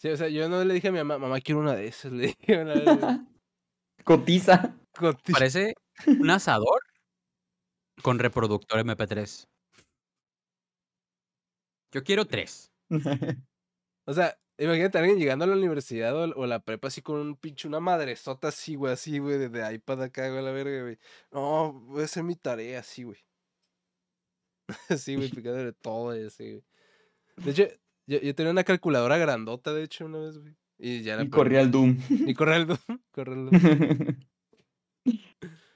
Sí, 0.01 0.09
o 0.09 0.17
sea, 0.17 0.29
yo 0.29 0.49
no 0.49 0.63
le 0.65 0.75
dije 0.75 0.89
a 0.89 0.93
mi 0.93 0.99
mamá, 0.99 1.19
mamá, 1.19 1.41
quiero 1.41 1.61
una 1.61 1.75
de 1.75 1.89
esas. 1.89 2.13
Le 2.13 2.29
dije 2.29 2.63
una 2.63 2.75
vez. 2.75 2.85
Cotiza. 4.05 4.77
Coti- 4.97 5.33
Parece 5.33 5.75
un 6.07 6.31
asador 6.31 6.81
con 8.03 8.19
reproductor 8.19 8.79
MP3. 8.81 9.47
Yo 11.93 12.05
quiero 12.05 12.27
tres. 12.27 12.71
O 14.07 14.13
sea, 14.13 14.39
imagínate 14.59 14.99
a 14.99 15.01
alguien 15.01 15.19
llegando 15.19 15.45
a 15.45 15.49
la 15.49 15.57
universidad 15.57 16.15
o, 16.17 16.31
o 16.35 16.45
a 16.45 16.47
la 16.47 16.61
prepa 16.61 16.89
así 16.89 17.03
con 17.03 17.17
un 17.19 17.37
pinche, 17.37 17.67
una 17.67 17.81
madresota 17.81 18.49
así, 18.49 18.75
güey, 18.77 18.93
así, 18.93 19.19
güey, 19.19 19.39
de, 19.39 19.49
de 19.49 19.75
iPad 19.75 20.03
acá, 20.05 20.29
güey, 20.31 20.43
la 20.45 20.51
verga, 20.53 20.83
güey. 20.83 20.99
No, 21.33 21.73
voy 21.73 22.03
a 22.03 22.05
hacer 22.05 22.23
mi 22.25 22.37
tarea 22.37 22.81
así, 22.81 23.03
güey. 23.05 23.19
Así, 24.89 25.17
güey, 25.17 25.31
picándole 25.31 25.73
todo 25.73 26.17
y 26.19 26.27
así, 26.27 26.51
güey. 26.51 26.65
De 27.37 27.51
hecho, 27.53 27.65
yo, 28.09 28.21
yo 28.21 28.35
tenía 28.35 28.51
una 28.51 28.65
calculadora 28.65 29.19
grandota, 29.19 29.73
de 29.73 29.85
hecho, 29.85 30.07
una 30.07 30.19
vez, 30.19 30.39
güey. 30.39 30.55
Y 30.79 31.03
ya 31.03 31.17
la 31.17 31.25
Y 31.25 31.31
corría 31.31 31.61
el 31.61 31.71
Doom. 31.71 31.99
Y 32.09 32.35
corre 32.35 32.57
el 32.57 32.67
Doom, 32.67 32.79
corre 33.13 33.35
el 33.35 33.47
Doom. 33.47 33.61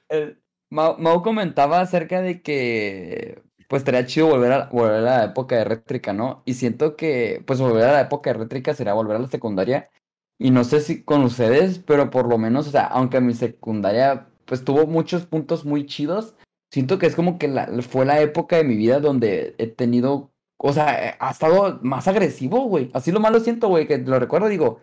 El- 0.08 0.38
Mau, 0.70 0.96
Mau 0.98 1.22
comentaba 1.22 1.80
acerca 1.80 2.22
de 2.22 2.40
que 2.42 3.42
pues 3.68 3.80
estaría 3.82 4.06
chido 4.06 4.28
volver 4.28 4.52
a, 4.52 4.66
volver 4.70 4.94
a 4.94 5.00
la 5.00 5.24
época 5.24 5.56
de 5.56 5.64
rétrica, 5.64 6.12
¿no? 6.14 6.42
Y 6.46 6.54
siento 6.54 6.96
que 6.96 7.42
pues 7.46 7.60
volver 7.60 7.84
a 7.84 7.92
la 7.92 8.00
época 8.02 8.32
de 8.32 8.38
rétrica 8.40 8.74
sería 8.74 8.94
volver 8.94 9.16
a 9.16 9.20
la 9.20 9.28
secundaria. 9.28 9.90
Y 10.38 10.50
no 10.50 10.64
sé 10.64 10.80
si 10.80 11.04
con 11.04 11.22
ustedes, 11.24 11.78
pero 11.78 12.10
por 12.10 12.28
lo 12.28 12.38
menos, 12.38 12.68
o 12.68 12.70
sea, 12.70 12.86
aunque 12.86 13.20
mi 13.20 13.34
secundaria 13.34 14.28
pues 14.46 14.64
tuvo 14.64 14.86
muchos 14.86 15.26
puntos 15.26 15.64
muy 15.64 15.86
chidos, 15.86 16.34
siento 16.72 16.98
que 16.98 17.06
es 17.06 17.14
como 17.16 17.38
que 17.38 17.48
la, 17.48 17.68
fue 17.82 18.04
la 18.06 18.20
época 18.20 18.56
de 18.56 18.64
mi 18.64 18.76
vida 18.76 19.00
donde 19.00 19.54
he 19.58 19.66
tenido, 19.68 20.31
o 20.64 20.72
sea, 20.72 21.08
eh, 21.08 21.16
ha 21.18 21.32
estado 21.32 21.80
más 21.82 22.06
agresivo, 22.06 22.62
güey. 22.66 22.88
Así 22.94 23.10
lo 23.10 23.18
malo 23.18 23.40
siento, 23.40 23.66
güey, 23.66 23.88
que 23.88 23.98
lo 23.98 24.18
recuerdo, 24.20 24.48
digo, 24.48 24.80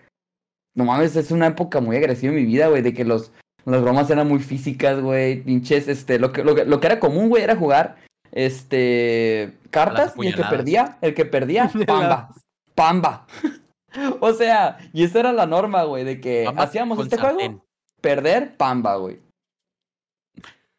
no 0.76 0.84
mames, 0.84 1.16
es 1.16 1.32
una 1.32 1.48
época 1.48 1.80
muy 1.80 1.96
agresiva 1.96 2.34
en 2.34 2.40
mi 2.40 2.46
vida, 2.46 2.68
güey, 2.68 2.82
de 2.82 2.94
que 2.94 3.06
los, 3.06 3.32
las 3.64 3.82
bromas 3.82 4.10
eran 4.10 4.28
muy 4.28 4.40
físicas, 4.40 5.00
güey, 5.00 5.42
pinches, 5.42 5.88
este, 5.88 6.20
lo 6.20 6.34
que, 6.34 6.44
lo 6.44 6.54
que, 6.54 6.66
lo 6.66 6.82
que 6.82 6.88
era 6.88 7.00
común, 7.00 7.30
güey, 7.30 7.44
era 7.44 7.56
jugar, 7.56 7.96
este, 8.34 9.58
cartas, 9.70 10.14
y 10.18 10.28
el 10.28 10.36
que 10.36 10.44
perdía, 10.44 10.98
el 11.00 11.14
que 11.14 11.24
perdía, 11.24 11.72
pamba, 11.88 12.36
pamba. 12.76 13.26
O 14.20 14.34
sea, 14.34 14.78
y 14.94 15.04
esa 15.04 15.20
era 15.20 15.34
la 15.34 15.48
norma, 15.48 15.82
güey, 15.82 16.04
de 16.04 16.22
que 16.22 16.44
Pamba 16.46 16.62
hacíamos 16.62 17.00
este 17.00 17.18
juego, 17.18 17.66
perder, 18.02 18.56
pamba, 18.56 18.98
güey. 18.98 19.20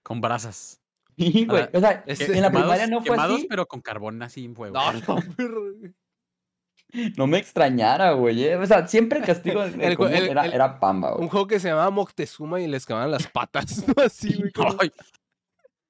Con 0.04 0.20
brasas. 0.20 0.79
Y, 1.22 1.44
güey, 1.46 1.68
o 1.72 1.80
sea, 1.80 2.02
Ese- 2.06 2.24
en 2.36 2.42
la 2.42 2.48
Quemados- 2.50 2.62
primaria 2.62 2.86
no 2.86 3.00
fue 3.00 3.10
quemados, 3.10 3.36
así. 3.38 3.46
pero 3.48 3.66
con 3.66 3.80
carbón 3.82 4.22
así 4.22 4.44
en 4.44 4.54
fuego. 4.56 4.74
No, 4.74 4.92
no. 5.08 5.94
No 7.16 7.26
me 7.28 7.38
extrañara, 7.38 8.12
güey. 8.12 8.42
eh. 8.44 8.56
O 8.56 8.66
sea, 8.66 8.86
siempre 8.88 9.18
el 9.20 9.24
castigo 9.24 9.62
El 9.64 9.80
el- 9.80 10.28
era, 10.30 10.46
el- 10.46 10.52
era 10.54 10.80
pamba, 10.80 11.12
Un 11.12 11.18
güey. 11.18 11.28
juego 11.28 11.46
que 11.46 11.60
se 11.60 11.68
llamaba 11.68 11.90
Moctezuma 11.90 12.60
y 12.60 12.66
les 12.66 12.86
quemaban 12.86 13.10
las 13.10 13.26
patas, 13.28 13.84
¿no? 13.88 13.94
Así, 14.02 14.34
güey, 14.36 14.50
como 14.52 14.76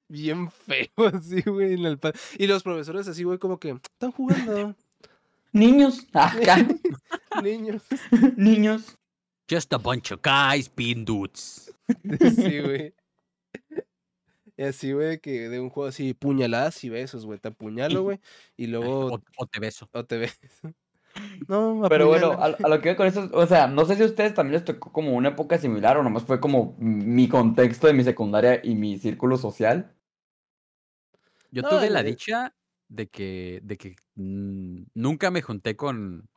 bien 0.09 0.51
feo, 0.51 0.87
así, 1.13 1.41
güey, 1.41 1.73
en 1.75 1.85
el 1.85 1.99
Y 2.37 2.45
los 2.47 2.63
profesores 2.63 3.07
así, 3.07 3.23
güey, 3.23 3.39
como 3.39 3.57
que, 3.59 3.69
están 3.71 4.11
jugando, 4.11 4.75
Niños, 5.53 6.05
acá, 6.13 6.65
niños. 7.41 7.81
niños. 8.37 8.97
just 9.49 9.71
a 9.73 9.77
bunch 9.77 10.11
of 10.11 10.19
guys 10.23 10.69
being 10.73 11.03
dudes. 11.05 11.73
Sí, 12.35 12.59
güey. 12.59 12.93
Y 14.61 14.63
así, 14.63 14.91
güey, 14.93 15.19
que 15.19 15.49
de 15.49 15.59
un 15.59 15.71
juego 15.71 15.89
así, 15.89 16.13
puñaladas 16.13 16.83
y 16.83 16.89
besos, 16.89 17.25
güey. 17.25 17.39
Te 17.39 17.47
apuñalo, 17.47 18.03
güey, 18.03 18.19
y 18.55 18.67
luego 18.67 19.07
O, 19.07 19.19
o 19.37 19.47
te 19.47 19.59
beso. 19.59 19.89
o 19.91 20.05
te 20.05 20.17
ves. 20.19 20.39
No, 21.49 21.81
Pero 21.89 22.07
bueno, 22.07 22.33
a, 22.33 22.45
a 22.45 22.69
lo 22.69 22.79
que 22.79 22.89
voy 22.89 22.95
con 22.95 23.07
eso, 23.07 23.27
o 23.33 23.45
sea, 23.45 23.67
no 23.67 23.83
sé 23.85 23.95
si 23.95 24.03
a 24.03 24.05
ustedes 24.05 24.33
también 24.33 24.53
les 24.53 24.63
tocó 24.63 24.93
como 24.93 25.13
una 25.13 25.29
época 25.29 25.57
similar 25.57 25.97
o 25.97 26.03
nomás 26.03 26.23
fue 26.23 26.39
como 26.39 26.75
mi 26.79 27.27
contexto 27.27 27.87
de 27.87 27.93
mi 27.93 28.03
secundaria 28.03 28.61
y 28.63 28.75
mi 28.75 28.97
círculo 28.97 29.35
social. 29.35 29.93
Yo 31.51 31.63
No, 31.63 31.69
tuve 31.69 31.89
la 31.89 31.99
eh, 31.99 32.03
dicha 32.03 32.55
de 32.87 33.07
que, 33.07 33.59
de 33.63 33.77
que 33.77 33.95
nunca 34.15 35.31
me 35.31 35.41
junté 35.41 35.75
con 35.75 36.29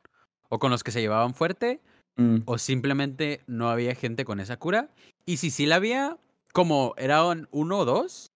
o 0.49 0.59
con 0.59 0.71
los 0.71 0.83
que 0.83 0.91
se 0.91 0.99
llevaban 0.99 1.35
fuerte 1.35 1.79
Mm, 2.17 2.43
o 2.45 2.57
simplemente 2.57 3.41
no 3.47 3.69
había 3.69 3.93
gente 3.95 4.25
con 4.25 4.39
esa 4.39 4.57
cura. 4.57 4.89
Y 5.25 5.37
si 5.37 5.49
sí 5.51 5.65
la 5.65 5.75
había, 5.75 6.17
como 6.55 6.93
eran 6.97 7.49
uno 7.51 7.79
o 7.79 7.85
dos, 7.85 8.31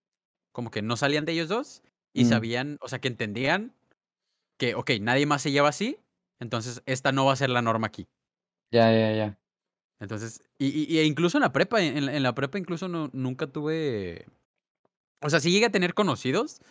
como 0.51 0.72
que 0.72 0.82
no 0.82 0.97
salían 0.97 1.24
de 1.24 1.32
ellos 1.32 1.47
dos 1.47 1.82
y 2.13 2.26
Mm. 2.26 2.28
sabían, 2.28 2.78
o 2.82 2.89
sea, 2.89 2.99
que 2.99 3.07
entendían 3.07 3.74
que, 4.59 4.76
ok, 4.76 4.91
nadie 4.99 5.26
más 5.26 5.41
se 5.41 5.51
lleva 5.51 5.70
así, 5.70 5.97
entonces 6.41 6.84
esta 6.86 7.13
no 7.13 7.26
va 7.26 7.32
a 7.32 7.38
ser 7.38 7.49
la 7.49 7.61
norma 7.61 7.88
aquí. 7.88 8.09
Ya, 8.74 8.91
ya, 8.91 9.13
ya. 9.13 9.39
Entonces, 10.01 10.41
y, 10.57 10.67
y- 10.67 10.99
y 10.99 11.01
incluso 11.01 11.38
en 11.38 11.43
la 11.43 11.53
prepa, 11.53 11.82
en, 11.82 12.05
la- 12.07 12.15
en 12.15 12.24
la 12.24 12.36
prepa 12.36 12.57
incluso 12.59 12.89
no, 12.89 13.09
nunca 13.13 13.47
tuve, 13.47 14.26
o 15.22 15.30
sea, 15.30 15.39
sí 15.39 15.49
llegué 15.51 15.67
a 15.67 15.72
tener 15.72 15.93
conocidos 15.93 16.61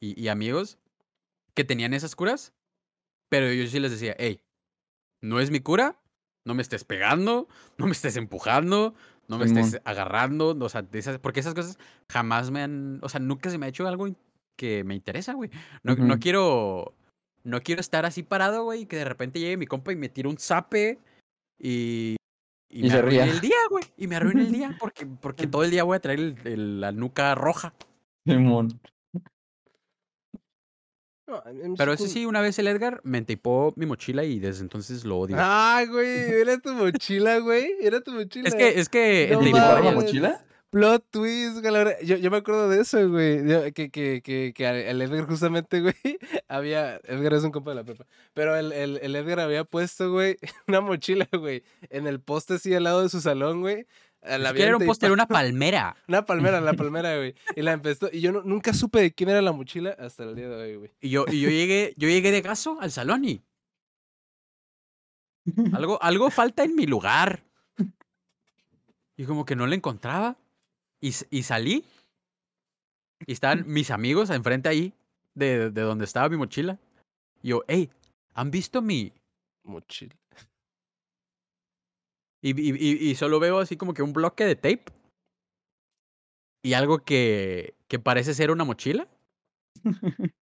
y, 0.00 0.20
y 0.20 0.28
amigos 0.28 0.78
que 1.54 1.62
tenían 1.64 1.94
esas 1.94 2.16
curas, 2.16 2.52
pero 3.28 3.52
yo 3.52 3.68
sí 3.68 3.78
les 3.78 3.92
decía, 3.92 4.16
hey, 4.18 4.40
no 5.22 5.38
es 5.38 5.50
mi 5.52 5.60
cura, 5.60 6.00
no 6.44 6.54
me 6.54 6.62
estés 6.62 6.82
pegando, 6.82 7.46
no 7.78 7.86
me 7.86 7.92
estés 7.92 8.16
empujando, 8.16 8.94
no 9.28 9.38
me 9.38 9.44
estés 9.44 9.80
agarrando, 9.84 10.56
o 10.58 10.68
sea, 10.68 10.82
de 10.82 10.98
esas, 10.98 11.18
porque 11.18 11.40
esas 11.40 11.54
cosas 11.54 11.78
jamás 12.10 12.50
me 12.50 12.62
han, 12.62 12.98
o 13.02 13.08
sea, 13.08 13.20
nunca 13.20 13.50
se 13.50 13.58
me 13.58 13.66
ha 13.66 13.68
hecho 13.68 13.86
algo 13.86 14.08
que 14.56 14.84
me 14.84 14.94
interesa, 14.94 15.34
güey. 15.34 15.50
No, 15.82 15.94
no 15.94 16.18
quiero, 16.18 16.94
no 17.44 17.60
quiero 17.62 17.80
estar 17.80 18.04
así 18.06 18.22
parado, 18.22 18.64
güey, 18.64 18.82
y 18.82 18.86
que 18.86 18.96
de 18.96 19.04
repente 19.04 19.38
llegue 19.38 19.56
mi 19.56 19.66
compa 19.66 19.92
y 19.92 19.96
me 19.96 20.08
tire 20.08 20.28
un 20.28 20.38
zape 20.38 20.98
y... 21.60 22.16
Y 22.70 22.82
me 22.82 22.88
arruine 22.98 23.22
el 23.30 23.40
día, 23.40 23.56
güey. 23.70 23.84
Y 23.96 24.06
me 24.08 24.16
arruine 24.16 24.42
el 24.42 24.52
día 24.52 24.76
porque, 24.78 25.06
porque 25.06 25.46
todo 25.46 25.64
el 25.64 25.70
día 25.70 25.84
voy 25.84 25.96
a 25.96 26.00
traer 26.00 26.18
el- 26.18 26.38
el- 26.44 26.80
la 26.82 26.92
nuca 26.92 27.34
roja. 27.34 27.72
Simón. 28.26 28.78
No, 31.28 31.42
Pero 31.76 31.92
eso 31.92 32.06
sí, 32.06 32.24
una 32.26 32.40
vez 32.40 32.58
el 32.58 32.66
Edgar 32.68 33.00
me 33.04 33.18
entipó 33.18 33.72
mi 33.76 33.84
mochila 33.86 34.24
y 34.24 34.38
desde 34.40 34.62
entonces 34.62 35.04
lo 35.04 35.18
odio. 35.18 35.36
Ay, 35.38 35.86
güey, 35.86 36.08
era 36.40 36.58
tu 36.58 36.72
mochila, 36.72 37.38
güey. 37.38 37.70
Era 37.82 38.00
tu 38.00 38.12
mochila. 38.12 38.48
es 38.48 38.54
que, 38.54 38.80
es 38.80 38.88
que 38.88 39.28
No 39.30 39.38
entre 39.40 39.52
¿Te 39.52 39.58
llevaron 39.58 39.84
la 39.84 39.92
mochila? 39.92 40.44
Plot 40.70 41.02
twist, 41.10 41.62
verdad, 41.62 41.94
Yo, 42.04 42.16
yo 42.16 42.30
me 42.30 42.36
acuerdo 42.38 42.68
de 42.68 42.82
eso, 42.82 43.08
güey. 43.08 43.46
yo- 43.48 43.62
Que, 43.72 43.88
que, 43.90 44.20
que, 44.22 44.52
que 44.54 44.90
el 44.90 45.00
Edgar 45.00 45.26
justamente, 45.26 45.80
güey, 45.80 45.94
había... 46.48 46.96
Edgar 47.04 47.32
es 47.34 47.42
un 47.44 47.52
compa 47.52 47.70
de 47.70 47.76
la 47.76 47.84
prepa. 47.84 48.06
Pero 48.34 48.54
el, 48.54 48.72
el, 48.72 48.98
el 49.02 49.16
Edgar 49.16 49.40
había 49.40 49.64
puesto, 49.64 50.10
güey, 50.12 50.36
una 50.66 50.80
mochila, 50.82 51.26
güey, 51.32 51.62
en 51.88 52.06
el 52.06 52.20
poste 52.20 52.54
así 52.54 52.74
al 52.74 52.84
lado 52.84 53.02
de 53.02 53.08
su 53.08 53.20
salón, 53.22 53.60
güey. 53.62 53.86
La 54.22 54.50
era 54.50 54.76
un 54.76 54.84
póster, 54.84 55.12
una 55.12 55.26
palmera. 55.26 55.96
Una 56.08 56.24
palmera, 56.24 56.60
la 56.60 56.74
palmera, 56.74 57.16
güey. 57.16 57.34
Y 57.54 57.62
la 57.62 57.72
empezó. 57.72 58.08
Y 58.12 58.20
yo 58.20 58.32
no- 58.32 58.42
nunca 58.42 58.72
supe 58.74 59.00
de 59.00 59.12
quién 59.14 59.30
era 59.30 59.40
la 59.40 59.52
mochila 59.52 59.90
hasta 59.98 60.24
el 60.24 60.34
día 60.34 60.48
de 60.48 60.56
hoy, 60.56 60.76
güey. 60.76 60.90
Y 61.00 61.10
yo, 61.10 61.24
y 61.30 61.40
yo 61.40 61.48
llegué, 61.50 61.94
yo 61.96 62.08
llegué 62.08 62.32
de 62.32 62.40
gaso 62.42 62.78
al 62.80 62.90
salón 62.90 63.24
y 63.24 63.42
algo, 65.72 66.02
algo 66.02 66.30
falta 66.30 66.64
en 66.64 66.74
mi 66.74 66.86
lugar. 66.86 67.42
Y 69.16 69.24
como 69.24 69.44
que 69.44 69.56
no 69.56 69.66
la 69.66 69.74
encontraba. 69.76 70.36
Y, 71.00 71.14
y 71.30 71.42
salí. 71.44 71.84
Y 73.26 73.32
estaban 73.32 73.64
mis 73.66 73.90
amigos 73.90 74.30
enfrente 74.30 74.68
ahí, 74.68 74.92
de, 75.34 75.70
de 75.70 75.80
donde 75.82 76.04
estaba 76.04 76.28
mi 76.28 76.36
mochila. 76.36 76.78
Y 77.42 77.48
yo, 77.48 77.62
hey, 77.68 77.88
¿han 78.34 78.50
visto 78.50 78.82
mi...? 78.82 79.12
Mochila. 79.64 80.14
Y, 82.48 82.60
y- 82.60 82.76
y- 82.76 83.10
y 83.10 83.14
solo 83.14 83.40
veo 83.40 83.58
así 83.58 83.76
como 83.76 83.94
que 83.94 84.02
un 84.02 84.12
bloque 84.12 84.44
de 84.44 84.56
tape. 84.56 84.84
Y 86.64 86.74
algo 86.74 86.98
que, 87.00 87.74
que 87.88 87.98
parece 87.98 88.34
ser 88.34 88.50
una 88.50 88.64
mochila. 88.64 89.08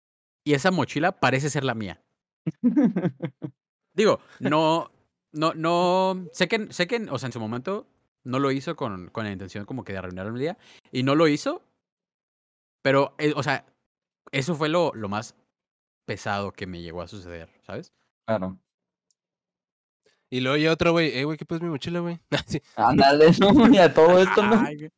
Y 0.47 0.53
esa 0.53 0.69
mochila 0.69 1.11
parece 1.19 1.49
ser 1.49 1.63
la 1.63 1.73
mía. 1.73 1.99
Digo, 3.95 4.19
no, 4.39 4.91
no, 5.33 5.55
no, 5.55 6.27
sé 6.33 6.47
que, 6.47 6.71
sé 6.71 6.85
que, 6.85 6.97
o 7.09 7.17
sea, 7.17 7.25
en 7.29 7.33
su 7.33 7.39
momento 7.39 7.87
no 8.23 8.37
lo 8.37 8.51
hizo 8.51 8.75
con, 8.75 9.09
con 9.09 9.25
la 9.25 9.31
intención 9.31 9.65
como 9.65 9.83
que 9.83 9.93
de 9.93 9.97
arruinar 9.97 10.27
el 10.27 10.37
día. 10.37 10.55
Y 10.91 11.01
no 11.01 11.15
lo 11.15 11.27
hizo. 11.27 11.63
Pero, 12.83 13.15
eh, 13.17 13.33
o 13.35 13.41
sea, 13.41 13.65
eso 14.31 14.53
fue 14.53 14.69
lo, 14.69 14.91
lo 14.93 15.09
más 15.09 15.35
pesado 16.05 16.51
que 16.51 16.67
me 16.67 16.81
llegó 16.83 17.01
a 17.01 17.07
suceder, 17.07 17.49
¿sabes? 17.65 17.91
Claro. 18.27 18.59
Y 20.29 20.41
luego 20.41 20.57
ya 20.57 20.71
otro, 20.71 20.91
güey. 20.91 21.17
Eh, 21.17 21.23
güey, 21.23 21.37
¿qué 21.37 21.45
pues 21.45 21.61
mi 21.61 21.69
mochila, 21.69 21.99
güey? 21.99 22.19
Sí. 22.47 22.61
Ándale, 22.75 23.31
¿no? 23.39 23.49
Y 23.73 23.77
a 23.77 23.93
todo 23.93 24.19
esto, 24.19 24.43
¿no? 24.43 24.63
Ay, 24.65 24.77
güey. 24.77 24.91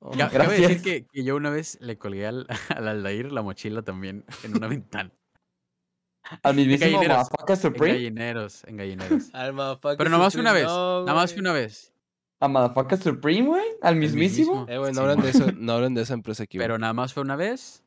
Oh, 0.00 0.10
Cabe 0.12 0.30
decir 0.48 0.60
Gracias. 0.60 0.82
que, 0.82 1.06
que 1.06 1.24
yo 1.24 1.34
una 1.34 1.50
vez 1.50 1.76
le 1.80 1.98
colgué 1.98 2.26
al, 2.26 2.46
al 2.76 2.86
Aldair 2.88 3.32
la 3.32 3.42
mochila 3.42 3.82
también 3.82 4.24
en 4.44 4.56
una 4.56 4.68
ventana. 4.68 5.12
Al 6.42 6.54
mismísimo 6.54 6.98
gallineros. 6.98 7.16
Motherfucker 7.30 7.54
En 7.56 7.60
Supreme. 7.62 7.94
gallineros, 7.94 8.64
en 8.64 8.76
gallineros. 8.76 9.34
Al 9.34 9.52
motherfucker 9.54 9.96
Pero 9.96 10.10
nada 10.10 10.22
más 10.22 10.32
fue 10.34 10.42
una 10.42 10.52
vez. 10.52 10.66
no, 10.66 11.00
Nada 11.04 11.14
más 11.14 11.36
una 11.36 11.52
vez. 11.52 11.92
A 12.40 12.46
Motherfucker 12.48 12.98
Supreme, 12.98 13.46
güey. 13.48 13.64
Al 13.82 13.96
mismísimo. 13.96 14.66
Eh, 14.68 14.78
güey, 14.78 14.92
no 14.92 15.00
Sí, 15.00 15.00
hablan 15.00 15.20
de 15.20 15.30
eso. 15.30 15.52
No 15.56 15.72
hablan 15.72 15.94
de 15.94 16.02
esa 16.02 16.14
empresa 16.14 16.44
aquí, 16.44 16.58
güey. 16.58 16.64
Pero 16.66 16.78
nada 16.78 16.92
más 16.92 17.12
fue 17.12 17.22
una 17.22 17.34
vez. 17.34 17.82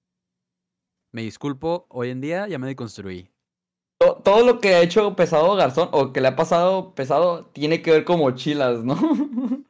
Me 1.14 1.22
disculpo, 1.22 1.86
hoy 1.90 2.10
en 2.10 2.20
día 2.20 2.48
ya 2.48 2.58
me 2.60 2.68
deconstruí. 2.68 3.30
To- 4.02 4.16
Todo 4.24 4.44
lo 4.44 4.60
que 4.60 4.70
ha 4.74 4.82
hecho 4.82 5.16
pesado 5.16 5.56
Garzón 5.56 5.90
o 5.92 6.12
que 6.12 6.22
le 6.22 6.30
ha 6.30 6.36
pasado 6.36 6.96
pesado 6.96 7.46
tiene 7.48 7.84
que 7.84 7.92
ver 7.92 8.04
con 8.04 8.18
mochilas, 8.20 8.84
¿no? 8.84 8.96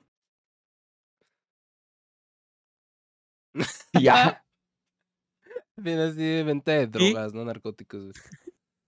ya. 4.01 4.43
Viene 5.75 6.03
así 6.03 6.17
de 6.17 6.43
venta 6.43 6.71
de 6.73 6.87
drogas, 6.87 7.33
no 7.33 7.43
narcóticos, 7.43 8.01
güey. 8.03 8.13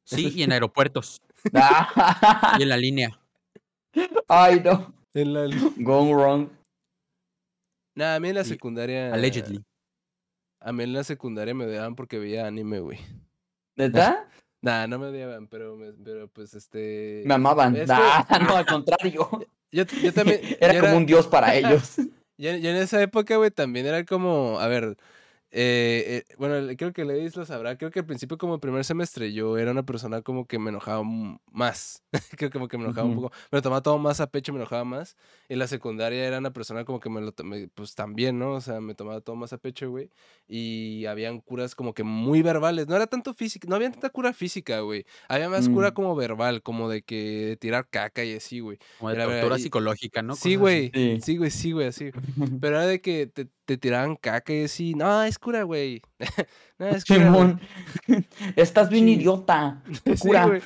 Sí, 0.05 0.31
y 0.35 0.43
en 0.43 0.51
aeropuertos. 0.51 1.21
Ah. 1.53 2.55
Y 2.57 2.63
en 2.63 2.69
la 2.69 2.77
línea. 2.77 3.19
Ay, 4.29 4.61
no. 4.63 4.93
En 5.13 5.33
la... 5.33 5.41
Gone 5.75 6.13
wrong. 6.13 6.47
Nah, 7.97 8.15
a 8.15 8.19
mí 8.21 8.29
en 8.29 8.35
la 8.35 8.41
Y- 8.43 8.45
secundaria... 8.45 9.13
Allegedly. 9.13 9.61
A 10.61 10.71
mí 10.71 10.83
en 10.85 10.93
la 10.93 11.03
secundaria 11.03 11.53
me 11.53 11.65
odiaban 11.65 11.95
porque 11.97 12.17
veía 12.17 12.47
anime, 12.47 12.79
güey. 12.79 12.97
¿Neta? 13.75 14.29
Nah, 14.63 14.87
no 14.87 14.97
me 14.97 15.07
odiaban, 15.07 15.47
pero, 15.47 15.75
me- 15.75 15.91
pero 15.91 16.29
pues 16.29 16.53
este... 16.53 17.21
Me 17.25 17.33
amaban. 17.33 17.75
Es 17.75 17.89
que- 17.89 17.95
Ah, 17.95 18.25
no, 18.47 18.55
al 18.55 18.65
contrario. 18.75 19.29
Yo, 19.73 19.83
yo 20.01 20.13
también... 20.13 20.39
Era 20.61 20.73
yo 20.73 20.79
como 20.79 20.95
un 20.97 21.05
dios 21.05 21.27
para 21.27 21.53
ellos. 21.53 21.97
Yo, 22.37 22.55
yo 22.55 22.69
en 22.69 22.77
esa 22.77 23.01
época, 23.01 23.35
güey, 23.35 23.51
también 23.51 23.85
era 23.85 24.05
como, 24.05 24.59
a 24.61 24.67
ver, 24.67 24.95
eh, 25.55 26.23
eh, 26.27 26.35
bueno, 26.39 26.67
creo 26.75 26.93
que 26.93 27.05
Leis 27.05 27.35
lo 27.35 27.45
sabrá, 27.45 27.77
creo 27.77 27.91
que 27.91 27.99
al 27.99 28.05
principio 28.07 28.39
como 28.39 28.59
primer 28.59 28.83
semestre 28.83 29.31
yo 29.33 29.57
era 29.59 29.69
una 29.69 29.83
persona 29.85 30.23
como 30.23 30.47
que 30.47 30.57
me 30.57 30.71
enojaba 30.71 31.03
más, 31.51 32.03
creo 32.37 32.49
como 32.49 32.67
que 32.67 32.77
me 32.79 32.85
enojaba 32.85 33.07
un 33.07 33.15
poco, 33.15 33.31
me 33.51 33.57
lo 33.57 33.61
tomaba 33.61 33.81
todo 33.83 33.99
más 33.99 34.19
a 34.19 34.27
pecho, 34.31 34.51
me 34.51 34.57
enojaba 34.59 34.83
más, 34.83 35.15
y 35.47 35.53
en 35.53 35.59
la 35.59 35.67
secundaria 35.67 36.25
era 36.25 36.39
una 36.39 36.51
persona 36.51 36.85
como 36.85 36.99
que 36.99 37.09
me 37.11 37.21
lo 37.21 37.31
tomé, 37.33 37.67
pues 37.67 37.93
también, 37.93 38.39
¿no? 38.39 38.53
O 38.53 38.61
sea, 38.61 38.81
me 38.81 38.95
tomaba 38.95 39.21
todo 39.21 39.35
más 39.35 39.53
a 39.53 39.59
pecho, 39.59 39.91
güey, 39.91 40.09
y 40.47 41.05
habían 41.05 41.39
curas 41.39 41.75
como 41.75 41.93
que 41.93 42.03
muy 42.03 42.41
verbales, 42.41 42.87
no 42.87 42.95
era 42.95 43.05
tanto 43.05 43.35
física, 43.35 43.67
no 43.69 43.75
había 43.75 43.91
tanta 43.91 44.09
cura 44.09 44.33
física, 44.33 44.79
güey, 44.79 45.05
había 45.29 45.49
más 45.49 45.69
cura 45.69 45.91
Mm. 45.91 45.93
como 45.93 46.15
verbal, 46.15 46.63
como 46.63 46.89
de 46.89 47.03
que 47.03 47.45
de 47.45 47.57
tirar 47.57 47.87
caca 47.89 48.23
y 48.23 48.33
así, 48.33 48.59
güey. 48.59 48.79
Como 48.97 49.09
de 49.11 49.15
Era 49.17 49.25
tortura 49.25 49.59
y- 49.59 49.61
psicológica, 49.61 50.23
¿no? 50.23 50.35
Sí, 50.35 50.55
güey, 50.55 50.89
Sí. 50.93 51.19
sí, 51.21 51.37
güey, 51.37 51.51
sí, 51.51 51.71
güey, 51.73 51.87
así. 51.87 52.09
Pero 52.65 52.77
era 52.77 52.87
de 52.87 53.01
que 53.01 53.27
te, 53.27 53.47
te 53.65 53.77
tiraban 53.77 54.15
caca 54.15 54.53
y 54.53 54.65
así, 54.65 54.93
no, 54.93 55.23
es 55.23 55.37
cura, 55.39 55.63
güey. 55.63 56.01
no, 56.79 56.87
es 56.87 57.05
cura. 57.05 57.29
güey". 57.29 57.43
Simón. 57.45 57.61
Estás 58.55 58.89
bien 58.89 59.05
Sí. 59.05 59.13
idiota. 59.13 59.83
Cura. 60.19 60.59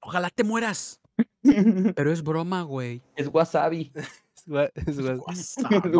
Ojalá 0.00 0.30
te 0.30 0.44
mueras. 0.44 1.00
Pero 1.94 2.12
es 2.12 2.22
broma, 2.22 2.62
güey. 2.62 3.02
Es 3.16 3.28
wasabi. 3.32 3.92
Es 3.94 4.46
gua- 4.46 4.70
es 4.74 4.98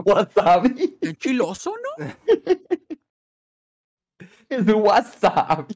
wasabi. 0.05 0.99
Es 1.01 1.15
chiloso, 1.19 1.73
¿no? 1.99 2.07
Es 4.49 4.65
wasabi. 4.75 5.75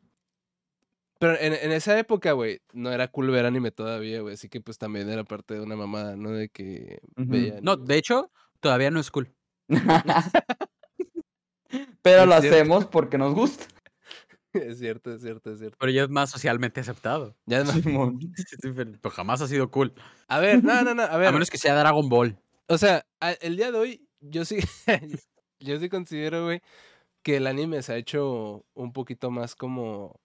Pero 1.18 1.36
en, 1.38 1.52
en 1.52 1.72
esa 1.72 1.98
época, 1.98 2.32
güey, 2.32 2.60
no 2.72 2.90
era 2.92 3.08
cool 3.08 3.30
ver 3.30 3.44
anime 3.44 3.70
todavía, 3.70 4.20
güey. 4.22 4.34
Así 4.34 4.48
que 4.48 4.60
pues 4.60 4.78
también 4.78 5.08
era 5.10 5.24
parte 5.24 5.54
de 5.54 5.60
una 5.60 5.76
mamada, 5.76 6.16
¿no? 6.16 6.30
De 6.30 6.48
que 6.48 7.00
veía 7.16 7.58
No, 7.62 7.76
de 7.76 7.96
hecho, 7.96 8.30
todavía 8.60 8.90
no 8.90 9.00
es 9.00 9.10
cool. 9.10 9.30
Pero 12.02 12.22
Es 12.22 12.28
lo 12.28 12.40
cierto. 12.40 12.56
hacemos 12.56 12.86
porque 12.86 13.18
nos 13.18 13.34
gusta. 13.34 13.64
Es 14.52 14.80
cierto, 14.80 15.14
es 15.14 15.22
cierto, 15.22 15.52
es 15.52 15.60
cierto. 15.60 15.76
Pero 15.78 15.92
ya 15.92 16.02
es 16.02 16.08
más 16.08 16.28
socialmente 16.28 16.80
aceptado. 16.80 17.36
Ya 17.46 17.62
no- 17.62 17.70
Simón. 17.70 18.18
Pero 19.00 19.10
jamás 19.10 19.40
ha 19.42 19.46
sido 19.46 19.70
cool. 19.70 19.94
A 20.26 20.40
ver, 20.40 20.64
no, 20.64 20.82
no, 20.82 20.92
no, 20.92 21.02
a 21.04 21.16
ver. 21.18 21.28
A 21.28 21.32
menos 21.32 21.50
que 21.50 21.56
sea 21.58 21.76
Dragon 21.78 22.08
Ball. 22.08 22.36
O 22.66 22.76
sea, 22.76 23.06
el 23.42 23.56
día 23.56 23.70
de 23.70 23.78
hoy, 23.78 24.08
yo 24.18 24.44
sí, 24.44 24.58
yo 25.60 25.78
sí 25.78 25.88
considero, 25.88 26.46
güey, 26.46 26.62
que 27.22 27.36
el 27.36 27.46
anime 27.46 27.80
se 27.82 27.92
ha 27.92 27.96
hecho 27.96 28.64
un 28.74 28.92
poquito 28.92 29.30
más 29.30 29.54
como, 29.54 30.20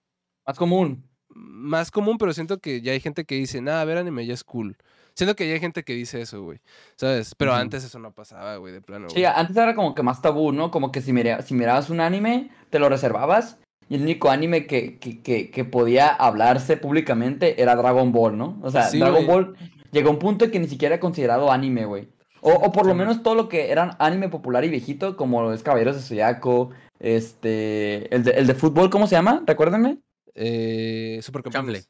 Más 0.48 0.58
común. 0.58 1.08
más 1.30 1.92
común, 1.92 2.18
pero 2.18 2.34
siento 2.34 2.58
que 2.58 2.82
ya 2.82 2.94
hay 2.94 3.02
gente 3.02 3.26
que 3.26 3.36
dice, 3.36 3.62
nada, 3.62 3.86
ver 3.86 3.98
anime 4.00 4.26
ya 4.26 4.34
es 4.34 4.44
cool. 4.44 4.76
Siento 5.16 5.36
que 5.36 5.48
ya 5.48 5.54
hay 5.54 5.60
gente 5.62 5.84
que 5.84 5.94
dice 5.94 6.22
eso, 6.22 6.44
güey, 6.44 6.60
¿sabes? 6.98 7.34
Pero 7.36 7.54
antes 7.54 7.84
eso 7.86 8.00
no 8.00 8.12
pasaba, 8.12 8.58
güey, 8.58 8.74
de 8.74 8.82
plano, 8.82 9.10
Sí, 9.10 9.24
antes 9.24 9.56
era 9.56 9.74
como 9.74 9.96
que 9.96 10.04
más 10.04 10.22
tabú, 10.22 10.52
¿no? 10.52 10.72
Como 10.72 10.92
que 10.92 11.02
si, 11.02 11.14
mira- 11.14 11.42
si 11.42 11.54
mirabas 11.54 11.90
un 11.90 12.02
anime, 12.02 12.50
te 12.70 12.80
lo 12.80 12.90
reservabas. 12.90 13.58
Y 13.88 13.96
el 13.96 14.02
único 14.02 14.30
anime 14.30 14.66
que, 14.68 14.98
que, 14.98 15.22
que, 15.22 15.52
que 15.52 15.64
podía 15.64 16.10
hablarse 16.10 16.76
públicamente 16.76 17.62
era 17.62 17.76
Dragon 17.76 18.12
Ball, 18.12 18.38
¿no? 18.38 18.60
O 18.62 18.72
sea, 18.72 18.84
Sí, 18.90 19.00
Dragon. 19.00 19.26
Ball 19.26 19.56
llegó 19.92 20.10
a 20.10 20.12
un 20.14 20.20
punto 20.20 20.50
que 20.52 20.60
ni 20.60 20.68
siquiera 20.68 20.96
era 20.96 21.00
considerado 21.00 21.52
anime, 21.52 21.86
güey. 21.86 22.10
O, 22.42 22.52
o 22.52 22.72
por 22.72 22.86
lo 22.86 22.92
Sí, 22.94 22.98
menos 23.00 23.24
todo 23.24 23.36
lo 23.36 23.48
que 23.48 23.72
era 23.72 23.96
anime 24.00 24.28
popular 24.30 24.66
y 24.66 24.70
viejito, 24.70 25.16
como 25.16 25.54
es 25.54 25.64
Caballeros 25.64 25.96
de 25.96 26.02
Zodiaco, 26.02 26.72
este, 27.00 28.14
el 28.14 28.24
de, 28.24 28.32
el 28.32 28.48
de 28.48 28.54
fútbol, 28.56 28.90
¿cómo 28.90 29.08
se 29.08 29.16
llama? 29.16 29.44
Recuérdenme. 29.46 30.00
Eh, 30.34 31.20
Supercampeones. 31.22 31.90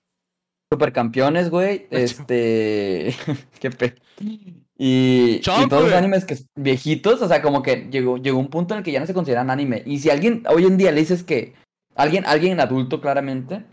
Supercampeones, 0.75 1.49
güey. 1.49 1.87
Este. 1.91 3.15
Qué 3.59 3.71
pe. 3.71 3.95
Y, 4.77 5.39
todos 5.39 5.83
los 5.83 5.93
animes 5.93 6.25
que 6.25 6.37
viejitos, 6.55 7.21
o 7.21 7.27
sea, 7.27 7.41
como 7.41 7.63
que 7.63 7.87
llegó, 7.89 8.17
llegó 8.17 8.39
un 8.39 8.49
punto 8.49 8.73
en 8.73 8.79
el 8.79 8.83
que 8.83 8.91
ya 8.91 8.99
no 8.99 9.07
se 9.07 9.13
consideran 9.13 9.49
anime. 9.49 9.83
Y 9.85 9.99
si 9.99 10.09
alguien 10.09 10.43
hoy 10.49 10.65
en 10.65 10.77
día 10.77 10.91
le 10.91 11.01
dices 11.01 11.23
que. 11.23 11.53
Alguien, 11.95 12.25
alguien 12.25 12.59
adulto, 12.59 12.99
claramente. 12.99 13.65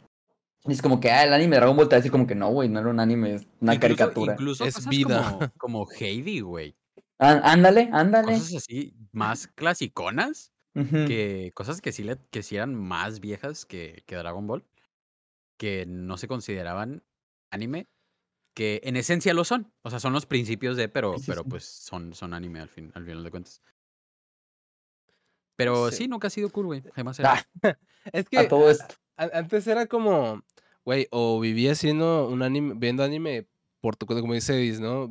Es 0.65 0.81
como 0.81 1.01
que, 1.01 1.11
ah, 1.11 1.25
el 1.25 1.33
anime 1.33 1.57
de 1.57 1.61
Dragon 1.61 1.77
Ball 1.77 1.89
te 1.89 1.97
va 1.97 1.97
a 1.97 2.01
decir 2.01 2.13
como 2.13 2.29
que 2.29 2.37
no, 2.37 2.51
güey, 2.51 2.69
no 2.69 2.79
era 2.79 2.89
un 2.89 3.01
anime, 3.01 3.35
es 3.35 3.49
una 3.61 3.75
Incluso- 3.75 3.81
caricatura. 3.81 4.33
Incluso 4.35 4.65
Es 4.65 4.87
vida. 4.87 5.37
Como, 5.39 5.51
como 5.59 5.89
Heidi, 5.91 6.39
güey. 6.41 6.77
Ándale, 7.19 7.89
ándale. 7.93 8.35
Cosas 8.35 8.57
así 8.57 8.95
más 9.13 9.49
clasiconas. 9.49 10.53
Que 10.75 11.53
cosas 11.55 11.83
que 11.83 11.93
sí, 11.93 12.03
le, 12.03 12.17
que 12.31 12.43
sí 12.43 12.57
eran 12.57 12.75
más 12.75 13.21
viejas 13.21 13.67
que, 13.67 14.03
que 14.07 14.17
Dragon 14.17 14.47
Ball, 14.47 14.65
que 15.63 15.87
no 15.87 16.17
se 16.19 16.27
consideraban 16.27 17.05
anime, 17.53 17.87
que 18.53 18.81
en 18.83 18.97
esencia 18.97 19.33
lo 19.33 19.45
son. 19.45 19.73
O 19.83 19.91
sea, 19.91 20.01
son 20.01 20.13
los 20.13 20.27
principios 20.27 20.77
de, 20.77 20.89
pero, 20.89 21.17
Sí, 21.21 21.27
pero 21.29 21.45
sí. 21.45 21.49
pues 21.51 21.65
son, 21.65 22.15
son 22.15 22.35
anime 22.35 22.59
al, 22.59 22.69
fin, 22.69 22.91
al 22.97 23.05
final 23.05 23.23
de 23.23 23.31
cuentas. 23.31 23.63
Pero 25.57 25.91
Sí. 25.93 25.99
sí, 25.99 26.09
nunca 26.09 26.27
ha 26.27 26.31
sido 26.31 26.51
cool, 26.51 26.67
güey. 26.67 26.83
Jamás 26.95 27.21
era. 27.21 27.35
Ah, 27.35 27.45
Es 28.13 28.29
que 28.29 28.39
a 28.39 28.49
todo 28.49 28.69
esto. 28.71 28.97
a- 29.17 29.31
antes 29.39 29.65
era 29.69 29.87
como, 29.87 30.43
güey, 30.85 31.07
o 31.13 31.39
vivías 31.39 31.79
siendo 31.79 32.27
un 32.29 32.43
anime, 32.43 32.75
viendo 32.77 33.05
anime 33.05 33.47
por 33.81 33.95
tu 33.95 34.07
cuenta, 34.07 34.21
como 34.21 34.35
dice 34.35 34.55
Edis, 34.57 34.81
¿no? 34.81 35.09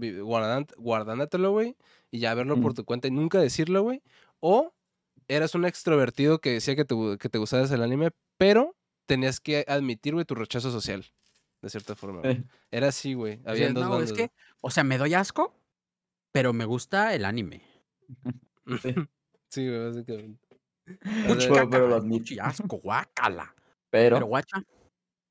Guardándatelo, 0.78 1.52
güey, 1.52 1.78
y 2.12 2.20
ya 2.20 2.34
verlo 2.34 2.60
por 2.60 2.74
tu 2.74 2.84
cuenta 2.84 3.08
y 3.08 3.12
nunca 3.12 3.40
decirlo, 3.40 3.84
güey. 3.84 4.04
O 4.42 4.74
eras 5.30 5.56
un 5.56 5.64
extrovertido 5.64 6.40
que 6.42 6.52
decía 6.52 6.76
que 6.76 6.84
te, 6.84 6.96
que 7.18 7.30
te 7.30 7.38
gustabas 7.38 7.72
el 7.72 7.84
anime, 7.84 8.12
pero 8.38 8.76
tenías 9.06 9.40
que 9.40 9.66
admitir, 9.68 10.14
güey, 10.14 10.26
tu 10.26 10.36
rechazo 10.36 10.72
social, 10.72 11.06
de 11.62 11.70
cierta 11.70 11.96
forma. 11.96 12.22
güey. 12.22 12.36
Sí. 12.38 12.44
Era 12.72 12.88
así, 12.90 13.14
güey. 13.14 13.38
Decías, 13.38 13.48
Habían 13.52 13.74
dos 13.74 13.86
"No, 13.88 14.00
es 14.02 14.14
que, 14.14 14.32
o 14.62 14.72
sea, 14.72 14.84
me 14.84 14.98
doy 14.98 15.14
asco, 15.14 15.54
pero 16.32 16.54
me 16.54 16.66
gusta 16.66 17.14
el 17.14 17.26
anime. 17.26 17.62
güey. 18.66 18.80
sí. 18.82 18.96
sí, 19.50 19.68
güey, 19.68 19.86
básicamente. 19.88 20.48
Sea, 20.86 21.36
pero- 21.54 21.70
pero 21.70 21.88
lo 21.88 21.96
admito. 21.96 22.34
asco, 22.42 22.78
guácala. 22.78 23.54
Pero, 23.90 24.16
Pero 24.18 24.26
guacha, 24.28 24.64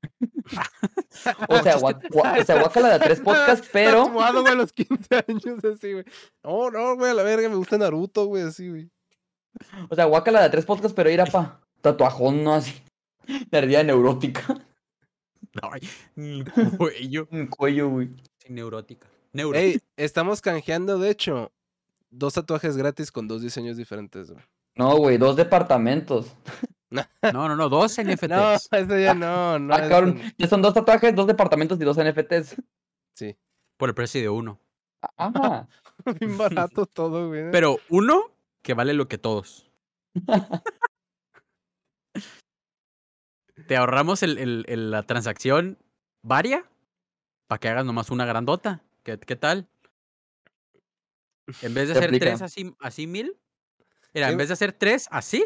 o 1.49 1.59
sea, 1.63 1.77
gua- 1.77 1.99
gua- 2.09 2.39
o 2.41 2.43
sea, 2.45 2.59
guácala 2.59 2.89
de 2.93 2.99
tres 2.99 3.19
podcasts, 3.19 3.67
pero. 3.73 4.05
Tatuado, 4.05 4.41
güey, 4.41 4.53
a 4.53 4.55
los 4.55 4.71
15 4.73 5.15
años, 5.27 5.63
así, 5.65 5.93
güey. 5.93 6.05
No, 6.43 6.69
no, 6.71 6.95
güey, 6.95 7.11
a 7.11 7.13
la 7.15 7.23
verga, 7.23 7.49
me 7.49 7.55
gusta 7.55 7.77
Naruto, 7.77 8.25
güey, 8.25 8.43
así, 8.43 8.69
güey. 8.69 8.89
O 9.89 9.95
sea, 9.95 10.05
guácala 10.05 10.41
de 10.41 10.49
tres 10.49 10.65
podcasts, 10.65 10.93
pero 10.95 11.09
ir 11.09 11.21
a 11.21 11.25
pa. 11.25 11.59
Tatuajón, 11.81 12.43
¿no? 12.43 12.53
Así. 12.53 12.81
Nerdía 13.51 13.83
neurótica. 13.83 14.43
ay, 15.61 15.81
el 16.15 16.45
cuello. 16.77 17.27
El 17.31 17.49
cuello, 17.49 17.89
güey. 17.89 18.09
Sí, 18.37 18.53
neurótica. 18.53 19.07
Neurótica. 19.33 19.65
Ey, 19.65 19.79
estamos 19.97 20.41
canjeando, 20.41 20.99
de 20.99 21.09
hecho, 21.09 21.51
dos 22.09 22.33
tatuajes 22.33 22.77
gratis 22.77 23.11
con 23.11 23.27
dos 23.27 23.41
diseños 23.41 23.77
diferentes, 23.77 24.31
güey. 24.31 24.43
No, 24.75 24.95
güey, 24.97 25.17
dos 25.17 25.35
departamentos. 25.35 26.35
No, 26.91 27.47
no, 27.47 27.55
no, 27.55 27.69
dos 27.69 27.97
NFTs. 27.97 28.27
No, 28.27 28.51
eso 28.53 28.99
ya 28.99 29.13
no, 29.13 29.57
no. 29.57 29.73
ah, 29.73 29.87
cabrón. 29.87 30.19
no. 30.21 30.31
Ya 30.37 30.47
son 30.47 30.61
dos 30.61 30.73
tatuajes, 30.73 31.15
dos 31.15 31.25
departamentos 31.25 31.79
y 31.79 31.85
dos 31.85 31.97
NFTs. 31.97 32.57
Sí. 33.13 33.37
Por 33.77 33.87
el 33.87 33.95
precio 33.95 34.19
de 34.19 34.27
uno. 34.27 34.59
Ajá. 35.15 35.69
Bien 36.19 36.37
barato 36.37 36.85
todo, 36.85 37.29
güey. 37.29 37.49
Pero 37.49 37.77
uno 37.89 38.23
que 38.61 38.73
vale 38.73 38.93
lo 38.93 39.07
que 39.07 39.17
todos. 39.17 39.71
Te 43.67 43.77
ahorramos 43.77 44.23
el, 44.23 44.37
el- 44.37 44.65
el- 44.67 44.91
la 44.91 45.03
transacción 45.03 45.77
varia 46.23 46.65
para 47.47 47.59
que 47.59 47.69
hagas 47.69 47.85
nomás 47.85 48.09
una 48.11 48.25
grandota. 48.25 48.83
¿Qué, 49.03 49.17
qué 49.19 49.35
tal? 49.35 49.67
En 51.61 51.73
vez 51.73 51.87
de 51.87 51.93
hacer 51.93 52.05
aplica. 52.05 52.25
tres 52.25 52.41
así, 52.41 52.73
así 52.79 53.07
mil, 53.07 53.35
mira, 54.13 54.29
en 54.29 54.37
vez 54.37 54.47
de 54.49 54.53
hacer 54.53 54.71
tres 54.73 55.07
así, 55.11 55.45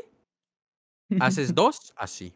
haces 1.19 1.55
dos 1.55 1.93
así. 1.95 2.33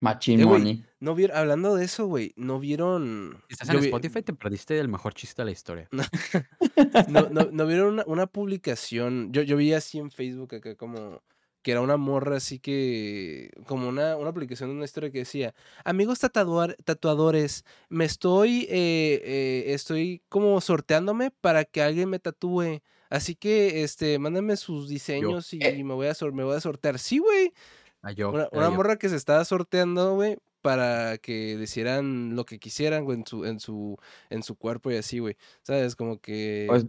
Machín 0.00 0.40
Eh. 0.40 0.84
No 1.00 1.14
vieron, 1.14 1.36
hablando 1.36 1.74
de 1.74 1.84
eso, 1.86 2.06
güey, 2.06 2.32
no 2.36 2.60
vieron. 2.60 3.42
Estás 3.48 3.68
yo 3.68 3.74
en 3.74 3.80
vi- 3.80 3.86
Spotify, 3.86 4.22
te 4.22 4.34
perdiste 4.34 4.78
el 4.78 4.88
mejor 4.88 5.14
chiste 5.14 5.40
de 5.42 5.46
la 5.46 5.52
historia. 5.52 5.88
No, 7.08 7.28
no, 7.30 7.48
no 7.50 7.66
vieron 7.66 7.94
una, 7.94 8.04
una 8.06 8.26
publicación. 8.26 9.32
Yo, 9.32 9.42
yo 9.42 9.56
vi 9.56 9.72
así 9.72 9.98
en 9.98 10.10
Facebook 10.10 10.54
acá 10.54 10.74
como 10.76 11.22
que 11.66 11.72
era 11.72 11.80
una 11.80 11.96
morra 11.96 12.36
así 12.36 12.60
que. 12.60 13.50
Como 13.66 13.88
una, 13.88 14.16
una 14.16 14.32
publicación 14.32 14.70
de 14.70 14.76
una 14.76 14.84
historia 14.84 15.10
que 15.10 15.18
decía. 15.18 15.52
Amigos 15.84 16.20
tatuador- 16.22 16.76
tatuadores, 16.84 17.64
me 17.88 18.04
estoy. 18.04 18.68
eh, 18.70 19.20
eh, 19.24 19.64
estoy 19.74 20.22
como 20.28 20.60
sorteándome 20.60 21.32
para 21.32 21.64
que 21.64 21.82
alguien 21.82 22.08
me 22.08 22.20
tatúe. 22.20 22.82
Así 23.10 23.34
que, 23.34 23.82
este, 23.82 24.16
mándame 24.20 24.56
sus 24.56 24.88
diseños 24.88 25.52
y, 25.54 25.58
Eh. 25.60 25.82
me 25.82 25.94
voy 25.94 26.06
a 26.06 26.14
me 26.32 26.44
voy 26.44 26.54
a 26.54 26.60
sortear. 26.60 27.00
Sí, 27.00 27.18
güey. 27.18 27.52
Ah, 28.00 28.12
Una, 28.28 28.48
yo. 28.52 28.70
morra 28.70 28.96
que 28.96 29.08
se 29.08 29.16
estaba 29.16 29.44
sorteando, 29.44 30.14
güey, 30.14 30.36
para 30.62 31.18
que 31.18 31.58
hicieran 31.60 32.36
lo 32.36 32.44
que 32.44 32.60
quisieran, 32.60 33.04
güey, 33.04 33.18
en 33.18 33.26
su, 33.26 33.44
en 33.44 33.58
su, 33.58 33.96
en 34.30 34.44
su 34.44 34.54
cuerpo 34.54 34.92
y 34.92 34.96
así, 34.98 35.18
güey. 35.18 35.36
¿Sabes? 35.62 35.96
Como 35.96 36.20
que. 36.20 36.66
Pues, 36.68 36.86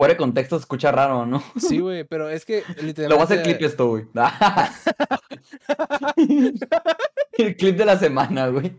fuera 0.00 0.14
de 0.14 0.16
contexto 0.16 0.56
se 0.56 0.62
escucha 0.62 0.90
raro, 0.90 1.26
¿no? 1.26 1.44
Sí, 1.58 1.78
güey, 1.78 2.04
pero 2.04 2.30
es 2.30 2.46
que 2.46 2.64
literalmente. 2.80 3.08
Lo 3.10 3.16
voy 3.16 3.20
a 3.20 3.24
hacer 3.24 3.42
clip 3.42 3.60
esto, 3.60 3.86
güey. 3.86 4.06
el 7.36 7.54
clip 7.54 7.76
de 7.76 7.84
la 7.84 7.98
semana, 7.98 8.48
güey. 8.48 8.74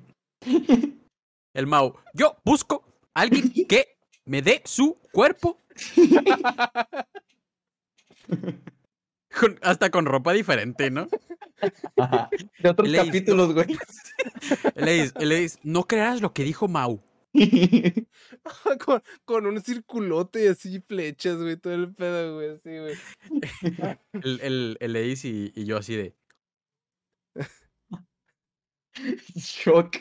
El 1.54 1.68
Mau. 1.68 1.94
Yo 2.16 2.38
busco 2.44 2.84
a 3.14 3.22
alguien 3.22 3.54
que 3.70 4.00
me 4.26 4.42
dé 4.42 4.64
su 4.66 4.98
cuerpo. 5.12 5.60
Con- 9.40 9.60
hasta 9.62 9.92
con 9.92 10.08
ropa 10.08 10.34
diferente, 10.34 10.90
¿no? 10.90 11.08
Ajá. 11.98 12.32
De 12.58 12.70
otros 12.70 12.92
capítulos, 12.92 13.54
güey. 13.54 13.78
Le 14.76 15.04
dice, 15.04 15.14
le 15.24 15.36
dice, 15.36 15.60
no 15.62 15.84
creas 15.84 16.20
lo 16.20 16.34
que 16.34 16.44
dijo 16.44 16.68
Mau. 16.68 17.00
con, 18.86 19.04
con 19.26 19.46
un 19.46 19.62
circulote 19.62 20.46
y 20.46 20.48
así 20.48 20.80
flechas, 20.82 21.38
güey, 21.38 21.58
todo 21.58 21.74
el 21.74 21.94
pedo, 21.94 22.36
güey, 22.36 22.50
así, 22.50 22.78
güey. 22.78 22.96
El, 24.14 24.40
el, 24.42 24.78
el 24.80 24.96
Ace 24.96 25.28
y, 25.28 25.52
y 25.56 25.66
yo 25.66 25.78
así 25.78 25.96
de. 25.96 26.16
Shock. 29.36 29.98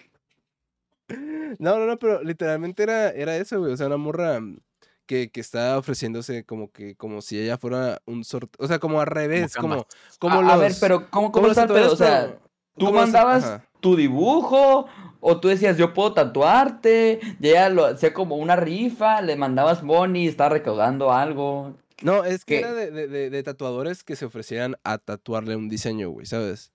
No, 1.58 1.78
no, 1.78 1.86
no, 1.86 1.98
pero 1.98 2.22
literalmente 2.22 2.82
era, 2.82 3.10
era 3.10 3.36
eso, 3.36 3.58
güey. 3.58 3.72
O 3.72 3.76
sea, 3.76 3.86
una 3.86 3.96
morra 3.96 4.40
mm, 4.40 4.58
que, 5.06 5.30
que 5.30 5.40
estaba 5.40 5.78
ofreciéndose 5.78 6.44
como 6.44 6.70
que, 6.70 6.94
como 6.96 7.20
si 7.20 7.38
ella 7.38 7.58
fuera 7.58 8.00
un 8.06 8.24
sorteo. 8.24 8.64
O 8.64 8.68
sea, 8.68 8.78
como 8.78 9.00
al 9.00 9.06
revés, 9.06 9.56
como, 9.56 9.86
como 10.18 10.38
a, 10.38 10.42
los. 10.42 10.52
a 10.52 10.56
ver, 10.56 10.72
pero 10.80 11.10
¿cómo, 11.10 11.32
cómo 11.32 11.48
los 11.48 11.56
está 11.56 11.72
el 11.72 11.80
pedo? 11.80 11.92
O 11.92 11.96
sea, 11.96 12.38
tú 12.76 12.92
mandabas 12.92 13.44
ajá. 13.44 13.68
tu 13.80 13.96
dibujo 13.96 14.86
o 15.20 15.38
tú 15.40 15.48
decías 15.48 15.76
yo 15.76 15.92
puedo 15.94 16.12
tatuarte, 16.14 17.20
y 17.40 17.48
ella 17.48 17.68
lo 17.68 17.86
hacía 17.86 18.12
como 18.14 18.36
una 18.36 18.56
rifa, 18.56 19.20
le 19.22 19.36
mandabas 19.36 19.82
money, 19.82 20.26
estaba 20.26 20.50
recaudando 20.50 21.12
algo. 21.12 21.76
No, 22.02 22.24
es 22.24 22.44
que 22.44 22.54
¿Qué? 22.56 22.60
era 22.60 22.72
de, 22.74 22.90
de, 22.90 23.08
de- 23.08 23.30
de 23.30 23.42
tatuadores 23.42 24.02
que 24.04 24.16
se 24.16 24.24
ofrecían 24.24 24.76
a 24.84 24.98
tatuarle 24.98 25.54
un 25.56 25.68
diseño, 25.68 26.10
güey, 26.10 26.24
¿sabes? 26.26 26.72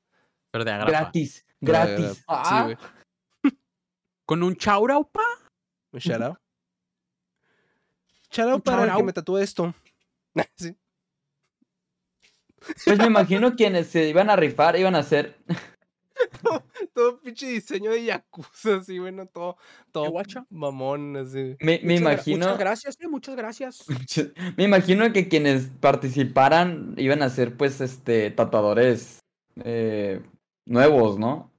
Pero 0.52 0.64
de 0.64 0.72
agrapa. 0.72 0.92
Gratis, 0.92 1.46
de 1.60 1.68
gratis. 1.72 2.12
Sí, 2.18 2.24
Ah, 2.28 2.64
güey. 2.66 2.78
¿Con 4.26 4.44
un 4.44 4.56
chauraupa? 4.56 5.22
Un 5.92 6.00
out 6.24 6.38
Un 8.56 8.62
para 8.62 8.84
el 8.84 8.96
que 8.96 9.04
me 9.04 9.14
tatúe 9.14 9.38
esto. 9.40 9.74
Sí. 10.58 10.76
Pues 12.84 12.98
me 12.98 13.06
imagino 13.06 13.56
quienes 13.56 13.88
se 13.88 14.10
iban 14.10 14.30
a 14.30 14.36
rifar 14.36 14.76
iban 14.76 14.96
a 14.96 15.00
hacer. 15.00 15.38
Todo 16.94 17.20
pinche 17.20 17.48
diseño 17.48 17.92
de 17.92 18.06
Yakuza, 18.06 18.78
así, 18.78 19.00
bueno, 19.00 19.26
todo, 19.28 19.58
todo 19.92 20.12
guacha? 20.12 20.46
mamón, 20.50 21.18
así. 21.18 21.56
Me, 21.60 21.80
me 21.84 21.96
Muchas 21.96 22.00
imagino. 22.02 22.38
Muchas 22.46 22.60
gracias, 22.60 22.98
eh, 23.02 23.08
muchas 23.08 23.36
gracias. 23.36 23.84
Me 24.58 24.64
imagino 24.64 25.12
que 25.12 25.28
quienes 25.28 25.68
participaran 25.80 26.94
iban 26.98 27.22
a 27.22 27.30
ser, 27.30 27.58
pues, 27.58 27.82
este, 27.82 28.32
tatuadores 28.32 29.20
eh, 29.64 30.22
nuevos, 30.66 31.20
¿no? 31.20 31.52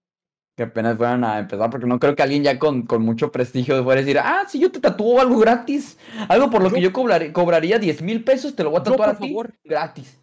Que 0.57 0.63
apenas 0.65 0.97
fueran 0.97 1.23
a 1.25 1.39
empezar, 1.39 1.69
porque 1.69 1.87
no 1.87 1.99
creo 1.99 2.17
que 2.17 2.23
alguien 2.23 2.43
ya 2.43 2.59
con, 2.59 2.83
con 2.87 3.03
mucho 3.03 3.31
prestigio 3.31 3.83
fuera 3.85 4.01
a 4.01 4.05
decir, 4.05 4.19
ah, 4.19 4.45
si 4.49 4.59
yo 4.59 4.73
te 4.73 4.81
tatúo 4.81 5.21
algo 5.21 5.39
gratis, 5.39 5.99
algo 6.29 6.49
por 6.51 6.63
lo 6.63 6.71
que 6.71 6.81
Yo- 6.81 6.93
cobraré- 6.95 7.31
cobraría 7.33 7.79
10 7.79 8.01
mil 8.01 8.25
pesos, 8.25 8.57
te 8.57 8.65
lo 8.65 8.71
voy 8.71 8.81
a 8.81 8.85
Yo, 8.85 8.93
tatuar 8.93 9.09
por 9.11 9.17
a 9.17 9.19
ti 9.19 9.29
favor. 9.29 9.55
gratis. 9.65 10.19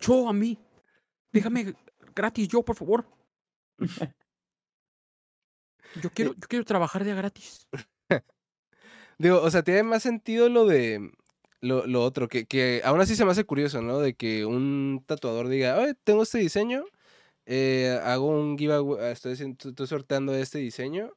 Yo 0.00 0.28
a 0.28 0.32
mí. 0.32 0.58
Déjame 1.32 1.72
gratis 2.14 2.48
yo, 2.48 2.62
por 2.64 2.76
favor. 2.76 3.06
Yo 6.00 6.08
quiero, 6.08 6.32
yo 6.32 6.48
quiero 6.48 6.64
trabajar 6.64 7.04
de 7.04 7.14
gratis. 7.14 7.68
Digo, 9.18 9.42
o 9.42 9.50
sea, 9.50 9.62
tiene 9.62 9.82
más 9.82 10.02
sentido 10.02 10.48
lo 10.48 10.64
de 10.64 11.12
lo, 11.60 11.86
lo 11.86 12.02
otro, 12.02 12.28
que, 12.28 12.46
que 12.46 12.82
aún 12.84 13.00
así 13.00 13.14
se 13.14 13.24
me 13.24 13.30
hace 13.30 13.44
curioso, 13.44 13.82
¿no? 13.82 13.98
De 14.00 14.14
que 14.14 14.44
un 14.44 15.04
tatuador 15.06 15.48
diga, 15.48 15.78
oye, 15.78 15.94
tengo 16.02 16.22
este 16.22 16.38
diseño, 16.38 16.84
eh, 17.46 17.98
hago 18.04 18.26
un 18.28 18.58
giveaway, 18.58 19.04
ah, 19.04 19.10
estoy, 19.10 19.32
estoy 19.32 19.86
sorteando 19.86 20.34
este 20.34 20.58
diseño 20.58 21.12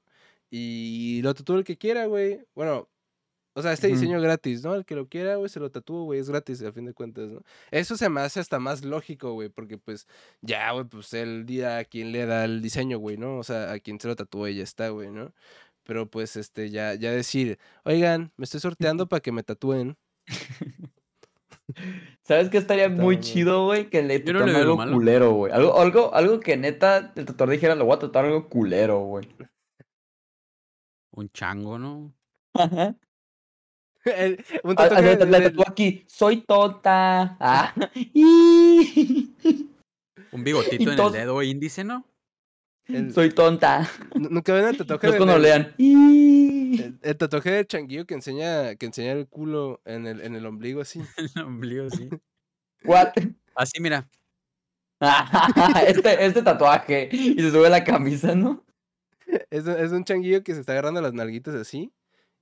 y 0.49 1.21
lo 1.23 1.33
tatúo 1.33 1.57
el 1.57 1.63
que 1.63 1.77
quiera, 1.77 2.05
güey. 2.05 2.41
Bueno, 2.53 2.89
o 3.57 3.61
sea, 3.61 3.71
este 3.71 3.87
diseño 3.87 4.19
gratis, 4.19 4.65
¿no? 4.65 4.75
El 4.75 4.83
que 4.83 4.95
lo 4.95 5.07
quiera, 5.07 5.37
güey, 5.37 5.47
se 5.47 5.61
lo 5.61 5.71
tatúo, 5.71 6.03
güey, 6.03 6.19
es 6.19 6.29
gratis 6.29 6.61
a 6.61 6.73
fin 6.73 6.83
de 6.83 6.93
cuentas, 6.93 7.29
¿no? 7.29 7.41
Eso 7.71 7.95
se 7.95 8.09
me 8.09 8.19
hace 8.19 8.41
hasta 8.41 8.59
más 8.59 8.83
lógico, 8.83 9.31
güey, 9.31 9.47
porque 9.47 9.77
pues 9.77 10.07
ya, 10.41 10.73
güey, 10.73 10.83
pues 10.83 11.13
él 11.13 11.45
dirá 11.45 11.77
a 11.77 11.85
quién 11.85 12.11
le 12.11 12.25
da 12.25 12.43
el 12.43 12.61
diseño, 12.61 12.99
güey, 12.99 13.15
¿no? 13.15 13.37
O 13.37 13.43
sea, 13.43 13.71
a 13.71 13.79
quién 13.79 13.97
se 13.97 14.09
lo 14.09 14.17
tatúa 14.17 14.49
y 14.49 14.57
ya 14.57 14.63
está, 14.63 14.89
güey, 14.89 15.09
¿no? 15.09 15.33
Pero 15.83 16.09
pues 16.09 16.35
este, 16.35 16.69
ya, 16.69 16.95
ya 16.95 17.11
decir, 17.13 17.57
oigan, 17.85 18.33
me 18.35 18.43
estoy 18.43 18.59
sorteando 18.59 19.07
para 19.09 19.21
que 19.21 19.31
me 19.31 19.43
tatúen. 19.43 19.95
¿Sabes 22.23 22.49
qué 22.49 22.57
estaría 22.57 22.87
Está 22.87 23.01
muy 23.01 23.21
chido, 23.21 23.67
güey? 23.67 23.89
Que 23.89 24.03
le 24.03 24.19
no 24.19 24.25
tatuaran 24.25 24.51
lo 24.53 24.59
algo 24.59 24.77
malo. 24.77 24.93
culero, 24.97 25.31
güey. 25.31 25.53
Algo, 25.53 25.79
algo, 25.79 26.13
algo 26.13 26.39
que 26.41 26.57
neta 26.57 27.13
el 27.15 27.25
tatuador 27.25 27.53
dijera, 27.53 27.75
le 27.75 27.83
voy 27.83 27.95
a 27.95 27.99
tatuar 27.99 28.25
algo 28.25 28.49
culero, 28.49 28.99
güey. 28.99 29.29
Un 31.11 31.29
chango, 31.29 31.79
¿no? 31.79 32.13
Ajá. 32.53 32.97
Un 34.05 34.11
Ah, 34.11 34.43
ah, 34.65 34.75
tatuaje 34.75 35.17
le- 35.25 35.39
de- 35.39 35.49
de- 35.49 35.63
aquí, 35.67 36.03
soy 36.07 36.41
tonta. 36.41 37.37
Ah. 37.39 37.73
Un 40.31 40.43
bigotito 40.43 40.91
en 40.91 40.99
el 40.99 41.11
dedo 41.11 41.41
índice, 41.43 41.83
¿no? 41.83 42.05
el- 42.87 43.11
soy 43.13 43.31
tonta. 43.31 43.89
nu- 44.13 44.29
Nunca 44.29 44.53
ven 44.53 44.65
el 44.65 44.77
tatuaje 44.77 45.07
No 45.07 45.17
cuando 45.17 45.39
lean. 45.39 45.73
el 45.79 47.17
tatuaje 47.17 47.49
de 47.51 47.65
changuillo 47.65 48.05
que 48.05 48.13
enseña, 48.13 48.75
que 48.75 48.85
enseña 48.85 49.13
el 49.13 49.27
culo 49.27 49.81
en 49.85 50.05
el, 50.05 50.21
en 50.21 50.35
el 50.35 50.45
ombligo 50.45 50.81
así. 50.81 51.01
El 51.37 51.43
ombligo, 51.43 51.89
sí. 51.89 52.09
What? 52.83 53.13
Así, 53.55 53.81
mira. 53.81 54.07
este, 55.87 56.25
este 56.25 56.41
tatuaje. 56.43 57.09
Y 57.11 57.41
se 57.41 57.49
sube 57.51 57.69
la 57.69 57.83
camisa, 57.83 58.35
¿no? 58.35 58.63
Es, 59.49 59.65
es 59.65 59.91
un 59.91 60.03
changuillo 60.03 60.43
que 60.43 60.53
se 60.53 60.59
está 60.59 60.73
agarrando 60.73 61.01
las 61.01 61.13
nalguitas 61.13 61.55
así 61.55 61.91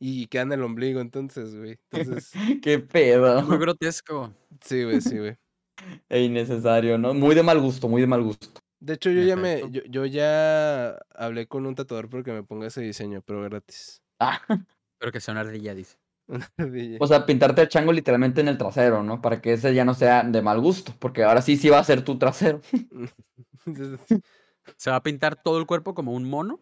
y 0.05 0.27
queda 0.27 0.41
en 0.41 0.51
el 0.51 0.63
ombligo, 0.63 0.99
entonces, 0.99 1.55
güey. 1.55 1.79
Entonces, 1.91 2.33
Qué 2.61 2.79
pedo. 2.79 3.41
Muy 3.43 3.57
grotesco. 3.57 4.33
sí, 4.59 4.83
güey, 4.83 4.99
sí, 4.99 5.17
güey. 5.17 5.37
E 6.09 6.21
innecesario, 6.21 6.97
¿no? 6.97 7.13
Muy 7.13 7.35
de 7.35 7.43
mal 7.43 7.59
gusto, 7.59 7.87
muy 7.87 8.01
de 8.01 8.07
mal 8.07 8.21
gusto. 8.21 8.47
De 8.79 8.93
hecho, 8.93 9.09
yo 9.09 9.23
ya 9.23 9.35
me, 9.35 9.61
yo, 9.71 9.81
yo 9.89 10.05
ya 10.05 10.97
hablé 11.15 11.47
con 11.47 11.65
un 11.65 11.75
tatuador 11.75 12.09
porque 12.09 12.31
me 12.31 12.43
ponga 12.43 12.67
ese 12.67 12.81
diseño, 12.81 13.21
pero 13.25 13.41
gratis. 13.43 14.01
Ah, 14.19 14.41
Pero 14.99 15.11
que 15.11 15.19
sea 15.19 15.33
una 15.33 15.41
ardilla, 15.41 15.73
dice. 15.73 15.97
Una 16.27 16.49
ardilla. 16.57 16.97
o 17.01 17.07
sea, 17.07 17.25
pintarte 17.25 17.61
el 17.61 17.69
chango 17.69 17.91
literalmente 17.91 18.39
en 18.41 18.47
el 18.49 18.57
trasero, 18.57 19.03
¿no? 19.03 19.21
Para 19.21 19.41
que 19.41 19.53
ese 19.53 19.73
ya 19.73 19.83
no 19.83 19.93
sea 19.93 20.23
de 20.23 20.41
mal 20.41 20.61
gusto. 20.61 20.93
Porque 20.99 21.23
ahora 21.23 21.41
sí, 21.41 21.57
sí 21.57 21.69
va 21.69 21.79
a 21.79 21.83
ser 21.83 22.03
tu 22.03 22.17
trasero. 22.17 22.61
Se 24.77 24.89
va 24.89 24.97
a 24.97 25.03
pintar 25.03 25.41
todo 25.41 25.59
el 25.59 25.65
cuerpo 25.65 25.93
como 25.93 26.13
un 26.13 26.29
mono 26.29 26.61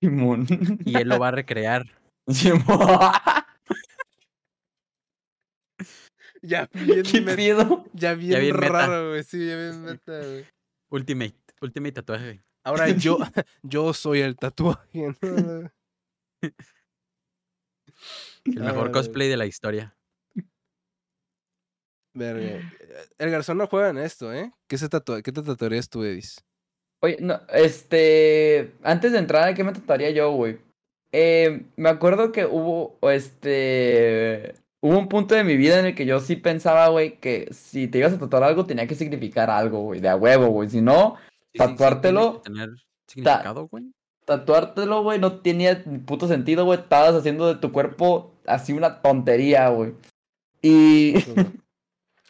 y 0.00 0.96
él 0.96 1.08
lo 1.08 1.18
va 1.18 1.28
a 1.28 1.32
recrear. 1.32 2.01
Ya 6.42 6.68
bien, 6.72 7.02
¿Qué 7.04 7.20
met- 7.22 7.36
pedo? 7.36 7.84
ya 7.92 8.14
bien, 8.14 8.40
bien 8.40 8.56
meta. 8.56 8.68
raro, 8.72 9.10
güey. 9.10 9.22
Sí, 9.22 9.46
ya 9.46 9.56
bien 9.56 9.82
meta, 9.82 10.18
güey. 10.18 10.44
Ultimate. 10.90 11.36
Ultimate 11.60 11.92
tatuaje. 11.92 12.42
Ahora 12.64 12.88
yo, 12.88 13.18
yo 13.62 13.92
soy 13.94 14.20
el 14.20 14.36
tatuaje. 14.36 15.14
¿no? 15.22 15.70
El 18.44 18.60
mejor 18.64 18.86
Ay, 18.88 18.92
cosplay 18.92 19.28
de 19.28 19.36
la 19.36 19.46
historia. 19.46 19.94
Verga. 22.14 22.60
El 23.18 23.30
garzón 23.30 23.58
no 23.58 23.68
juega 23.68 23.90
en 23.90 23.98
esto, 23.98 24.32
¿eh? 24.34 24.52
¿Qué, 24.68 24.76
se 24.76 24.88
tatua- 24.88 25.22
¿Qué 25.22 25.30
te 25.30 25.42
tatuarías 25.42 25.88
tú, 25.88 26.02
Edis? 26.02 26.44
Oye, 27.04 27.18
no, 27.20 27.40
este. 27.48 28.74
Antes 28.82 29.12
de 29.12 29.18
entrar, 29.18 29.48
¿a 29.48 29.54
qué 29.54 29.62
me 29.62 29.72
trataría 29.72 30.10
yo, 30.10 30.32
güey? 30.32 30.58
Eh, 31.12 31.66
me 31.76 31.88
acuerdo 31.90 32.32
que 32.32 32.46
hubo, 32.46 32.98
este. 33.10 34.54
Hubo 34.80 34.98
un 34.98 35.08
punto 35.08 35.34
de 35.36 35.44
mi 35.44 35.56
vida 35.56 35.78
en 35.78 35.86
el 35.86 35.94
que 35.94 36.06
yo 36.06 36.18
sí 36.18 36.34
pensaba, 36.36 36.88
güey, 36.88 37.20
que 37.20 37.48
si 37.52 37.86
te 37.86 37.98
ibas 37.98 38.12
a 38.14 38.18
tatuar 38.18 38.42
algo 38.42 38.66
tenía 38.66 38.86
que 38.88 38.96
significar 38.96 39.48
algo, 39.50 39.80
güey, 39.82 40.00
de 40.00 40.08
a 40.08 40.16
huevo, 40.16 40.48
güey. 40.48 40.68
Si 40.70 40.80
no, 40.80 41.16
Sí, 41.54 41.60
sí, 41.60 41.76
sí, 41.76 41.76
Tatuártelo, 41.76 42.40
tiene 42.40 42.42
que 42.42 42.50
tener 42.50 42.68
significado, 43.06 43.68
güey. 43.68 43.84
tatuártelo, 44.24 45.02
güey, 45.02 45.18
no 45.18 45.40
tenía 45.40 45.84
puto 46.06 46.26
sentido, 46.26 46.64
güey. 46.64 46.80
Estabas 46.80 47.14
haciendo 47.14 47.46
de 47.46 47.60
tu 47.60 47.72
cuerpo 47.72 48.32
así 48.46 48.72
una 48.72 49.02
tontería, 49.02 49.68
güey. 49.68 49.92
Y 50.62 51.14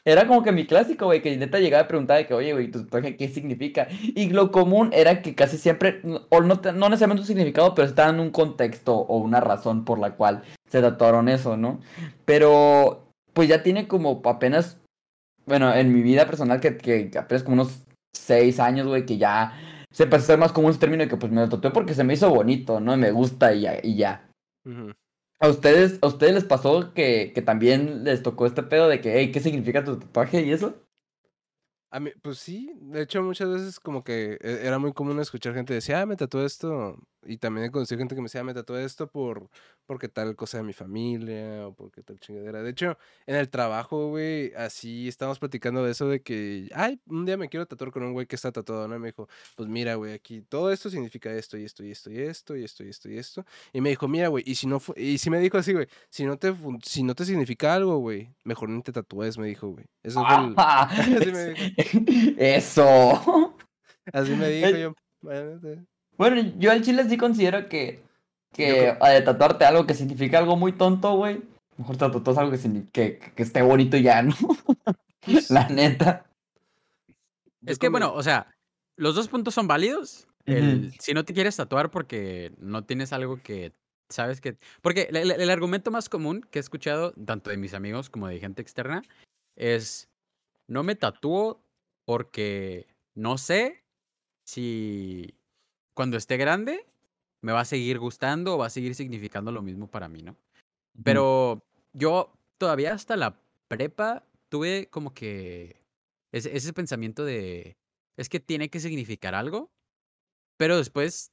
era 0.05 0.27
como 0.27 0.43
que 0.43 0.53
mi 0.53 0.67
clásico, 0.67 1.07
güey, 1.07 1.23
que 1.23 1.37
neta 1.37 1.59
llegaba 1.61 1.85
a 1.85 1.89
preguntar 1.89 2.19
de 2.19 2.27
que, 2.27 2.35
oye, 2.35 2.53
güey, 2.53 2.71
tu 2.71 2.85
tatuaje, 2.85 3.17
¿qué 3.17 3.29
significa? 3.29 3.89
Y 3.91 4.31
lo 4.31 4.51
común 4.51 4.91
era 4.93 5.23
que 5.23 5.35
casi 5.35 5.59
siempre, 5.59 6.01
o 6.29 6.41
no, 6.41 6.61
no 6.75 6.89
necesariamente 6.89 7.23
un 7.23 7.27
significado, 7.27 7.75
pero 7.75 7.87
estaban 7.87 8.21
un 8.21 8.31
contexto 8.31 8.97
o 8.97 9.19
una 9.19 9.41
razón 9.41 9.85
por 9.85 9.99
la 9.99 10.17
cual 10.17 10.43
se 10.69 10.81
tatuaron 10.81 11.29
eso, 11.29 11.57
¿no? 11.57 11.81
Pero, 12.25 13.07
pues 13.33 13.49
ya 13.49 13.63
tiene 13.63 13.87
como 13.87 14.23
apenas, 14.25 14.79
bueno, 15.47 15.73
en 15.75 15.93
mi 15.93 16.03
vida 16.03 16.27
personal, 16.27 16.61
que, 16.61 16.77
que 16.77 17.11
apenas 17.17 17.43
como 17.43 17.63
unos 17.63 17.83
seis 18.15 18.61
años, 18.61 18.87
güey, 18.87 19.07
que 19.07 19.19
ya 19.19 19.53
se 19.93 20.05
empezó 20.05 20.25
hacer 20.25 20.39
más 20.39 20.53
común 20.53 20.71
ese 20.71 20.81
término 20.81 21.03
de 21.03 21.09
que 21.09 21.17
pues 21.17 21.31
me 21.31 21.47
tatué 21.47 21.71
porque 21.71 21.95
se 21.95 22.03
me 22.03 22.15
hizo 22.15 22.31
bonito, 22.31 22.81
¿no? 22.81 22.95
Y 22.95 22.97
me 22.97 23.11
gusta 23.13 23.55
y 23.55 23.61
ya. 23.63 23.79
Y 23.83 23.97
ya. 23.97 24.27
¿A 25.43 25.49
ustedes, 25.49 25.99
¿A 26.03 26.07
ustedes 26.07 26.35
les 26.35 26.45
pasó 26.45 26.95
que, 26.95 27.33
que 27.35 27.43
también 27.43 28.05
les 28.05 28.23
tocó 28.23 28.47
este 28.47 28.63
pedo 28.63 28.89
de 28.89 29.01
que, 29.03 29.19
hey, 29.19 29.31
¿qué 29.33 29.41
significa 29.41 29.85
tu 29.85 29.99
tatuaje 29.99 30.43
y 30.43 30.53
eso? 30.53 30.75
A 31.91 32.01
mí, 32.01 32.11
pues 32.23 32.39
sí, 32.39 32.73
de 32.81 33.03
hecho 33.03 33.23
muchas 33.23 33.49
veces 33.51 33.79
como 33.81 34.03
que 34.03 34.39
e- 34.41 34.67
era 34.67 34.79
muy 34.79 34.93
común 34.95 35.21
escuchar 35.21 35.55
gente 35.55 35.75
decir, 35.75 35.95
ah, 35.95 36.07
me 36.07 36.17
tatué 36.17 36.45
esto. 36.47 36.97
Y 37.25 37.37
también 37.39 37.67
he 37.67 37.71
conocido 37.71 37.99
gente 37.99 38.15
que 38.15 38.21
me 38.21 38.27
decía, 38.27 38.41
"Ah, 38.41 38.45
me 38.45 38.55
tatué 38.55 38.85
esto 38.85 39.07
por 39.11 39.49
porque 39.87 40.09
tal 40.09 40.35
cosa 40.37 40.59
de 40.59 40.65
mi 40.65 40.73
familia 40.73 41.67
o 41.67 41.75
porque 41.75 42.03
tal 42.03 42.19
chingadera. 42.19 42.63
De 42.63 42.71
hecho, 42.71 42.97
en 43.27 43.37
el 43.37 43.49
trabajo, 43.51 44.09
güey, 44.09 44.53
así 44.55 45.09
estábamos 45.09 45.39
platicando 45.39 45.85
de 45.85 45.91
eso 45.93 46.09
de 46.09 46.23
que, 46.23 46.69
ay, 46.75 47.01
un 47.07 47.27
día 47.27 47.37
me 47.37 47.49
quiero 47.49 47.67
tatuar 47.67 47.91
con 47.91 48.03
un 48.05 48.13
güey 48.13 48.27
que 48.27 48.37
está 48.37 48.51
tatuado, 48.53 48.89
¿no? 48.89 48.97
Y 48.97 48.99
me 49.01 49.09
dijo, 49.09 49.29
pues 49.57 49.69
mira, 49.69 49.97
güey, 49.97 50.15
aquí 50.15 50.41
todo 50.43 50.73
esto 50.73 50.89
significa 50.91 51.33
esto 51.33 51.59
y 51.59 51.65
esto 51.65 51.85
y 51.85 51.91
esto 51.91 52.11
y 52.11 52.21
esto 52.21 52.57
y 52.57 52.65
esto 52.65 52.85
y 52.85 52.89
esto 52.89 53.09
y 53.11 53.19
esto. 53.19 53.45
Y 53.73 53.81
me 53.81 53.91
dijo, 53.91 54.09
mira, 54.09 54.29
güey, 54.29 54.45
y 54.47 54.55
si 54.55 54.67
no 54.67 54.81
fu- 54.81 54.95
y 54.97 55.19
si 55.19 55.29
me 55.31 55.39
dijo 55.41 55.59
así, 55.59 55.73
güey, 55.73 55.87
si 56.11 56.25
no 56.25 56.39
te 56.39 56.55
si 56.85 57.03
no 57.03 57.15
te 57.15 57.25
significa 57.25 57.75
algo, 57.75 57.99
güey, 57.99 58.35
mejor 58.45 58.69
ni 58.71 58.83
te 58.83 58.93
tatúes, 58.93 59.37
me 59.39 59.47
dijo, 59.49 59.69
güey. 59.69 59.85
Eso 60.03 60.25
fue 60.25 60.35
el- 60.37 60.55
Así 61.23 61.33
me 61.33 62.57
Eso. 62.57 63.57
Así 64.13 64.33
me 64.33 64.49
dijo 64.49 64.69
yo. 64.79 64.95
Bueno, 66.31 66.53
yo 66.59 66.71
al 66.71 66.83
chile 66.83 67.09
sí 67.09 67.17
considero 67.17 67.69
que, 67.69 68.03
que 68.53 68.97
creo- 68.99 69.11
de 69.11 69.21
tatuarte 69.23 69.65
algo 69.65 69.87
que 69.87 69.95
significa 69.95 70.39
algo 70.39 70.57
muy 70.57 70.73
tonto, 70.73 71.15
güey. 71.17 71.41
Mejor 71.77 71.97
te 71.97 72.09
tatúas 72.09 72.39
algo 72.39 72.53
que, 72.53 72.59
que, 72.93 73.19
que- 73.35 73.43
esté 73.43 73.63
bonito 73.63 73.97
ya, 73.97 74.23
¿no? 74.23 74.35
La 75.51 75.69
neta. 75.69 76.27
Es 77.65 77.79
que, 77.79 77.89
bueno, 77.89 78.13
o 78.13 78.23
sea, 78.23 78.47
los 78.97 79.15
dos 79.15 79.29
puntos 79.29 79.55
son 79.55 79.67
válidos. 79.69 80.27
El- 80.47 80.93
Si 80.99 81.15
no 81.15 81.25
te 81.25 81.33
quieres 81.35 81.57
tatuar 81.57 81.91
porque 81.91 82.53
no 82.59 82.85
tienes 82.85 83.13
algo 83.13 83.41
que 83.43 83.73
sabes 84.09 84.41
que... 84.41 84.59
Porque 84.83 85.09
el, 85.11 85.17
el- 85.17 85.31
el 85.41 85.51
argumento 85.51 85.91
más 85.91 86.09
común 86.09 86.47
que 86.51 86.59
he 86.59 86.61
escuchado, 86.61 87.13
tanto 87.25 87.51
de 87.51 87.57
mis 87.57 87.73
amigos 87.75 88.11
como 88.11 88.27
de 88.29 88.41
gente 88.41 88.61
externa, 88.61 89.03
es, 89.57 90.09
no 90.69 90.83
me 90.83 90.95
tatúo 90.97 91.63
porque 92.05 92.87
no 93.15 93.39
sé 93.39 93.85
si 94.45 95.35
cuando 95.95 96.17
esté 96.17 96.37
grande 96.37 96.87
me 97.43 97.53
va 97.53 97.61
a 97.61 97.65
seguir 97.65 97.99
gustando 97.99 98.55
o 98.55 98.59
va 98.59 98.67
a 98.67 98.71
seguir 98.71 98.95
significando 98.95 99.53
lo 99.53 99.63
mismo 99.63 99.91
para 99.91 100.09
mí, 100.09 100.23
¿no? 100.23 100.37
Pero 101.05 101.63
yo 101.93 102.33
todavía 102.59 102.93
hasta 102.93 103.17
la 103.17 103.41
prepa 103.69 104.25
tuve 104.49 104.89
como 104.91 105.15
que 105.15 105.77
ese, 106.33 106.57
ese 106.57 106.73
pensamiento 106.73 107.25
de, 107.25 107.77
es 108.17 108.29
que 108.29 108.41
tiene 108.41 108.69
que 108.69 108.81
significar 108.81 109.35
algo, 109.35 109.71
pero 110.59 110.77
después 110.77 111.33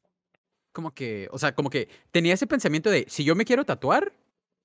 como 0.71 0.93
que, 0.93 1.27
o 1.31 1.37
sea, 1.39 1.53
como 1.55 1.69
que 1.69 1.89
tenía 2.11 2.33
ese 2.33 2.47
pensamiento 2.47 2.89
de, 2.89 3.05
si 3.09 3.23
yo 3.23 3.35
me 3.35 3.45
quiero 3.45 3.65
tatuar, 3.65 4.13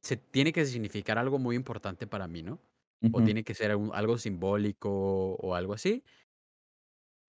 se 0.03 0.17
tiene 0.17 0.53
que 0.53 0.65
significar 0.67 1.19
algo 1.19 1.39
muy 1.39 1.57
importante 1.57 2.07
para 2.07 2.29
mí, 2.29 2.43
¿no? 2.43 2.61
O 3.13 3.19
Ujú. 3.19 3.25
tiene 3.25 3.45
que 3.45 3.55
ser 3.55 3.75
un- 3.77 3.91
algo 3.95 4.19
simbólico 4.19 5.35
o 5.35 5.55
algo 5.55 5.75
así. 5.75 6.03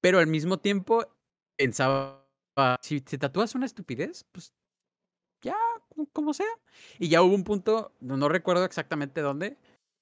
Pero 0.01 0.19
al 0.19 0.27
mismo 0.27 0.59
tiempo 0.59 1.05
pensaba, 1.57 2.24
si 2.81 3.01
te 3.01 3.17
tatúas 3.17 3.55
una 3.55 3.65
estupidez, 3.65 4.25
pues 4.31 4.53
ya, 5.41 5.55
co- 5.95 6.07
como 6.13 6.33
sea. 6.33 6.47
Y 6.99 7.09
ya 7.09 7.21
hubo 7.21 7.35
un 7.35 7.43
punto, 7.43 7.93
no, 7.99 8.17
no 8.17 8.29
recuerdo 8.29 8.65
exactamente 8.65 9.21
dónde, 9.21 9.57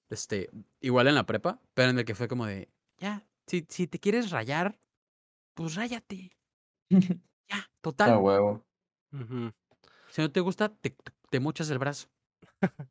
este, 0.10 0.49
igual 0.82 1.08
en 1.08 1.16
la 1.16 1.26
prepa, 1.26 1.62
pero 1.74 1.89
en 1.91 1.99
el 1.99 2.06
que 2.06 2.16
fue 2.16 2.28
como 2.28 2.45
de, 2.45 2.70
ya, 2.97 3.28
si, 3.47 3.66
si 3.70 3.88
te 3.88 3.99
quieres 3.99 4.32
rayar, 4.32 4.80
pues 5.56 5.76
ráyate. 5.76 6.32
Ya, 7.49 7.58
A 7.60 7.70
total. 7.82 8.18
huevo. 8.18 8.66
Ujú. 9.12 9.51
Si 10.10 10.22
no 10.22 10.32
te 10.32 10.39
gusta, 10.39 10.70
te, 10.70 10.95
te- 11.30 11.39
mochas 11.39 11.70
el 11.70 11.78
brazo. 11.80 12.08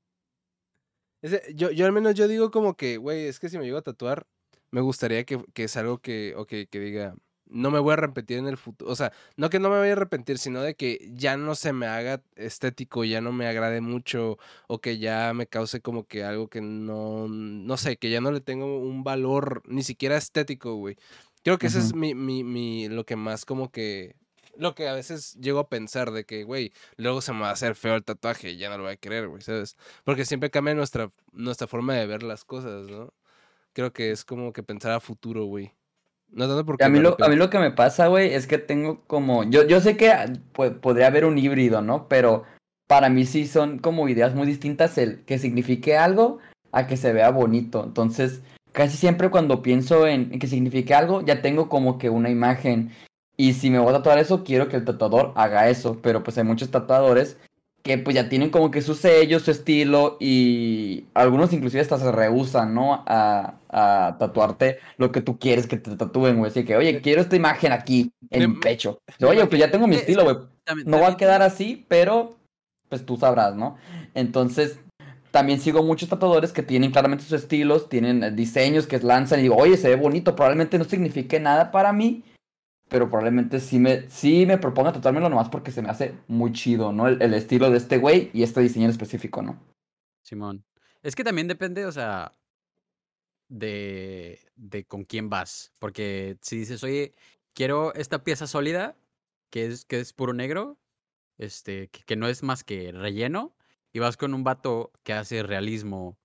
Ese- 1.22 1.52
yo, 1.54 1.70
yo 1.70 1.86
al 1.86 1.92
menos 1.92 2.14
yo 2.14 2.26
digo 2.28 2.50
como 2.50 2.76
que, 2.76 2.96
güey, 2.96 3.26
es 3.26 3.38
que 3.38 3.48
si 3.48 3.58
me 3.58 3.64
llego 3.64 3.78
a 3.78 3.82
tatuar, 3.82 4.26
me 4.70 4.80
gustaría 4.80 5.24
que, 5.24 5.44
que 5.54 5.64
es 5.64 5.76
algo 5.76 5.98
que, 5.98 6.34
o 6.36 6.46
que, 6.46 6.66
que 6.68 6.80
diga, 6.80 7.14
no 7.46 7.70
me 7.70 7.78
voy 7.78 7.90
a 7.90 7.94
arrepentir 7.94 8.38
en 8.38 8.48
el 8.48 8.56
futuro. 8.56 8.90
O 8.90 8.96
sea, 8.96 9.12
no 9.36 9.50
que 9.50 9.58
no 9.58 9.70
me 9.70 9.78
voy 9.78 9.88
a 9.88 9.92
arrepentir, 9.92 10.38
sino 10.38 10.62
de 10.62 10.74
que 10.74 11.10
ya 11.14 11.36
no 11.36 11.54
se 11.54 11.72
me 11.72 11.86
haga 11.86 12.22
estético, 12.36 13.04
ya 13.04 13.20
no 13.20 13.32
me 13.32 13.46
agrade 13.46 13.80
mucho, 13.80 14.38
o 14.68 14.80
que 14.80 14.98
ya 14.98 15.32
me 15.34 15.46
cause 15.46 15.80
como 15.80 16.06
que 16.06 16.24
algo 16.24 16.48
que 16.48 16.60
no, 16.60 17.28
no 17.28 17.76
sé, 17.76 17.96
que 17.96 18.10
ya 18.10 18.20
no 18.20 18.32
le 18.32 18.40
tengo 18.40 18.78
un 18.78 19.04
valor 19.04 19.62
ni 19.66 19.82
siquiera 19.82 20.16
estético, 20.16 20.74
güey. 20.76 20.96
Creo 21.44 21.58
que 21.58 21.66
ese 21.66 21.80
es 21.80 21.94
mi, 21.94 22.14
mi, 22.14 22.44
mi, 22.44 22.88
lo 22.88 23.04
que 23.04 23.16
más 23.16 23.44
como 23.44 23.70
que, 23.72 24.14
lo 24.56 24.74
que 24.74 24.88
a 24.88 24.94
veces 24.94 25.34
llego 25.40 25.58
a 25.58 25.68
pensar 25.68 26.12
de 26.12 26.24
que, 26.24 26.44
güey, 26.44 26.72
luego 26.96 27.20
se 27.20 27.32
me 27.32 27.40
va 27.40 27.50
a 27.50 27.52
hacer 27.52 27.74
feo 27.74 27.96
el 27.96 28.04
tatuaje 28.04 28.50
y 28.52 28.58
ya 28.58 28.70
no 28.70 28.78
lo 28.78 28.84
voy 28.84 28.92
a 28.92 28.96
querer, 28.96 29.28
güey, 29.28 29.42
¿sabes? 29.42 29.76
Porque 30.04 30.24
siempre 30.24 30.50
cambia 30.50 30.74
nuestra, 30.74 31.10
nuestra 31.32 31.66
forma 31.66 31.94
de 31.94 32.06
ver 32.06 32.22
las 32.22 32.44
cosas, 32.44 32.88
¿no? 32.88 33.12
Creo 33.72 33.92
que 33.92 34.10
es 34.12 34.24
como 34.24 34.52
que 34.52 34.62
pensar 34.62 34.92
a 34.92 35.00
futuro, 35.00 35.44
güey. 35.46 35.72
No 36.32 36.48
tanto 36.48 36.64
porque 36.64 36.84
a 36.84 36.88
mí 36.88 36.98
lo, 36.98 37.16
a 37.22 37.28
mí 37.28 37.36
lo 37.36 37.50
que 37.50 37.58
me 37.58 37.70
pasa, 37.70 38.06
güey, 38.06 38.32
es 38.32 38.46
que 38.46 38.58
tengo 38.58 39.02
como. 39.06 39.44
Yo, 39.44 39.66
yo 39.66 39.80
sé 39.80 39.96
que 39.96 40.10
ah, 40.10 40.26
podría 40.80 41.08
haber 41.08 41.24
un 41.24 41.38
híbrido, 41.38 41.82
¿no? 41.82 42.08
Pero 42.08 42.44
para 42.86 43.10
mí 43.10 43.26
sí 43.26 43.46
son 43.46 43.78
como 43.78 44.08
ideas 44.08 44.34
muy 44.34 44.46
distintas 44.46 44.96
el 44.98 45.24
que 45.24 45.38
signifique 45.38 45.96
algo 45.96 46.38
a 46.72 46.86
que 46.86 46.96
se 46.96 47.12
vea 47.12 47.30
bonito. 47.30 47.84
Entonces, 47.84 48.42
casi 48.72 48.96
siempre 48.96 49.30
cuando 49.30 49.62
pienso 49.62 50.06
en, 50.06 50.32
en 50.32 50.38
que 50.38 50.46
signifique 50.46 50.94
algo, 50.94 51.20
ya 51.22 51.42
tengo 51.42 51.68
como 51.68 51.98
que 51.98 52.08
una 52.08 52.30
imagen. 52.30 52.90
Y 53.36 53.52
si 53.52 53.70
me 53.70 53.78
voy 53.78 53.90
a 53.90 53.98
tatuar 53.98 54.18
eso, 54.18 54.42
quiero 54.44 54.68
que 54.68 54.76
el 54.76 54.84
tatuador 54.84 55.32
haga 55.36 55.68
eso. 55.68 55.98
Pero 56.02 56.22
pues 56.22 56.38
hay 56.38 56.44
muchos 56.44 56.70
tatuadores 56.70 57.36
que 57.82 57.98
pues 57.98 58.14
ya 58.14 58.28
tienen 58.28 58.50
como 58.50 58.70
que 58.70 58.80
su 58.80 58.94
sello, 58.94 59.40
su 59.40 59.50
estilo 59.50 60.16
y 60.20 61.06
algunos 61.14 61.52
inclusive 61.52 61.82
hasta 61.82 61.98
se 61.98 62.12
rehusan, 62.12 62.74
¿no? 62.74 63.02
A, 63.06 63.54
a 63.68 64.16
tatuarte 64.18 64.78
lo 64.98 65.10
que 65.10 65.20
tú 65.20 65.38
quieres 65.38 65.66
que 65.66 65.76
te 65.76 65.96
tatúen, 65.96 66.38
güey. 66.38 66.50
Así 66.50 66.64
que, 66.64 66.76
oye, 66.76 67.00
quiero 67.00 67.20
esta 67.20 67.36
imagen 67.36 67.72
aquí 67.72 68.12
en 68.30 68.52
mi 68.52 68.60
pecho. 68.60 69.00
Oye, 69.26 69.46
pues 69.46 69.60
ya 69.60 69.70
tengo 69.70 69.86
mi 69.86 69.96
estilo, 69.96 70.24
güey. 70.24 70.36
No 70.86 71.00
va 71.00 71.08
a 71.08 71.16
quedar 71.16 71.42
así, 71.42 71.84
pero 71.88 72.36
pues 72.88 73.04
tú 73.04 73.16
sabrás, 73.16 73.56
¿no? 73.56 73.76
Entonces, 74.14 74.78
también 75.32 75.58
sigo 75.58 75.82
muchos 75.82 76.08
tatuadores 76.08 76.52
que 76.52 76.62
tienen 76.62 76.92
claramente 76.92 77.24
sus 77.24 77.32
estilos, 77.32 77.88
tienen 77.88 78.36
diseños 78.36 78.86
que 78.86 78.98
lanzan 78.98 79.40
y 79.40 79.44
digo, 79.44 79.56
oye, 79.56 79.76
se 79.76 79.88
ve 79.88 79.96
bonito, 79.96 80.36
probablemente 80.36 80.78
no 80.78 80.84
signifique 80.84 81.40
nada 81.40 81.72
para 81.72 81.92
mí, 81.92 82.22
pero 82.92 83.08
probablemente 83.08 83.58
sí 83.58 83.78
me, 83.78 84.08
sí 84.10 84.44
me 84.44 84.58
proponga 84.58 84.92
tatuármelo 84.92 85.30
nomás 85.30 85.48
porque 85.48 85.72
se 85.72 85.80
me 85.80 85.88
hace 85.88 86.14
muy 86.28 86.52
chido, 86.52 86.92
¿no? 86.92 87.08
El, 87.08 87.22
el 87.22 87.32
estilo 87.32 87.70
de 87.70 87.78
este 87.78 87.96
güey 87.96 88.30
y 88.34 88.42
este 88.42 88.60
diseño 88.60 88.84
en 88.84 88.90
específico, 88.90 89.40
¿no? 89.40 89.58
Simón. 90.22 90.62
Es 91.02 91.16
que 91.16 91.24
también 91.24 91.48
depende, 91.48 91.86
o 91.86 91.92
sea, 91.92 92.32
de, 93.48 94.40
de 94.56 94.84
con 94.84 95.04
quién 95.04 95.30
vas. 95.30 95.72
Porque 95.78 96.36
si 96.42 96.58
dices, 96.58 96.84
oye, 96.84 97.14
quiero 97.54 97.94
esta 97.94 98.24
pieza 98.24 98.46
sólida, 98.46 98.94
que 99.50 99.66
es, 99.66 99.86
que 99.86 99.98
es 99.98 100.12
puro 100.12 100.34
negro, 100.34 100.78
este, 101.38 101.88
que, 101.88 102.02
que 102.04 102.16
no 102.16 102.28
es 102.28 102.42
más 102.42 102.62
que 102.62 102.92
relleno, 102.92 103.56
y 103.94 104.00
vas 104.00 104.18
con 104.18 104.34
un 104.34 104.44
vato 104.44 104.92
que 105.02 105.14
hace 105.14 105.42
realismo 105.42 106.18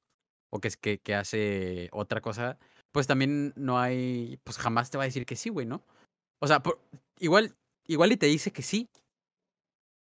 o 0.49 0.59
que, 0.59 0.68
es 0.68 0.76
que, 0.76 0.99
que 0.99 1.15
hace 1.15 1.88
otra 1.93 2.20
cosa, 2.20 2.59
pues 2.91 3.07
también 3.07 3.53
no 3.55 3.80
hay, 3.80 4.38
pues 4.43 4.57
jamás 4.57 4.89
te 4.89 4.97
va 4.97 5.05
a 5.05 5.07
decir 5.07 5.26
que 5.26 5.38
sí, 5.38 5.49
güey, 5.49 5.65
¿no? 5.65 5.86
O 6.39 6.47
sea, 6.47 6.61
por- 6.61 6.79
igual, 7.19 7.55
igual 7.88 8.11
y 8.11 8.17
te 8.17 8.25
dice 8.27 8.51
que 8.51 8.61
sí, 8.61 8.89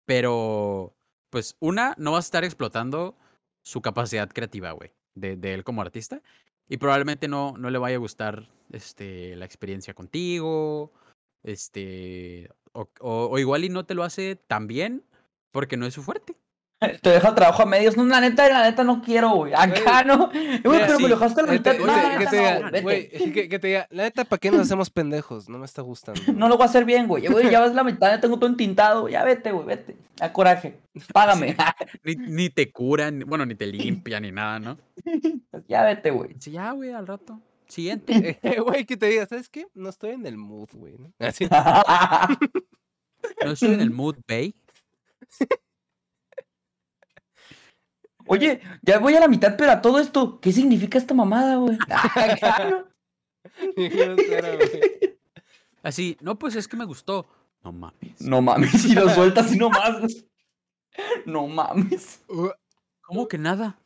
pero 0.06 0.94
pues 1.30 1.56
una, 1.60 1.96
no 1.98 2.12
vas 2.12 2.26
a 2.26 2.28
estar 2.28 2.44
explotando 2.44 3.16
su 3.64 3.82
capacidad 3.82 4.30
creativa, 4.30 4.72
güey, 4.72 4.92
de, 5.16 5.36
de 5.38 5.54
él 5.54 5.64
como 5.64 5.82
artista. 5.82 6.22
Y 6.70 6.78
probablemente 6.78 7.28
no, 7.28 7.58
no 7.58 7.70
le 7.70 7.78
vaya 7.78 7.96
a 7.98 8.00
gustar 8.00 8.48
este, 8.72 9.36
la 9.36 9.46
experiencia 9.46 9.94
contigo. 9.94 10.92
Este. 11.44 12.50
O, 12.72 12.88
o- 13.02 13.28
o 13.32 13.40
igual 13.40 13.64
y 13.66 13.70
no 13.70 13.86
te 13.86 13.94
lo 13.96 14.04
hace 14.04 14.36
tan 14.36 14.68
bien 14.68 15.04
porque 15.52 15.78
no 15.78 15.86
es 15.86 15.94
su 15.94 16.02
fuerte. 16.04 16.36
Te 17.02 17.10
deja 17.10 17.30
el 17.30 17.36
trabajo 17.36 17.64
a 17.64 17.66
medios. 17.66 17.98
No, 17.98 18.04
la 18.06 18.22
neta, 18.22 18.48
la 18.50 18.64
neta 18.64 18.84
no 18.84 19.02
quiero, 19.02 19.32
güey. 19.32 19.54
Acá 19.54 20.04
no. 20.04 20.30
Güey, 20.30 20.62
pero 20.64 20.98
sí, 20.98 21.04
me 21.04 21.10
lo 21.10 21.16
dejaste 21.16 21.42
a 21.42 21.44
la 21.46 21.52
neta 21.54 21.72
te 21.72 21.80
no, 21.80 21.86
diga, 21.86 22.82
güey, 22.82 23.10
que, 23.10 23.60
te 23.60 23.68
diga, 23.68 23.88
la 23.90 24.04
neta, 24.04 24.26
¿para 24.26 24.40
qué 24.40 24.52
nos 24.52 24.62
hacemos 24.62 24.90
pendejos? 24.90 25.50
No 25.50 25.60
me 25.60 25.66
está 25.66 25.82
gustando. 25.82 26.22
No 26.34 26.48
lo 26.48 26.56
voy 26.56 26.64
a 26.64 26.70
hacer 26.70 26.86
bien, 26.86 27.08
güey. 27.08 27.28
Güey, 27.28 27.50
ya 27.50 27.60
vas 27.60 27.74
la 27.74 27.84
mitad, 27.84 28.10
ya 28.10 28.20
tengo 28.20 28.38
todo 28.38 28.50
entintado. 28.50 29.08
Ya 29.10 29.24
vete, 29.24 29.52
güey, 29.52 29.66
vete. 29.66 29.98
A 30.20 30.32
coraje. 30.32 30.80
Págame. 31.12 31.56
Ni, 32.04 32.16
ni 32.16 32.50
te 32.50 32.72
curan, 32.72 33.24
bueno, 33.26 33.46
ni 33.46 33.56
te 33.56 33.66
limpian, 33.66 34.24
ni 34.24 34.32
nada, 34.32 34.60
¿no? 34.60 34.78
ya 35.68 35.84
vete, 35.84 36.12
güey. 36.12 36.36
Sí, 36.40 36.52
ya, 36.52 36.72
güey, 36.72 36.92
al 36.92 37.08
rato. 37.08 37.40
Siguiente. 37.68 38.40
Eh, 38.44 38.60
Güey, 38.60 38.86
que 38.86 38.98
te 38.98 39.08
diga, 39.08 39.26
¿sabes 39.26 39.50
qué? 39.50 39.68
No 39.74 39.90
estoy 39.90 40.12
en 40.12 40.26
el 40.26 40.38
mood, 40.38 40.70
güey. 40.74 40.96
¿no? 40.98 41.12
Así. 41.20 41.48
No 43.44 43.52
estoy 43.52 43.74
en 43.74 43.82
el 43.82 43.92
mood, 43.92 44.18
bay. 44.28 44.54
Oye, 48.28 48.62
ya 48.82 49.00
voy 49.00 49.16
a 49.16 49.20
la 49.20 49.28
mitad, 49.28 49.56
pero 49.58 49.72
a 49.72 49.82
todo 49.82 50.00
esto, 50.00 50.40
¿qué 50.40 50.52
significa 50.52 50.98
esta 50.98 51.14
mamada, 51.14 51.56
güey? 51.58 51.78
Güey. 53.76 55.18
Así, 55.84 56.18
no, 56.22 56.40
pues 56.40 56.56
es 56.56 56.68
que 56.68 56.78
me 56.78 56.86
gustó. 56.86 57.28
No 57.64 57.72
mames. 57.72 58.22
No 58.22 58.42
mames, 58.42 58.72
si 58.72 58.94
lo 58.96 59.10
sueltas 59.10 59.54
y 59.54 59.58
no 59.58 59.70
más. 59.70 60.00
güey. 60.00 60.26
No 61.26 61.48
mames. 61.48 62.24
¿Cómo 63.02 63.28
que 63.28 63.38
nada? 63.38 63.80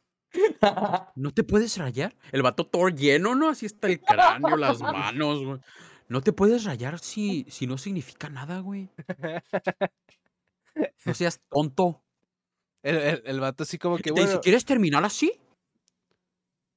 ¿No 1.16 1.32
te 1.32 1.44
puedes 1.44 1.78
rayar? 1.78 2.16
El 2.32 2.44
vato 2.44 2.68
todo 2.68 2.90
lleno, 2.90 3.34
¿no? 3.34 3.50
Así 3.50 3.66
está 3.66 3.88
el 3.88 4.00
cráneo, 4.00 4.58
las 4.58 4.80
manos, 4.80 5.44
güey. 5.44 5.60
No 6.10 6.22
te 6.22 6.32
puedes 6.34 6.64
rayar 6.64 7.00
si, 7.00 7.46
si 7.50 7.66
no 7.68 7.78
significa 7.78 8.30
nada, 8.30 8.60
güey. 8.60 8.90
No 11.06 11.14
seas 11.14 11.42
tonto. 11.50 12.04
El, 12.88 12.96
el, 12.98 13.22
el 13.26 13.40
vato 13.40 13.64
así 13.64 13.78
como 13.78 13.98
que, 13.98 14.12
bueno, 14.12 14.40
¿quieres 14.42 14.64
terminar 14.66 15.04
así? 15.04 15.32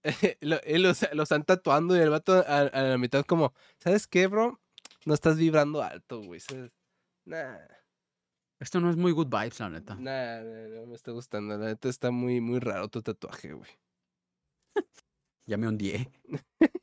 lo, 0.41 0.57
lo, 0.67 0.93
lo 1.13 1.23
están 1.23 1.45
tatuando 1.45 1.97
y 1.97 2.01
el 2.01 2.11
vato 2.11 2.33
a, 2.35 2.59
a 2.61 2.83
la 2.83 2.99
mitad 2.99 3.25
como, 3.25 3.53
¿sabes 3.79 4.07
qué, 4.07 4.27
bro? 4.27 4.61
No 5.07 5.15
estás 5.15 5.37
vibrando 5.39 5.83
alto, 5.83 6.21
güey. 6.23 6.41
Nah, 7.27 7.59
Esto 8.61 8.81
no 8.81 8.91
es 8.91 8.97
muy 8.97 9.13
good 9.13 9.29
vibes, 9.29 9.61
la 9.61 9.71
neta. 9.71 9.95
nah, 9.95 10.41
nah, 10.43 10.69
no 10.81 10.87
me 10.87 10.95
está 10.95 11.13
gustando. 11.13 11.57
La 11.57 11.67
neta 11.67 11.89
está 11.89 12.11
muy, 12.11 12.41
muy 12.41 12.59
raro 12.59 12.89
tu 12.89 13.03
tatuaje, 13.03 13.53
güey. 13.53 13.71
Ya 15.47 15.57
me 15.57 15.67
hundí. 15.69 15.93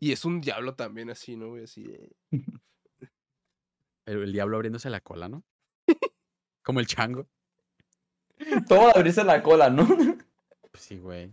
Y 0.00 0.12
es 0.12 0.24
un 0.24 0.40
diablo 0.40 0.74
también 0.74 1.10
así, 1.10 1.36
¿no, 1.36 1.50
güey? 1.50 1.64
Así 1.64 1.82
de... 1.84 2.10
El, 4.06 4.22
el 4.22 4.32
diablo 4.32 4.56
abriéndose 4.56 4.88
la 4.88 5.00
cola, 5.00 5.28
¿no? 5.28 5.44
Como 6.62 6.80
el 6.80 6.86
chango. 6.86 7.28
Todo 8.68 8.88
abrirse 8.96 9.24
la 9.24 9.42
cola, 9.42 9.70
¿no? 9.70 9.86
Pues 10.70 10.82
sí, 10.82 10.98
güey. 10.98 11.30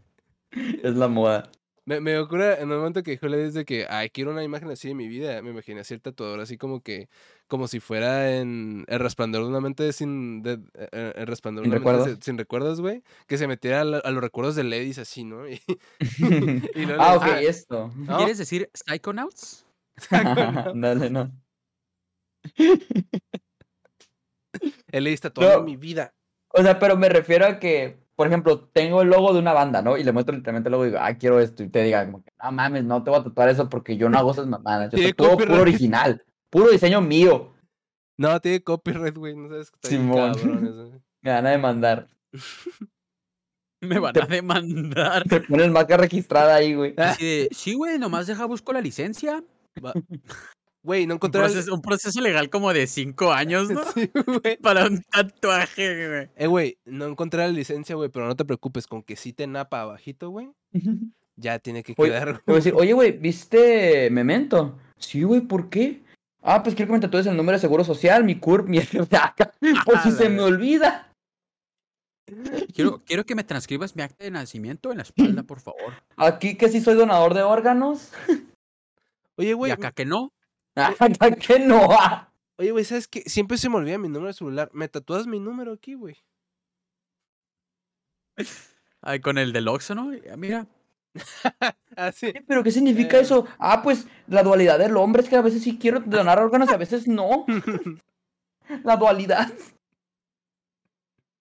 Es 0.52 0.95
la 0.95 1.08
moda. 1.08 1.49
Me, 1.84 1.99
me 1.99 2.16
ocurre 2.20 2.62
en 2.62 2.72
el 2.72 2.78
momento 2.78 3.02
que 3.02 3.12
dijo 3.12 3.28
le 3.28 3.43
dice 3.43 3.66
que, 3.66 3.88
ay, 3.89 4.12
quiero 4.12 4.30
una 4.32 4.43
imagen 4.43 4.70
así 4.70 4.88
de 4.89 4.93
mi 4.93 5.08
vida. 5.08 5.41
Me 5.41 5.49
imaginé 5.49 5.82
así 5.82 5.95
el 5.95 6.02
tatuador, 6.02 6.39
así 6.39 6.56
como 6.58 6.82
que, 6.82 7.10
como 7.47 7.68
si 7.68 7.80
fuera 7.80 8.38
en 8.38 8.86
El 8.88 8.99
resplandor 8.99 9.41
de 9.43 9.49
una 9.49 9.62
mente 9.62 9.91
sin, 9.91 10.43
de, 10.43 10.54
eh, 10.76 10.88
eh, 10.91 11.14
el 11.16 11.26
resplandor 11.28 11.64
de 11.64 11.70
Sin 11.70 11.72
una 11.72 11.80
mente 11.84 11.97
recuerdos. 11.99 12.24
sin, 12.24 12.38
recuerdos, 12.38 12.82
güey. 12.82 13.04
Que 13.28 13.39
se 13.39 13.47
metiera 13.47 13.82
a, 13.82 13.84
la- 13.84 13.97
a 13.97 14.12
los 14.12 14.22
recuerdos 14.24 14.56
de 14.56 14.64
Ladies 14.64 14.99
así, 14.99 15.24
¿no? 15.24 15.49
Y, 15.49 15.60
y 16.20 16.86
luego 16.86 16.97
le 16.97 16.97
ah, 16.99 17.16
ok, 17.16 17.24
decía, 17.26 17.41
esto. 17.49 17.91
¿no? 17.95 18.18
¿Quieres 18.18 18.38
decir 18.38 18.70
Psychonauts? 18.76 19.66
Dale, 20.76 21.10
no. 21.10 21.32
He 24.91 25.02
leído 25.02 25.32
toda 25.32 25.58
No. 25.58 25.64
mi 25.64 25.78
vida. 25.78 26.14
O 26.54 26.62
sea, 26.62 26.80
pero 26.80 26.97
me 26.97 27.10
refiero 27.10 27.45
a 27.45 27.60
que, 27.60 27.97
por 28.16 28.28
ejemplo, 28.28 28.70
tengo 28.74 29.02
el 29.02 29.10
logo 29.10 29.34
de 29.34 29.39
una 29.39 29.54
banda, 29.54 29.82
¿no? 29.82 29.97
Y 29.97 30.04
le 30.04 30.12
muestro 30.12 30.36
literalmente 30.36 30.68
el 30.68 30.72
logo 30.72 30.86
y 30.86 30.89
digo, 30.89 30.99
ah, 31.02 31.14
quiero 31.16 31.39
esto. 31.39 31.64
Y 31.64 31.70
te 31.70 31.84
diga, 31.84 32.06
como 32.06 32.24
que, 32.24 32.32
no 32.43 32.52
mames, 32.52 32.84
no 32.84 33.04
te 33.04 33.10
voy 33.10 33.20
a 33.20 33.24
tatuar 33.24 33.49
eso 33.49 33.70
porque 33.70 33.97
yo 33.97 34.10
no 34.10 34.18
hago 34.18 34.32
esas 34.32 34.47
mamadas. 34.47 34.91
Yo 34.91 35.08
tatúo 35.10 35.32
copyright. 35.32 35.49
puro 35.52 35.62
original, 35.62 36.24
puro 36.49 36.70
diseño 36.70 37.02
mío. 37.02 37.54
No, 38.18 38.39
tiene 38.39 38.64
copyright, 38.64 39.18
güey. 39.18 39.36
No 39.36 39.49
sabes 39.49 39.72
que 39.72 39.76
está 39.78 39.89
Simón. 39.89 40.34
cabrón 40.34 40.68
eso. 40.68 41.02
Me 41.22 41.32
van 41.32 41.45
a 41.45 41.49
demandar. 41.52 42.08
Me 43.82 43.99
van 43.99 44.22
a 44.22 44.26
demandar. 44.28 45.24
Te 45.24 45.41
pones 45.41 45.72
marca 45.72 45.97
registrada 45.97 46.56
ahí, 46.56 46.76
güey. 46.76 46.93
Así 46.97 47.26
de, 47.26 47.49
sí, 47.52 47.74
güey, 47.74 47.97
nomás 47.97 48.28
deja 48.28 48.45
busco 48.45 48.74
la 48.74 48.82
licencia. 48.82 49.43
Va. 49.84 49.93
Güey, 50.84 51.06
no 51.06 51.14
Un 51.14 51.18
encontré. 51.18 51.42
el- 51.42 51.52
proceso, 51.52 51.74
un 51.76 51.82
proceso 51.82 52.22
legal 52.22 52.50
como 52.50 52.74
de 52.74 52.88
cinco 52.88 53.32
años, 53.32 53.70
¿no? 53.72 53.84
Sí, 53.94 54.10
güey. 54.14 54.58
Para 54.62 54.86
un 54.88 55.02
tatuaje, 55.04 56.08
güey. 56.08 56.30
Eh, 56.36 56.48
güey, 56.48 56.78
no 56.86 57.06
encontré 57.06 57.40
la 57.42 57.48
licencia, 57.50 57.96
güey, 57.96 58.10
pero 58.10 58.26
no 58.28 58.36
te 58.36 58.46
preocupes, 58.46 58.88
con 58.88 59.04
que 59.04 59.16
sí 59.16 59.32
te 59.34 59.46
napa 59.48 59.82
abajito, 59.82 60.30
güey, 60.30 60.50
ya 61.36 61.60
tiene 61.60 61.84
que 61.84 61.94
Oye, 61.98 62.12
quedar. 62.12 62.38
Te 62.40 62.44
voy 62.48 62.56
a 62.56 62.58
decir, 62.58 62.74
oye, 62.76 62.94
güey, 62.94 63.12
¿viste 63.12 64.10
Memento? 64.10 64.80
Sí, 64.98 65.24
güey, 65.24 65.42
¿por 65.42 65.70
qué? 65.70 66.02
Ah, 66.44 66.64
pues 66.64 66.74
quiero 66.76 66.88
que 66.90 66.94
me 66.94 67.00
tatúes 67.00 67.28
el 67.28 67.38
número 67.38 67.58
de 67.58 67.62
seguro 67.62 67.84
social, 67.84 68.24
mi 68.24 68.40
CURP, 68.40 68.68
mi 68.68 68.80
por 68.80 70.00
si 70.02 70.12
se 70.12 70.30
me 70.30 70.42
olvida. 70.42 71.08
Quiero, 72.74 73.02
quiero 73.06 73.26
que 73.26 73.36
me 73.36 73.44
transcribas 73.44 73.96
mi 73.96 74.04
acta 74.04 74.24
de 74.24 74.32
nacimiento 74.32 74.92
en 74.92 74.98
la 74.98 75.04
espalda, 75.04 75.44
por 75.44 75.60
favor. 75.60 75.94
Aquí 76.16 76.56
que 76.56 76.70
sí 76.70 76.80
soy 76.82 76.96
donador 76.96 77.34
de 77.34 77.42
órganos. 77.44 78.12
Oye, 79.36 79.50
Y 79.50 79.54
güey, 79.54 79.72
acá 79.72 79.92
que 79.92 80.06
no. 80.06 80.32
Acá 81.00 81.32
que 81.36 81.60
no. 81.60 81.88
ah. 81.92 82.32
oye, 82.58 82.72
güey, 82.72 82.86
¿sabes 82.86 83.08
qué? 83.08 83.22
Siempre 83.26 83.58
se 83.58 83.70
me 83.70 83.76
olvida 83.78 83.98
mi 83.98 84.08
número 84.08 84.28
de 84.28 84.34
celular. 84.34 84.70
¿Me 84.74 84.88
tatúas 84.88 85.28
mi 85.28 85.40
número 85.40 85.74
aquí, 85.74 85.94
güey? 85.96 86.16
Ay, 89.02 89.20
con 89.20 89.38
el 89.38 89.52
del 89.54 89.68
Oxxo, 89.68 89.96
¿no? 89.96 90.12
Ah, 90.32 90.38
Mira, 90.38 90.68
Así. 91.98 92.28
Oye, 92.28 92.44
¿Pero 92.48 92.64
qué 92.64 92.72
significa 92.72 93.18
Eh. 93.18 93.22
eso? 93.22 93.46
Ah, 93.60 93.82
pues 93.84 94.08
la 94.28 94.44
dualidad 94.44 94.80
del 94.80 94.96
hombre 94.98 95.22
es 95.24 95.30
que 95.30 95.36
a 95.36 95.42
veces 95.42 95.62
sí 95.64 95.78
quiero 95.78 96.00
donar 96.00 96.40
órganos 96.40 96.70
y 96.70 96.74
a 96.74 96.78
veces 96.78 97.08
no. 97.08 97.46
La 98.84 98.96
dualidad. 98.96 99.52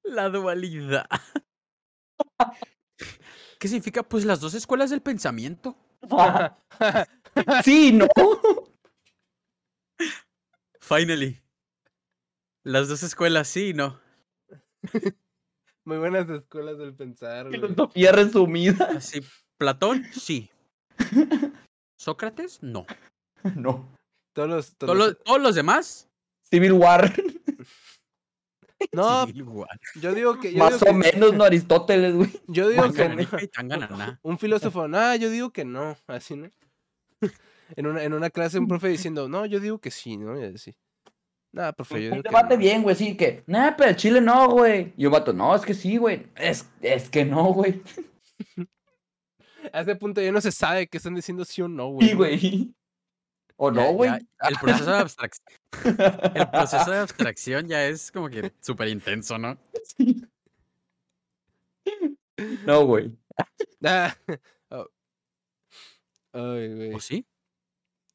la 0.03 0.29
dualidad. 0.29 1.07
¿Qué 3.61 3.69
significa? 3.69 4.03
Pues 4.03 4.25
las 4.25 4.41
dos 4.41 4.55
escuelas 4.55 4.91
del 4.91 5.01
pensamiento. 5.03 5.77
Sí, 7.63 7.93
no. 7.93 8.09
Finally. 10.91 11.41
Las 12.65 12.89
dos 12.89 13.05
escuelas, 13.05 13.47
sí, 13.47 13.73
¿no? 13.75 14.01
Muy 15.85 15.99
buenas 15.99 16.29
escuelas 16.29 16.79
del 16.79 16.95
pensar, 16.95 17.47
güey. 17.47 17.61
Filosofía 17.61 18.11
resumida. 18.11 18.91
Así, 18.97 19.21
Platón, 19.57 20.05
sí. 20.13 20.51
Sócrates, 21.97 22.61
no. 22.61 22.87
No. 23.57 23.89
Todos 24.35 24.49
los. 24.49 24.75
todos 24.75 24.79
Todos 24.79 24.99
los- 24.99 25.09
los, 25.15 25.25
todos 25.25 25.41
los 25.41 25.55
demás, 25.55 26.09
Civil 26.51 26.73
War. 26.73 27.15
No, 28.93 29.27
Civil 29.27 29.45
War. 29.45 29.81
yo 29.95 30.13
digo 30.13 30.41
que. 30.41 30.53
Yo 30.53 30.59
Más 30.59 30.81
digo 30.81 30.91
o 30.91 31.01
que, 31.01 31.13
menos, 31.13 31.35
no 31.35 31.45
Aristóteles, 31.45 32.15
güey. 32.17 32.31
Yo 32.49 32.69
digo 32.69 32.93
que. 32.93 33.29
Y 33.43 33.47
Tanganana. 33.49 34.19
Un 34.23 34.39
filósofo, 34.39 34.89
no, 34.89 35.15
yo 35.17 35.31
digo 35.31 35.53
que 35.53 35.65
no, 35.65 35.97
así, 36.09 36.35
¿no? 36.35 36.51
En 37.77 37.87
una, 37.87 38.03
en 38.03 38.13
una 38.13 38.31
clase 38.31 38.59
un 38.59 38.69
profe 38.69 38.89
diciendo, 38.89 39.29
no, 39.29 39.47
yo 39.47 39.61
digo 39.61 39.79
que 39.79 39.91
sí, 39.91 40.17
¿no? 40.17 40.39
Y 40.41 40.45
así. 40.55 40.75
Nada, 41.53 41.73
profe, 41.73 41.95
yo 42.03 42.09
Un 42.11 42.11
digo 42.19 42.23
que 42.23 42.29
debate 42.29 42.55
no". 42.55 42.61
bien, 42.61 42.83
güey, 42.83 42.95
sí, 42.97 43.17
que, 43.17 43.43
nah, 43.47 43.73
pero 43.77 43.91
el 43.91 43.97
Chile 43.97 44.21
no, 44.21 44.49
güey. 44.51 44.93
Y 44.97 45.07
un 45.07 45.13
vato, 45.13 45.33
no, 45.33 45.55
es 45.55 45.63
que 45.63 45.75
sí, 45.75 45.97
güey. 45.97 46.27
Es, 46.37 46.69
es 46.81 47.09
que 47.11 47.25
no, 47.25 47.53
güey. 47.53 47.83
A 49.73 49.83
ese 49.83 49.95
punto 49.97 50.21
ya 50.23 50.33
no 50.33 50.41
se 50.41 50.53
sabe 50.53 50.87
qué 50.87 50.97
están 50.97 51.15
diciendo 51.15 51.45
sí 51.45 51.61
o 51.63 51.69
no, 51.69 51.89
güey. 51.89 52.09
Sí, 52.09 52.15
güey. 52.15 52.75
O 53.57 53.71
Ya- 53.71 53.83
no, 53.83 53.93
güey. 53.93 54.11
el 54.11 54.57
proceso 54.61 54.91
de 54.91 54.97
abstracción. 55.01 55.47
El 56.35 56.49
proceso 56.51 56.91
de 56.91 56.99
abstracción 56.99 57.69
ya 57.69 57.87
es 57.87 58.11
como 58.11 58.31
que 58.31 58.53
súper 58.61 58.89
intenso, 58.89 59.37
¿no? 59.39 59.59
No, 62.67 62.85
güey. 62.87 63.13
Ah, 63.83 64.15
oh. 64.71 64.87
Ay, 66.33 66.75
güey. 66.75 66.95
¿O 66.95 67.01
sí? 67.01 67.27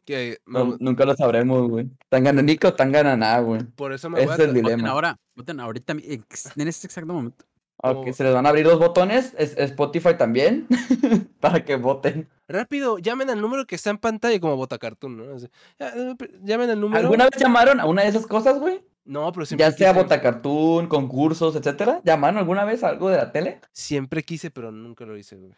Que 0.06 0.38
No, 0.46 0.78
nunca 0.80 1.04
lo 1.06 1.16
sabremos, 1.16 1.68
güey. 1.70 1.90
Tan 2.10 2.24
gananica 2.24 2.68
o 2.70 2.74
tan 2.76 2.92
gananá, 2.92 3.40
güey. 3.40 3.64
por 3.64 3.92
eso 3.92 4.10
me 4.10 4.20
ese 4.20 4.28
voy 4.28 4.34
a 4.34 4.36
es 4.36 4.44
el 4.44 4.54
dilema. 4.54 4.76
Voten 4.76 4.86
ahora, 4.88 5.20
voten 5.36 5.60
ahorita, 5.60 5.94
en 5.94 6.68
este 6.68 6.88
exacto 6.88 7.12
momento. 7.14 7.44
Ok, 7.78 7.94
Como- 7.96 8.14
se 8.14 8.24
les 8.24 8.34
van 8.34 8.46
a 8.46 8.50
abrir 8.50 8.66
dos 8.66 8.80
botones. 8.80 9.34
Es, 9.38 9.58
Spotify 9.58 10.16
también. 10.18 10.68
para 11.40 11.66
que 11.66 11.76
voten. 11.76 12.30
Rápido, 12.48 13.00
llamen 13.00 13.30
al 13.30 13.42
número 13.42 13.66
que 13.66 13.76
está 13.76 13.90
en 13.90 13.98
pantalla 13.98 14.40
como 14.40 14.56
Botacartoon, 14.56 15.18
¿no? 15.18 15.36
Así, 15.36 15.50
"Ya, 15.80 15.90
eh, 15.90 16.16
Llamen 16.44 16.70
al 16.70 16.80
número. 16.80 17.02
¿Alguna 17.02 17.26
vez 17.26 17.34
llamaron 17.42 17.80
a 17.80 17.86
una 17.88 18.04
de 18.04 18.10
esas 18.10 18.28
cosas, 18.28 18.60
güey? 18.60 18.84
No, 19.04 19.32
pero 19.32 19.46
siempre 19.46 19.66
Ya 19.66 19.72
sea 19.72 19.92
quise. 19.92 20.04
Botacartoon, 20.04 20.88
concursos, 20.88 21.56
etcétera. 21.56 22.02
¿Llamaron 22.04 22.38
alguna 22.38 22.64
vez 22.66 22.84
a 22.84 22.90
algo 22.90 23.10
de 23.10 23.18
la 23.18 23.32
tele? 23.32 23.60
Siempre 23.72 24.24
quise, 24.24 24.52
pero 24.52 24.72
nunca 24.72 25.06
lo 25.06 25.18
hice, 25.18 25.36
güey. 25.36 25.54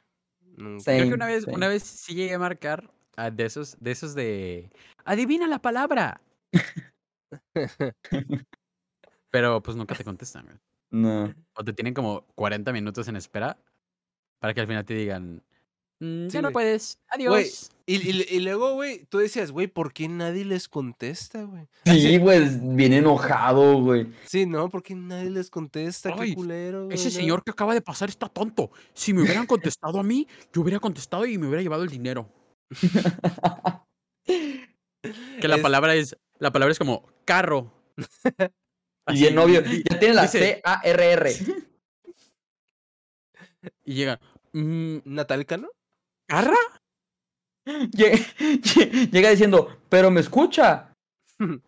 Nunca. 0.56 0.84
Creo 0.86 1.08
que 1.10 1.14
una 1.14 1.28
vez, 1.28 1.44
same. 1.44 1.56
una 1.56 1.68
vez 1.68 1.84
sí 1.84 2.16
llegué 2.16 2.34
a 2.34 2.40
marcar 2.40 2.90
ah, 3.18 3.30
de 3.32 3.46
esos, 3.46 3.78
de 3.80 3.92
esos 3.92 4.16
de 4.16 4.70
adivina 5.06 5.48
la 5.48 5.60
palabra. 5.62 6.22
Pero 9.32 9.62
pues 9.62 9.76
nunca 9.78 9.96
te 9.96 10.04
contestan, 10.04 10.46
güey. 10.46 10.58
No. 10.90 11.34
O 11.56 11.64
te 11.64 11.74
tienen 11.74 11.94
como 11.94 12.26
40 12.36 12.72
minutos 12.72 13.08
en 13.08 13.18
espera 13.18 13.58
para 14.40 14.54
que 14.54 14.62
al 14.62 14.68
final 14.68 14.86
te 14.86 14.94
digan, 14.94 15.44
"Mm, 16.00 16.28
Sí, 16.28 16.30
ya 16.30 16.42
no 16.42 16.48
güey. 16.48 16.54
puedes, 16.54 17.00
adiós. 17.10 17.32
Güey, 17.32 17.48
Y, 17.90 17.96
y- 18.12 18.26
y 18.36 18.40
luego, 18.42 18.74
güey, 18.74 19.06
tú 19.06 19.18
decías, 19.18 19.52
güey, 19.52 19.68
¿por 19.68 19.94
qué 19.94 20.08
nadie 20.10 20.44
les 20.46 20.68
contesta, 20.70 21.44
güey? 21.44 21.68
Sí, 21.86 22.20
pues, 22.20 22.60
bien 22.76 22.92
enojado, 22.94 23.82
güey. 23.82 24.12
Sí, 24.26 24.46
no, 24.46 24.70
¿por 24.70 24.84
qué 24.84 24.94
nadie 24.96 25.30
les 25.30 25.50
contesta? 25.50 26.14
Ay, 26.18 26.30
qué 26.32 26.36
culero. 26.36 26.86
güey, 26.86 26.96
Ese 26.96 27.06
no". 27.06 27.12
señor 27.16 27.44
que 27.44 27.52
acaba 27.52 27.74
de 27.74 27.82
pasar 27.82 28.10
está 28.10 28.28
tonto. 28.30 28.72
Si 28.94 29.14
me 29.14 29.22
hubieran 29.24 29.46
contestado 29.46 30.00
a 30.00 30.04
mí, 30.04 30.28
yo 30.54 30.62
hubiera 30.62 30.80
contestado 30.80 31.26
y 31.26 31.38
me 31.38 31.48
hubiera 31.48 31.62
llevado 31.64 31.84
el 31.84 31.90
dinero. 31.90 32.30
Que 35.42 35.48
la 35.48 35.56
Es- 35.58 35.62
palabra 35.62 35.96
es, 35.96 36.18
la 36.40 36.52
palabra 36.52 36.72
es 36.72 36.80
como 36.80 37.06
carro. 37.26 37.72
Y 39.10 39.26
obvio. 39.38 39.62
y- 39.66 39.84
Ya 39.90 40.00
tiene 40.00 40.14
la 40.16 40.24
dice- 40.24 40.40
C-A-R-R. 40.62 41.32
Y 43.86 43.94
llega, 43.94 44.20
"Mm, 44.52 44.98
¿Natalcano? 45.06 45.70
¿carra? 46.28 46.58
Lle- 47.66 48.26
lle- 48.62 49.10
Llega 49.12 49.30
diciendo, 49.30 49.78
pero 49.90 50.12
me 50.12 50.20
escucha. 50.20 50.94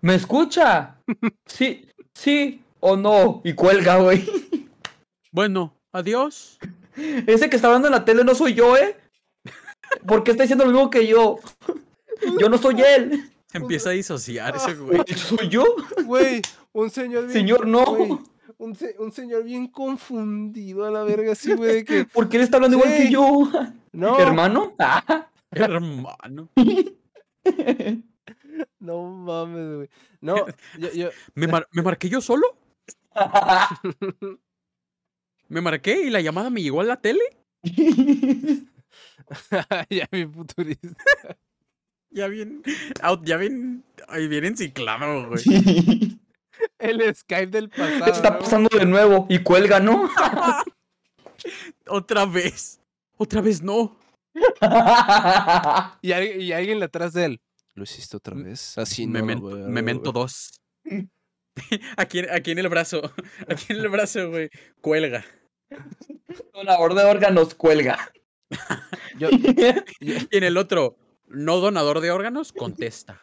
¿Me 0.02 0.16
escucha? 0.16 0.97
Sí, 1.45 1.88
sí 2.14 2.62
o 2.82 2.97
no. 2.97 3.41
Y 3.45 3.54
cuelga, 3.54 3.97
güey. 3.97 4.26
Bueno, 5.32 5.74
adiós. 5.93 6.58
Ese 6.95 7.50
que 7.50 7.56
está 7.56 7.68
hablando 7.68 7.88
en 7.88 7.93
la 7.93 8.04
tele 8.06 8.24
no 8.26 8.36
soy 8.36 8.54
yo, 8.54 8.76
¿eh? 8.76 8.97
¿Por 10.06 10.24
qué 10.24 10.32
está 10.32 10.44
diciendo 10.44 10.66
lo 10.66 10.72
mismo 10.72 10.90
que 10.90 11.08
yo? 11.08 11.38
Yo 12.40 12.50
no 12.50 12.58
soy 12.58 12.82
él. 12.82 13.30
Se 13.48 13.58
empieza 13.58 13.90
a 13.90 13.94
disociar 13.94 14.56
ese 14.56 14.76
güey. 14.76 15.02
¿Soy 15.16 15.50
yo? 15.50 15.64
Güey, 16.06 16.42
un 16.74 16.90
señor 16.90 17.24
bien... 17.24 17.34
Señor, 17.34 17.66
no. 17.68 17.86
güey, 17.86 18.18
un, 18.58 18.76
se- 18.76 18.96
un 19.00 19.12
señor 19.12 19.44
bien 19.44 19.68
confundido 19.68 20.86
a 20.86 20.92
la 20.92 21.04
verga, 21.04 21.32
así, 21.32 21.54
güey, 21.54 21.76
de 21.78 21.86
que... 21.86 22.06
¿Por 22.14 22.30
qué 22.30 22.38
él 22.38 22.44
está 22.44 22.58
hablando 22.58 22.78
igual 22.78 22.96
que 22.96 23.10
yo? 23.10 23.50
No, 23.92 24.20
¿Hermano? 24.20 24.76
Ah. 24.78 25.28
Hermano. 25.52 26.50
no 28.80 29.04
mames, 29.04 29.76
güey. 29.78 29.90
No, 30.22 30.46
yo, 30.78 30.92
yo... 30.94 31.10
¿Me, 31.34 31.48
mar- 31.48 31.68
¿Me 31.72 31.82
marqué 31.82 32.08
yo 32.10 32.22
solo? 32.22 32.46
¿Me 35.48 35.62
marqué 35.62 36.02
y 36.04 36.10
la 36.12 36.22
llamada 36.22 36.50
me 36.52 36.62
llegó 36.62 36.82
a 36.82 36.84
la 36.84 37.02
tele? 37.02 37.22
ya 39.89 40.07
mi 40.11 40.26
futurista. 40.26 41.38
Ya 42.11 42.28
bien, 42.28 42.63
out, 43.03 43.24
ya 43.24 43.38
bien, 43.38 43.84
ay, 44.07 44.28
bien 44.28 44.45
enciclado, 44.45 45.28
güey. 45.30 45.43
El 46.80 47.15
Skype 47.15 47.47
del 47.51 47.70
pasado. 47.70 48.05
¿Qué 48.05 48.11
está 48.11 48.30
¿no? 48.32 48.39
pasando 48.39 48.70
de 48.78 48.86
nuevo? 48.86 49.28
Y 49.30 49.39
cuelga, 49.39 49.80
¿no? 49.80 50.09
Otra 51.88 52.26
vez. 52.26 52.80
Otra 53.17 53.41
vez 53.41 53.61
no. 53.61 53.95
Y, 56.01 56.11
alguien- 56.11 56.41
y 56.41 56.51
alguien 56.51 56.82
atrás 56.84 57.13
de 57.13 57.26
él. 57.26 57.41
¿Lo 57.76 57.84
hiciste 57.84 58.17
otra 58.17 58.36
vez? 58.36 58.78
Así 58.78 59.05
no. 59.05 59.13
Memento, 59.13 59.45
veo, 59.47 59.67
Memento. 59.70 60.11
2. 60.11 60.59
Aquí, 61.97 62.20
en- 62.20 62.30
aquí 62.32 62.51
en 62.51 62.59
el 62.59 62.70
brazo. 62.70 63.01
Aquí 63.47 63.65
en 63.70 63.78
el 63.78 63.89
brazo, 63.89 64.30
güey. 64.30 64.49
Cuelga. 64.82 65.24
Donador 66.53 66.93
de 66.95 67.03
órganos 67.03 67.53
cuelga. 67.55 68.11
Yo, 69.18 69.30
Y 70.00 70.36
en 70.36 70.43
el 70.43 70.58
otro, 70.58 70.97
no 71.28 71.58
donador 71.58 72.02
de 72.02 72.12
órganos, 72.12 72.52
contesta. 72.54 73.22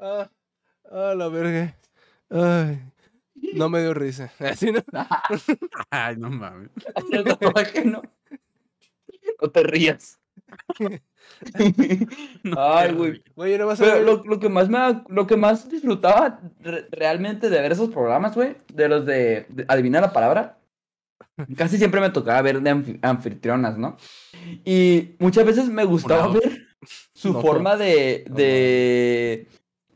Ah, 0.00 0.30
ah, 0.90 1.14
la 1.16 1.28
verga. 1.28 1.76
Ay, 2.30 2.80
no 3.54 3.68
me 3.68 3.80
dio 3.80 3.94
risa. 3.94 4.32
Así 4.40 4.72
no. 4.72 4.80
Ay, 5.90 6.16
no 6.16 6.30
mames. 6.30 6.70
No, 7.10 7.22
no. 7.84 8.02
No 9.40 9.50
te 9.50 9.62
rías. 9.62 10.18
Ay, 12.56 12.92
güey. 12.94 13.22
Güey, 13.36 13.58
no 13.58 13.66
vas 13.66 13.80
a 13.80 13.84
Pero 13.84 13.96
ver. 13.96 14.04
lo, 14.04 14.24
lo 14.24 14.40
que 14.40 14.48
más 14.48 14.68
me, 14.68 14.78
lo 15.08 15.26
que 15.26 15.36
más 15.36 15.68
disfrutaba 15.70 16.40
re- 16.60 16.86
realmente 16.90 17.50
de 17.50 17.60
ver 17.60 17.72
esos 17.72 17.90
programas, 17.90 18.34
güey, 18.34 18.56
de 18.72 18.88
los 18.88 19.04
de, 19.06 19.46
de 19.48 19.64
adivinar 19.68 20.02
la 20.02 20.12
palabra, 20.12 20.58
casi 21.56 21.78
siempre 21.78 22.00
me 22.00 22.10
tocaba 22.10 22.42
ver 22.42 22.60
de 22.60 22.70
anfi- 22.72 22.98
anfitrionas, 23.02 23.76
¿no? 23.78 23.96
Y 24.64 25.10
muchas 25.18 25.44
veces 25.44 25.68
me 25.68 25.84
gustaba 25.84 26.28
ver 26.32 26.66
su 27.12 27.32
No, 27.32 27.40
forma 27.42 27.76
de, 27.76 28.24
no 28.28 28.34
de 28.36 29.46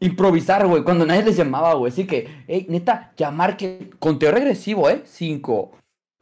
improvisar, 0.03 0.66
güey, 0.66 0.82
cuando 0.84 1.07
nadie 1.07 1.22
les 1.24 1.36
llamaba, 1.36 1.74
güey. 1.74 1.92
Así 1.92 2.07
que, 2.07 2.44
hey, 2.48 2.66
neta, 2.68 3.12
llamar 3.16 3.57
que 3.57 3.90
conteo 3.98 4.30
regresivo, 4.32 4.88
¿eh? 4.90 5.03
Cinco, 5.05 5.72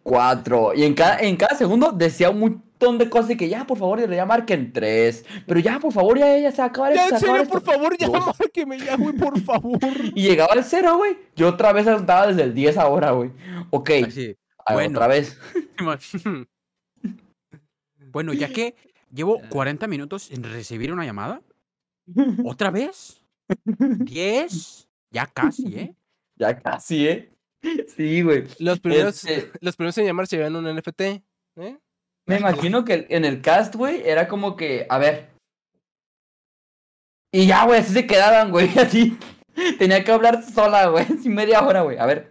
cuatro, 0.03 0.73
y 0.75 0.85
en 0.85 0.95
cada, 0.95 1.19
en 1.21 1.37
cada 1.37 1.57
segundo 1.57 1.93
decía 1.93 2.31
un 2.31 2.41
montón 2.41 2.97
de 2.99 3.11
cosas 3.11 3.31
y 3.33 3.37
que 3.37 3.49
ya, 3.49 3.67
por 3.67 3.77
favor, 3.79 4.09
ya 4.11 4.25
marquen 4.25 4.73
tres, 4.73 5.25
pero 5.47 5.61
ya, 5.61 5.79
por 5.79 5.93
favor, 5.93 6.19
ya, 6.19 6.39
ya 6.39 6.51
se 6.51 6.59
va 6.59 6.65
a 6.65 6.69
acabar 6.69 6.95
Ya, 6.95 7.09
en 7.09 7.19
serio, 7.21 7.47
por 7.49 7.63
favor, 7.63 7.97
ya, 7.99 8.07
Dos. 8.09 8.27
márqueme 8.39 8.79
ya, 8.79 8.97
güey, 8.97 9.15
por 9.17 9.39
favor. 9.45 9.79
Y 10.15 10.23
llegaba 10.23 10.55
al 10.55 10.65
cero, 10.65 10.97
güey. 10.97 11.19
Yo 11.37 11.49
otra 11.49 11.73
vez 11.73 11.87
andaba 11.87 12.29
desde 12.29 12.43
el 12.45 12.55
10 12.55 12.79
ahora, 12.79 13.11
güey. 13.11 13.31
Ok, 13.71 13.91
Así. 14.07 14.35
a- 14.65 14.73
bueno. 14.75 14.99
otra 14.99 15.07
vez. 15.09 15.39
Bueno, 18.13 18.33
ya 18.33 18.49
que 18.49 18.75
llevo 19.15 19.41
40 19.51 19.87
minutos 19.87 20.31
en 20.31 20.43
recibir 20.43 20.93
una 20.93 21.05
llamada, 21.05 21.43
¿otra 22.45 22.71
vez? 22.71 23.20
¿10? 24.05 24.87
Ya 25.13 25.27
casi, 25.27 25.79
¿eh? 25.79 25.95
Ya 26.37 26.59
casi, 26.59 27.07
¿eh? 27.07 27.33
Sí, 27.95 28.23
güey. 28.23 28.45
Los 28.59 28.81
primeros, 28.81 29.25
Este- 29.25 29.53
los 29.61 29.77
primeros 29.77 29.99
en 29.99 30.07
llamar 30.07 30.27
se 30.27 30.37
llevan 30.37 30.57
un 30.57 30.75
NFT. 30.75 31.01
¿eh? 31.03 31.23
Me 32.27 32.39
imagino 32.39 32.85
que 32.85 33.07
en 33.11 33.25
el 33.27 33.43
cast, 33.43 33.75
güey, 33.75 34.03
era 34.09 34.27
como 34.29 34.57
que, 34.57 34.87
a 34.89 34.97
ver. 34.99 35.31
Y 37.33 37.47
ya, 37.47 37.65
güey, 37.67 37.81
así 37.81 37.93
se 37.93 38.07
quedaban, 38.07 38.51
güey, 38.51 38.71
así. 38.79 39.19
Tenía 39.79 40.03
que 40.03 40.13
hablar 40.13 40.43
sola, 40.43 40.87
güey, 40.89 41.05
así 41.05 41.29
media 41.29 41.61
hora, 41.61 41.83
güey. 41.83 41.99
A 41.99 42.07
ver. 42.07 42.31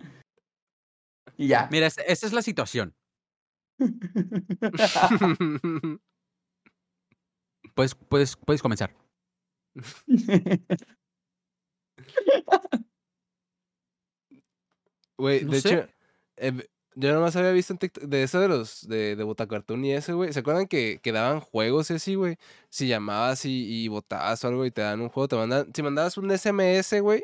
Y 1.37 1.47
ya. 1.47 1.67
Mira, 1.71 1.85
esta, 1.85 2.01
esta 2.01 2.25
es 2.25 2.33
la 2.33 2.41
situación. 2.41 2.95
Puedes, 7.75 7.95
puedes, 7.95 8.35
puedes 8.35 8.61
comenzar. 8.61 8.95
Güey, 15.17 15.43
No 15.43 15.51
de 15.51 15.61
sé. 15.61 15.69
hecho, 15.73 15.87
eh, 16.37 16.67
yo 16.95 17.13
nomás 17.13 17.35
había 17.35 17.51
visto 17.51 17.73
en 17.73 17.79
TikTok 17.79 18.03
de 18.05 18.23
eso 18.23 18.39
de 18.39 18.47
los 18.47 18.87
de, 18.87 19.15
de 19.15 19.23
Botacartoon 19.23 19.83
y 19.85 19.93
ese, 19.93 20.13
güey. 20.13 20.33
¿Se 20.33 20.39
acuerdan 20.39 20.67
que, 20.67 20.99
que 21.01 21.11
daban 21.11 21.39
juegos 21.39 21.89
y 21.91 21.95
así, 21.95 22.15
güey? 22.15 22.37
Si 22.69 22.87
llamabas 22.87 23.45
y, 23.45 23.83
y 23.83 23.87
votabas 23.87 24.43
o 24.43 24.47
algo 24.47 24.65
y 24.65 24.71
te 24.71 24.81
dan 24.81 25.01
un 25.01 25.09
juego, 25.09 25.27
te 25.27 25.35
mandan. 25.35 25.69
Si 25.73 25.83
mandabas 25.83 26.17
un 26.17 26.31
SMS, 26.31 26.99
güey, 27.01 27.23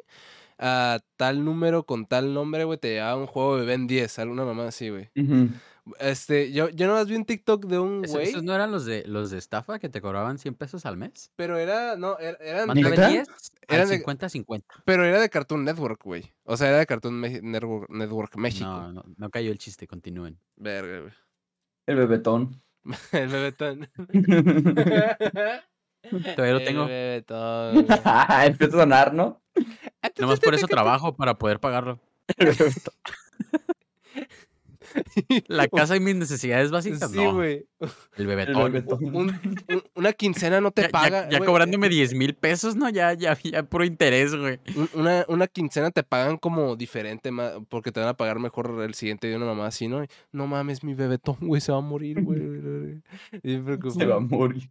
a 0.57 0.99
tal 1.17 1.43
número 1.45 1.86
con 1.86 2.05
tal 2.05 2.33
nombre, 2.33 2.63
güey, 2.65 2.77
te 2.77 2.89
llevaba 2.93 3.17
un 3.17 3.27
juego 3.27 3.57
de 3.57 3.65
Ben 3.65 3.88
10, 3.88 4.19
alguna 4.19 4.45
mamá 4.45 4.67
así, 4.67 4.89
güey. 4.89 5.09
Ujú. 5.15 5.49
Este, 5.99 6.51
yo, 6.51 6.69
yo 6.69 6.88
nomás 6.88 7.07
vi 7.07 7.15
un 7.15 7.25
TikTok 7.25 7.65
de 7.67 7.77
un 7.77 8.03
¿Esos, 8.05 8.15
güey, 8.17 8.29
esos 8.29 8.41
no 8.43 8.55
eran 8.55 8.71
los 8.71 8.86
de 8.86 9.03
los 9.05 9.29
de 9.29 9.38
estafa 9.38 9.77
que 9.77 9.88
te 9.88 10.01
cobraban 10.01 10.39
100 10.39 10.55
pesos 10.55 10.83
al 10.88 10.97
mes? 10.97 11.31
pero 11.36 11.59
era, 11.59 11.95
no, 11.95 12.17
era- 12.17 12.39
eran, 12.41 12.69
¿Neta? 12.69 12.89
Mándame 12.89 13.07
10 13.11 13.27
Eran 13.67 13.81
al 13.83 13.89
de- 13.89 14.03
50-50. 14.03 14.63
pero 14.83 15.05
era 15.05 15.19
de 15.19 15.29
Cartoon 15.29 15.63
Network, 15.63 16.01
güey. 16.03 16.33
O 16.43 16.57
sea, 16.57 16.69
era 16.69 16.79
de 16.79 16.88
Cartoon 16.88 17.13
Me- 17.19 17.39
Network, 17.41 17.89
Network 17.91 18.36
México. 18.38 18.65
No, 18.65 18.91
no, 18.93 19.03
no 19.15 19.29
cayó 19.29 19.51
el 19.51 19.59
chiste, 19.59 19.86
continúen. 19.88 20.39
Verga, 20.55 21.01
güey. 21.01 21.13
El 21.86 21.95
bebetón. 21.97 22.61
El 23.11 23.27
bebetón. 23.27 23.88
Todavía 26.36 26.53
lo 26.53 26.59
El 26.59 26.65
tengo. 26.65 26.86
bebetón, 26.88 27.73
güey. 27.73 27.86
Empieza 28.47 28.77
a 28.77 28.79
sonar, 28.81 29.13
¿no? 29.13 29.39
Nomás 30.19 30.39
por 30.39 30.53
eso 30.55 30.65
trabajo, 30.67 31.15
para 31.15 31.38
poder 31.38 31.59
pagarlo. 31.59 31.99
El. 34.96 35.43
La 35.48 35.68
casa 35.68 35.96
y 35.96 36.00
mis 36.00 36.16
necesidades 36.16 36.72
básicas, 36.72 37.12
Sí, 37.12 37.18
no. 37.18 37.34
güey. 37.36 37.68
El 37.80 37.89
El 38.18 38.28
bebetón. 38.28 38.72
bebetón. 38.72 39.04
Un- 39.04 39.30
un- 39.70 39.84
una 39.96 40.14
quincena 40.14 40.62
no 40.62 40.72
te 40.72 40.84
Ya, 40.84 40.89
paga. 40.89 41.30
ya 41.30 41.39
cobrándome 41.39 41.89
10 41.89 42.14
mil 42.14 42.34
pesos, 42.36 42.76
¿no? 42.76 42.89
Ya, 42.89 43.14
ya, 43.14 43.38
ya 43.43 43.64
puro 43.64 43.84
interés, 43.86 44.36
güey. 44.36 44.60
Un- 44.76 44.89
Una, 44.93 45.26
una 45.28 45.48
quincena 45.48 45.91
te 45.91 46.04
pagan 46.04 46.38
como 46.38 46.76
diferente, 46.76 47.32
porque 47.70 47.91
te 47.91 48.00
van 48.00 48.10
a 48.10 48.14
pagar 48.18 48.39
mejor 48.39 48.82
el 48.82 48.93
siguiente 48.93 49.28
de 49.28 49.36
una 49.36 49.46
mamá 49.46 49.68
así, 49.68 49.88
¿no? 49.88 50.06
No 50.32 50.48
mames, 50.48 50.84
mi 50.84 50.93
bebetón, 50.93 51.38
güey, 51.41 51.62
se 51.62 51.72
va 51.72 51.80
a 51.80 51.82
morir, 51.82 52.22
güey. 52.24 53.02
Se 54.00 54.06
va 54.06 54.16
a 54.16 54.20
morir. 54.20 54.70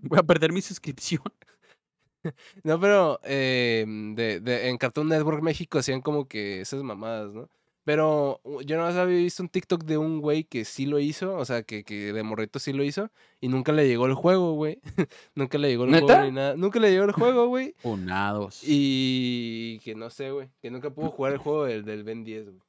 Voy 0.00 0.18
a 0.18 0.22
perder 0.22 0.52
mi 0.52 0.62
suscripción. 0.62 1.22
No, 2.64 2.80
pero 2.80 3.20
eh, 3.22 3.84
de, 3.86 4.40
de- 4.40 4.68
en 4.68 4.76
Cartoon 4.76 5.08
Network 5.08 5.40
México 5.42 5.78
hacían 5.78 6.00
como 6.02 6.26
que 6.26 6.60
esas 6.60 6.82
mamadas, 6.82 7.32
¿no? 7.32 7.48
Pero 7.88 8.42
yo 8.66 8.76
no 8.76 8.84
había 8.84 9.06
visto 9.06 9.42
un 9.42 9.48
TikTok 9.48 9.82
de 9.84 9.96
un 9.96 10.20
güey 10.20 10.44
que 10.44 10.66
sí 10.66 10.84
lo 10.84 10.98
hizo, 10.98 11.34
o 11.34 11.44
sea, 11.46 11.62
que, 11.62 11.84
que 11.84 12.12
de 12.12 12.22
morrito 12.22 12.58
sí 12.58 12.74
lo 12.74 12.84
hizo, 12.84 13.10
y 13.40 13.48
nunca 13.48 13.72
le 13.72 13.88
llegó 13.88 14.04
el 14.04 14.12
juego, 14.12 14.52
güey. 14.52 14.78
nunca 15.34 15.56
le 15.56 15.70
llegó 15.70 15.84
el 15.84 15.98
juego 15.98 16.22
ni 16.22 16.30
nada. 16.30 16.54
Nunca 16.54 16.80
le 16.80 16.90
llegó 16.90 17.04
el 17.04 17.12
juego, 17.12 17.46
güey. 17.48 17.74
Unados. 17.84 18.60
Y 18.62 19.78
que 19.78 19.94
no 19.94 20.10
sé, 20.10 20.30
güey. 20.32 20.50
Que 20.60 20.70
nunca 20.70 20.90
pudo 20.90 21.10
jugar 21.10 21.32
el 21.32 21.38
juego 21.38 21.64
del, 21.64 21.86
del 21.86 22.04
Ben 22.04 22.24
10, 22.24 22.50
güey. 22.50 22.60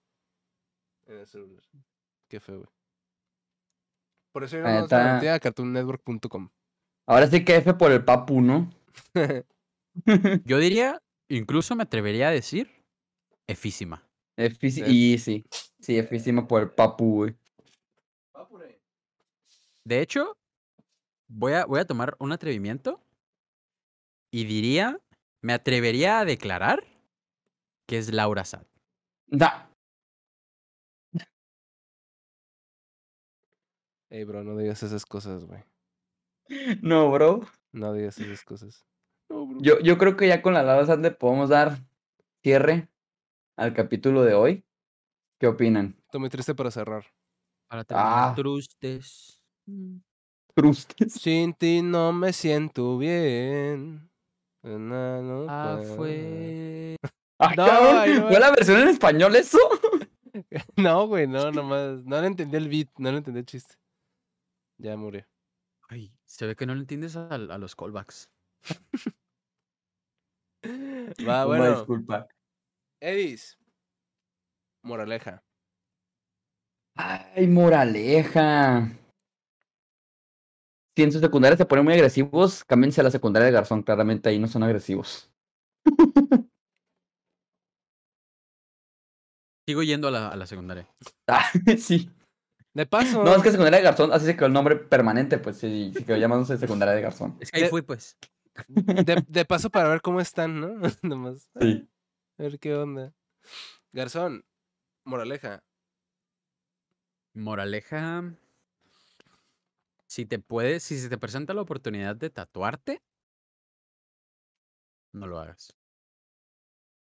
En 1.07 1.17
el 1.17 1.27
celular. 1.27 1.63
Qué 2.29 2.39
feo, 2.39 2.59
güey. 2.59 2.69
Por 4.31 4.45
eso 4.45 4.55
yo 4.55 4.63
no 4.63 4.87
metí 4.87 5.27
a 5.27 5.37
cartoonnetwork.com. 5.37 6.47
Ahora 7.07 7.27
sí 7.27 7.43
que 7.43 7.57
F 7.57 7.73
por 7.73 7.91
el 7.91 8.05
papu, 8.05 8.39
¿no? 8.39 8.71
Yo 10.45 10.59
diría, 10.59 11.03
incluso 11.27 11.75
me 11.75 11.83
atrevería 11.83 12.29
a 12.29 12.31
decir, 12.31 12.71
efísima. 13.47 14.08
Y 14.39 15.17
sí. 15.17 15.43
Sí, 15.79 15.97
efísima 15.97 16.47
por 16.47 16.61
el 16.61 16.71
papu, 16.71 17.15
güey. 17.15 17.35
De 19.83 20.01
hecho, 20.01 20.37
voy 21.27 21.53
a, 21.53 21.65
voy 21.65 21.79
a 21.79 21.85
tomar 21.85 22.15
un 22.19 22.31
atrevimiento 22.31 23.01
y 24.31 24.45
diría, 24.45 24.99
me 25.41 25.53
atrevería 25.53 26.19
a 26.19 26.25
declarar 26.25 26.83
que 27.87 27.97
es 27.97 28.13
Laura 28.13 28.45
Sad. 28.45 28.65
Da. 29.27 29.69
Ey, 34.11 34.23
bro, 34.23 34.43
no 34.43 34.57
digas 34.57 34.83
esas 34.83 35.05
cosas, 35.05 35.45
güey. 35.45 35.63
No, 36.81 37.11
bro. 37.11 37.41
No 37.71 37.93
digas 37.93 38.19
esas 38.19 38.43
cosas. 38.43 38.85
No, 39.27 39.45
bro. 39.47 39.59
Yo, 39.61 39.79
yo 39.79 39.97
creo 39.97 40.15
que 40.15 40.27
ya 40.27 40.41
con 40.41 40.53
la 40.53 40.63
Laura 40.63 40.85
Sad 40.85 40.99
le 40.99 41.11
podemos 41.11 41.49
dar 41.49 41.77
cierre 42.41 42.89
al 43.59 43.73
capítulo 43.73 44.23
de 44.23 44.33
hoy. 44.33 44.65
¿Qué 45.39 45.47
opinan? 45.47 45.95
Estoy 46.05 46.19
muy 46.21 46.29
triste 46.29 46.55
para 46.55 46.71
cerrar. 46.71 47.05
Para 47.69 47.81
Ah. 47.81 47.85
terminar, 47.85 48.35
trustes. 48.35 49.43
Mm. 49.65 49.97
Crustes. 50.55 51.13
Sin 51.23 51.53
ti 51.53 51.81
no 51.81 52.11
me 52.13 52.33
siento 52.33 52.97
bien. 52.97 54.09
Na, 54.63 55.21
no 55.21 55.45
Ah, 55.47 55.81
fue. 55.95 56.95
Ah, 57.41 57.53
No, 57.55 57.65
cabrón, 57.65 58.15
no 58.19 58.27
¿Fue 58.27 58.39
la 58.41 58.51
versión 58.51 58.81
en 58.81 58.87
español 58.89 59.35
eso? 59.35 59.57
No, 60.77 61.07
güey, 61.07 61.25
no, 61.27 61.51
nomás. 61.51 62.03
No 62.05 62.19
le 62.21 62.27
entendí 62.27 62.57
el 62.57 62.67
beat, 62.69 62.89
no 62.97 63.11
le 63.11 63.17
entendí 63.19 63.39
el 63.39 63.45
chiste. 63.45 63.75
Ya 64.77 64.95
murió. 64.97 65.25
Ay, 65.89 66.13
se 66.25 66.45
ve 66.47 66.55
que 66.55 66.65
no 66.65 66.73
le 66.75 66.81
entiendes 66.81 67.15
a, 67.15 67.27
a 67.33 67.57
los 67.57 67.75
callbacks. 67.75 68.29
Va, 70.65 71.45
Una 71.45 71.45
bueno. 71.45 71.75
disculpa. 71.77 72.27
Edis. 73.01 73.57
Moraleja. 74.83 75.43
Ay, 76.97 77.47
moraleja. 77.47 78.89
Si 80.97 81.03
en 81.03 81.11
su 81.11 81.19
secundaria 81.19 81.57
se 81.57 81.65
ponen 81.65 81.85
muy 81.85 81.93
agresivos, 81.93 82.63
cámbiense 82.65 82.99
a 83.01 83.05
la 83.05 83.11
secundaria 83.11 83.45
de 83.45 83.51
Garzón. 83.53 83.83
Claramente 83.83 84.29
ahí 84.29 84.39
no 84.39 84.47
son 84.47 84.63
agresivos. 84.63 85.31
Sigo 89.67 89.83
yendo 89.83 90.07
a 90.07 90.11
la, 90.11 90.27
a 90.29 90.35
la 90.35 90.45
secundaria. 90.45 90.87
Ah, 91.27 91.45
sí. 91.77 92.09
De 92.73 92.85
paso. 92.85 93.23
No, 93.23 93.35
es 93.35 93.43
que 93.43 93.51
secundaria 93.51 93.77
de 93.79 93.83
Garzón, 93.85 94.11
así 94.11 94.25
se 94.25 94.35
quedó 94.35 94.47
el 94.47 94.53
nombre 94.53 94.75
permanente, 94.75 95.37
pues 95.37 95.57
sí, 95.57 95.93
sí 95.95 96.03
quedó 96.03 96.17
llamándose 96.17 96.57
secundaria 96.57 96.93
de 96.95 97.01
Garzón. 97.01 97.37
Es 97.39 97.51
que 97.51 97.57
ahí 97.57 97.63
De- 97.63 97.69
fui, 97.69 97.81
pues. 97.81 98.17
De, 98.67 99.23
de 99.27 99.45
paso 99.45 99.69
para 99.69 99.87
ver 99.89 100.01
cómo 100.01 100.19
están, 100.19 100.59
¿no? 100.59 100.73
Nomás. 101.03 101.49
Sí. 101.61 101.87
A 102.39 102.43
ver 102.43 102.57
qué 102.59 102.73
onda. 102.73 103.13
Garzón, 103.91 104.45
moraleja. 105.03 105.63
Moraleja. 107.33 108.33
Si 110.07 110.25
te 110.25 110.39
puedes, 110.39 110.83
si 110.83 110.97
se 110.97 111.09
te 111.09 111.17
presenta 111.17 111.53
la 111.53 111.61
oportunidad 111.61 112.15
de 112.15 112.29
tatuarte, 112.29 113.03
no 115.11 115.27
lo 115.27 115.39
hagas. 115.39 115.75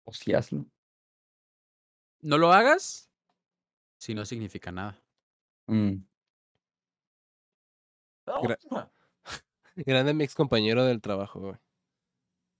O 0.06 0.14
sí, 0.14 0.34
hazlo. 0.34 0.66
No 2.22 2.38
lo 2.38 2.54
hagas 2.54 3.10
si 3.98 4.14
no 4.14 4.26
significa 4.26 4.72
nada. 4.72 5.02
Mm. 5.68 5.96
Gra- 8.26 8.60
Grande 9.76 10.14
mi 10.14 10.24
ex 10.24 10.36
compañero 10.36 10.86
del 10.86 11.02
trabajo, 11.02 11.40
güey. 11.40 11.56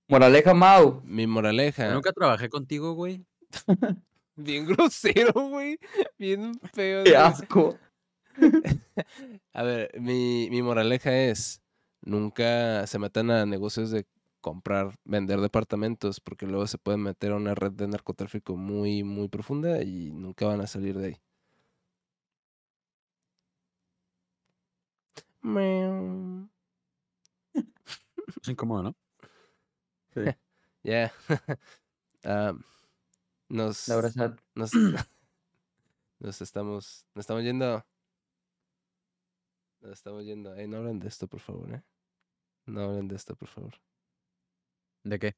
Moraleja, 0.08 0.54
Mau. 0.54 1.02
Mi 1.04 1.24
Yo 1.24 1.30
moraleja. 1.30 1.94
nunca 1.94 2.12
trabajé 2.14 2.50
contigo, 2.50 2.94
güey. 2.94 3.26
Bien 4.36 4.66
grosero, 4.66 5.32
güey. 5.50 5.80
Bien 6.18 6.60
feo. 6.74 7.04
Qué 7.04 7.12
güey. 7.12 7.22
asco. 7.22 7.78
A 9.54 9.64
ver, 9.64 9.92
mi, 10.00 10.50
mi 10.52 10.62
moraleja 10.62 11.16
es, 11.18 11.62
nunca 12.02 12.86
se 12.88 13.00
metan 13.00 13.32
a 13.32 13.46
negocios 13.46 13.92
de 13.92 14.06
comprar, 14.42 14.96
vender 15.06 15.40
departamentos, 15.42 16.20
porque 16.20 16.46
luego 16.46 16.68
se 16.68 16.78
pueden 16.78 17.02
meter 17.02 17.32
a 17.32 17.38
una 17.38 17.56
red 17.56 17.72
de 17.72 17.88
narcotráfico 17.88 18.58
muy, 18.58 19.04
muy 19.04 19.30
profunda 19.30 19.82
y 19.84 20.12
nunca 20.12 20.46
van 20.48 20.62
a 20.62 20.68
salir 20.68 20.98
de 20.98 21.08
ahí. 21.08 21.22
Es 28.42 28.48
incómodo, 28.50 28.84
¿no? 28.84 28.96
Ya. 30.84 31.12
Ah, 32.24 32.54
nos, 33.50 33.88
La 33.88 33.96
verdad. 33.96 34.40
nos, 34.54 34.72
nos 36.20 36.42
estamos, 36.42 37.06
nos 37.16 37.24
estamos 37.24 37.44
yendo. 37.44 37.84
Nos 39.82 39.92
estamos 39.94 40.24
yendo. 40.24 40.54
Ey, 40.56 40.68
no 40.68 40.78
hablen 40.78 41.00
de 41.00 41.08
esto, 41.08 41.28
por 41.28 41.40
favor, 41.40 41.74
¿eh? 41.74 41.84
No 42.68 42.82
hablen 42.82 43.08
de 43.08 43.16
esto, 43.16 43.36
por 43.36 43.48
favor. 43.48 43.74
¿De 45.04 45.20
qué? 45.20 45.36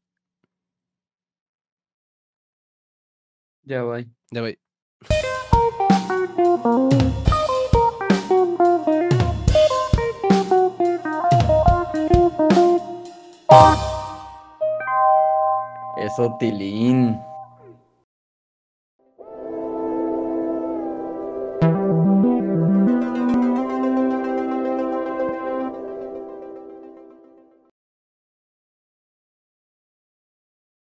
Ya 3.63 3.83
voy. 3.83 4.09
Ya 4.31 4.41
voy. 4.41 4.59
Eso, 16.07 16.37
Tilín. 16.39 17.26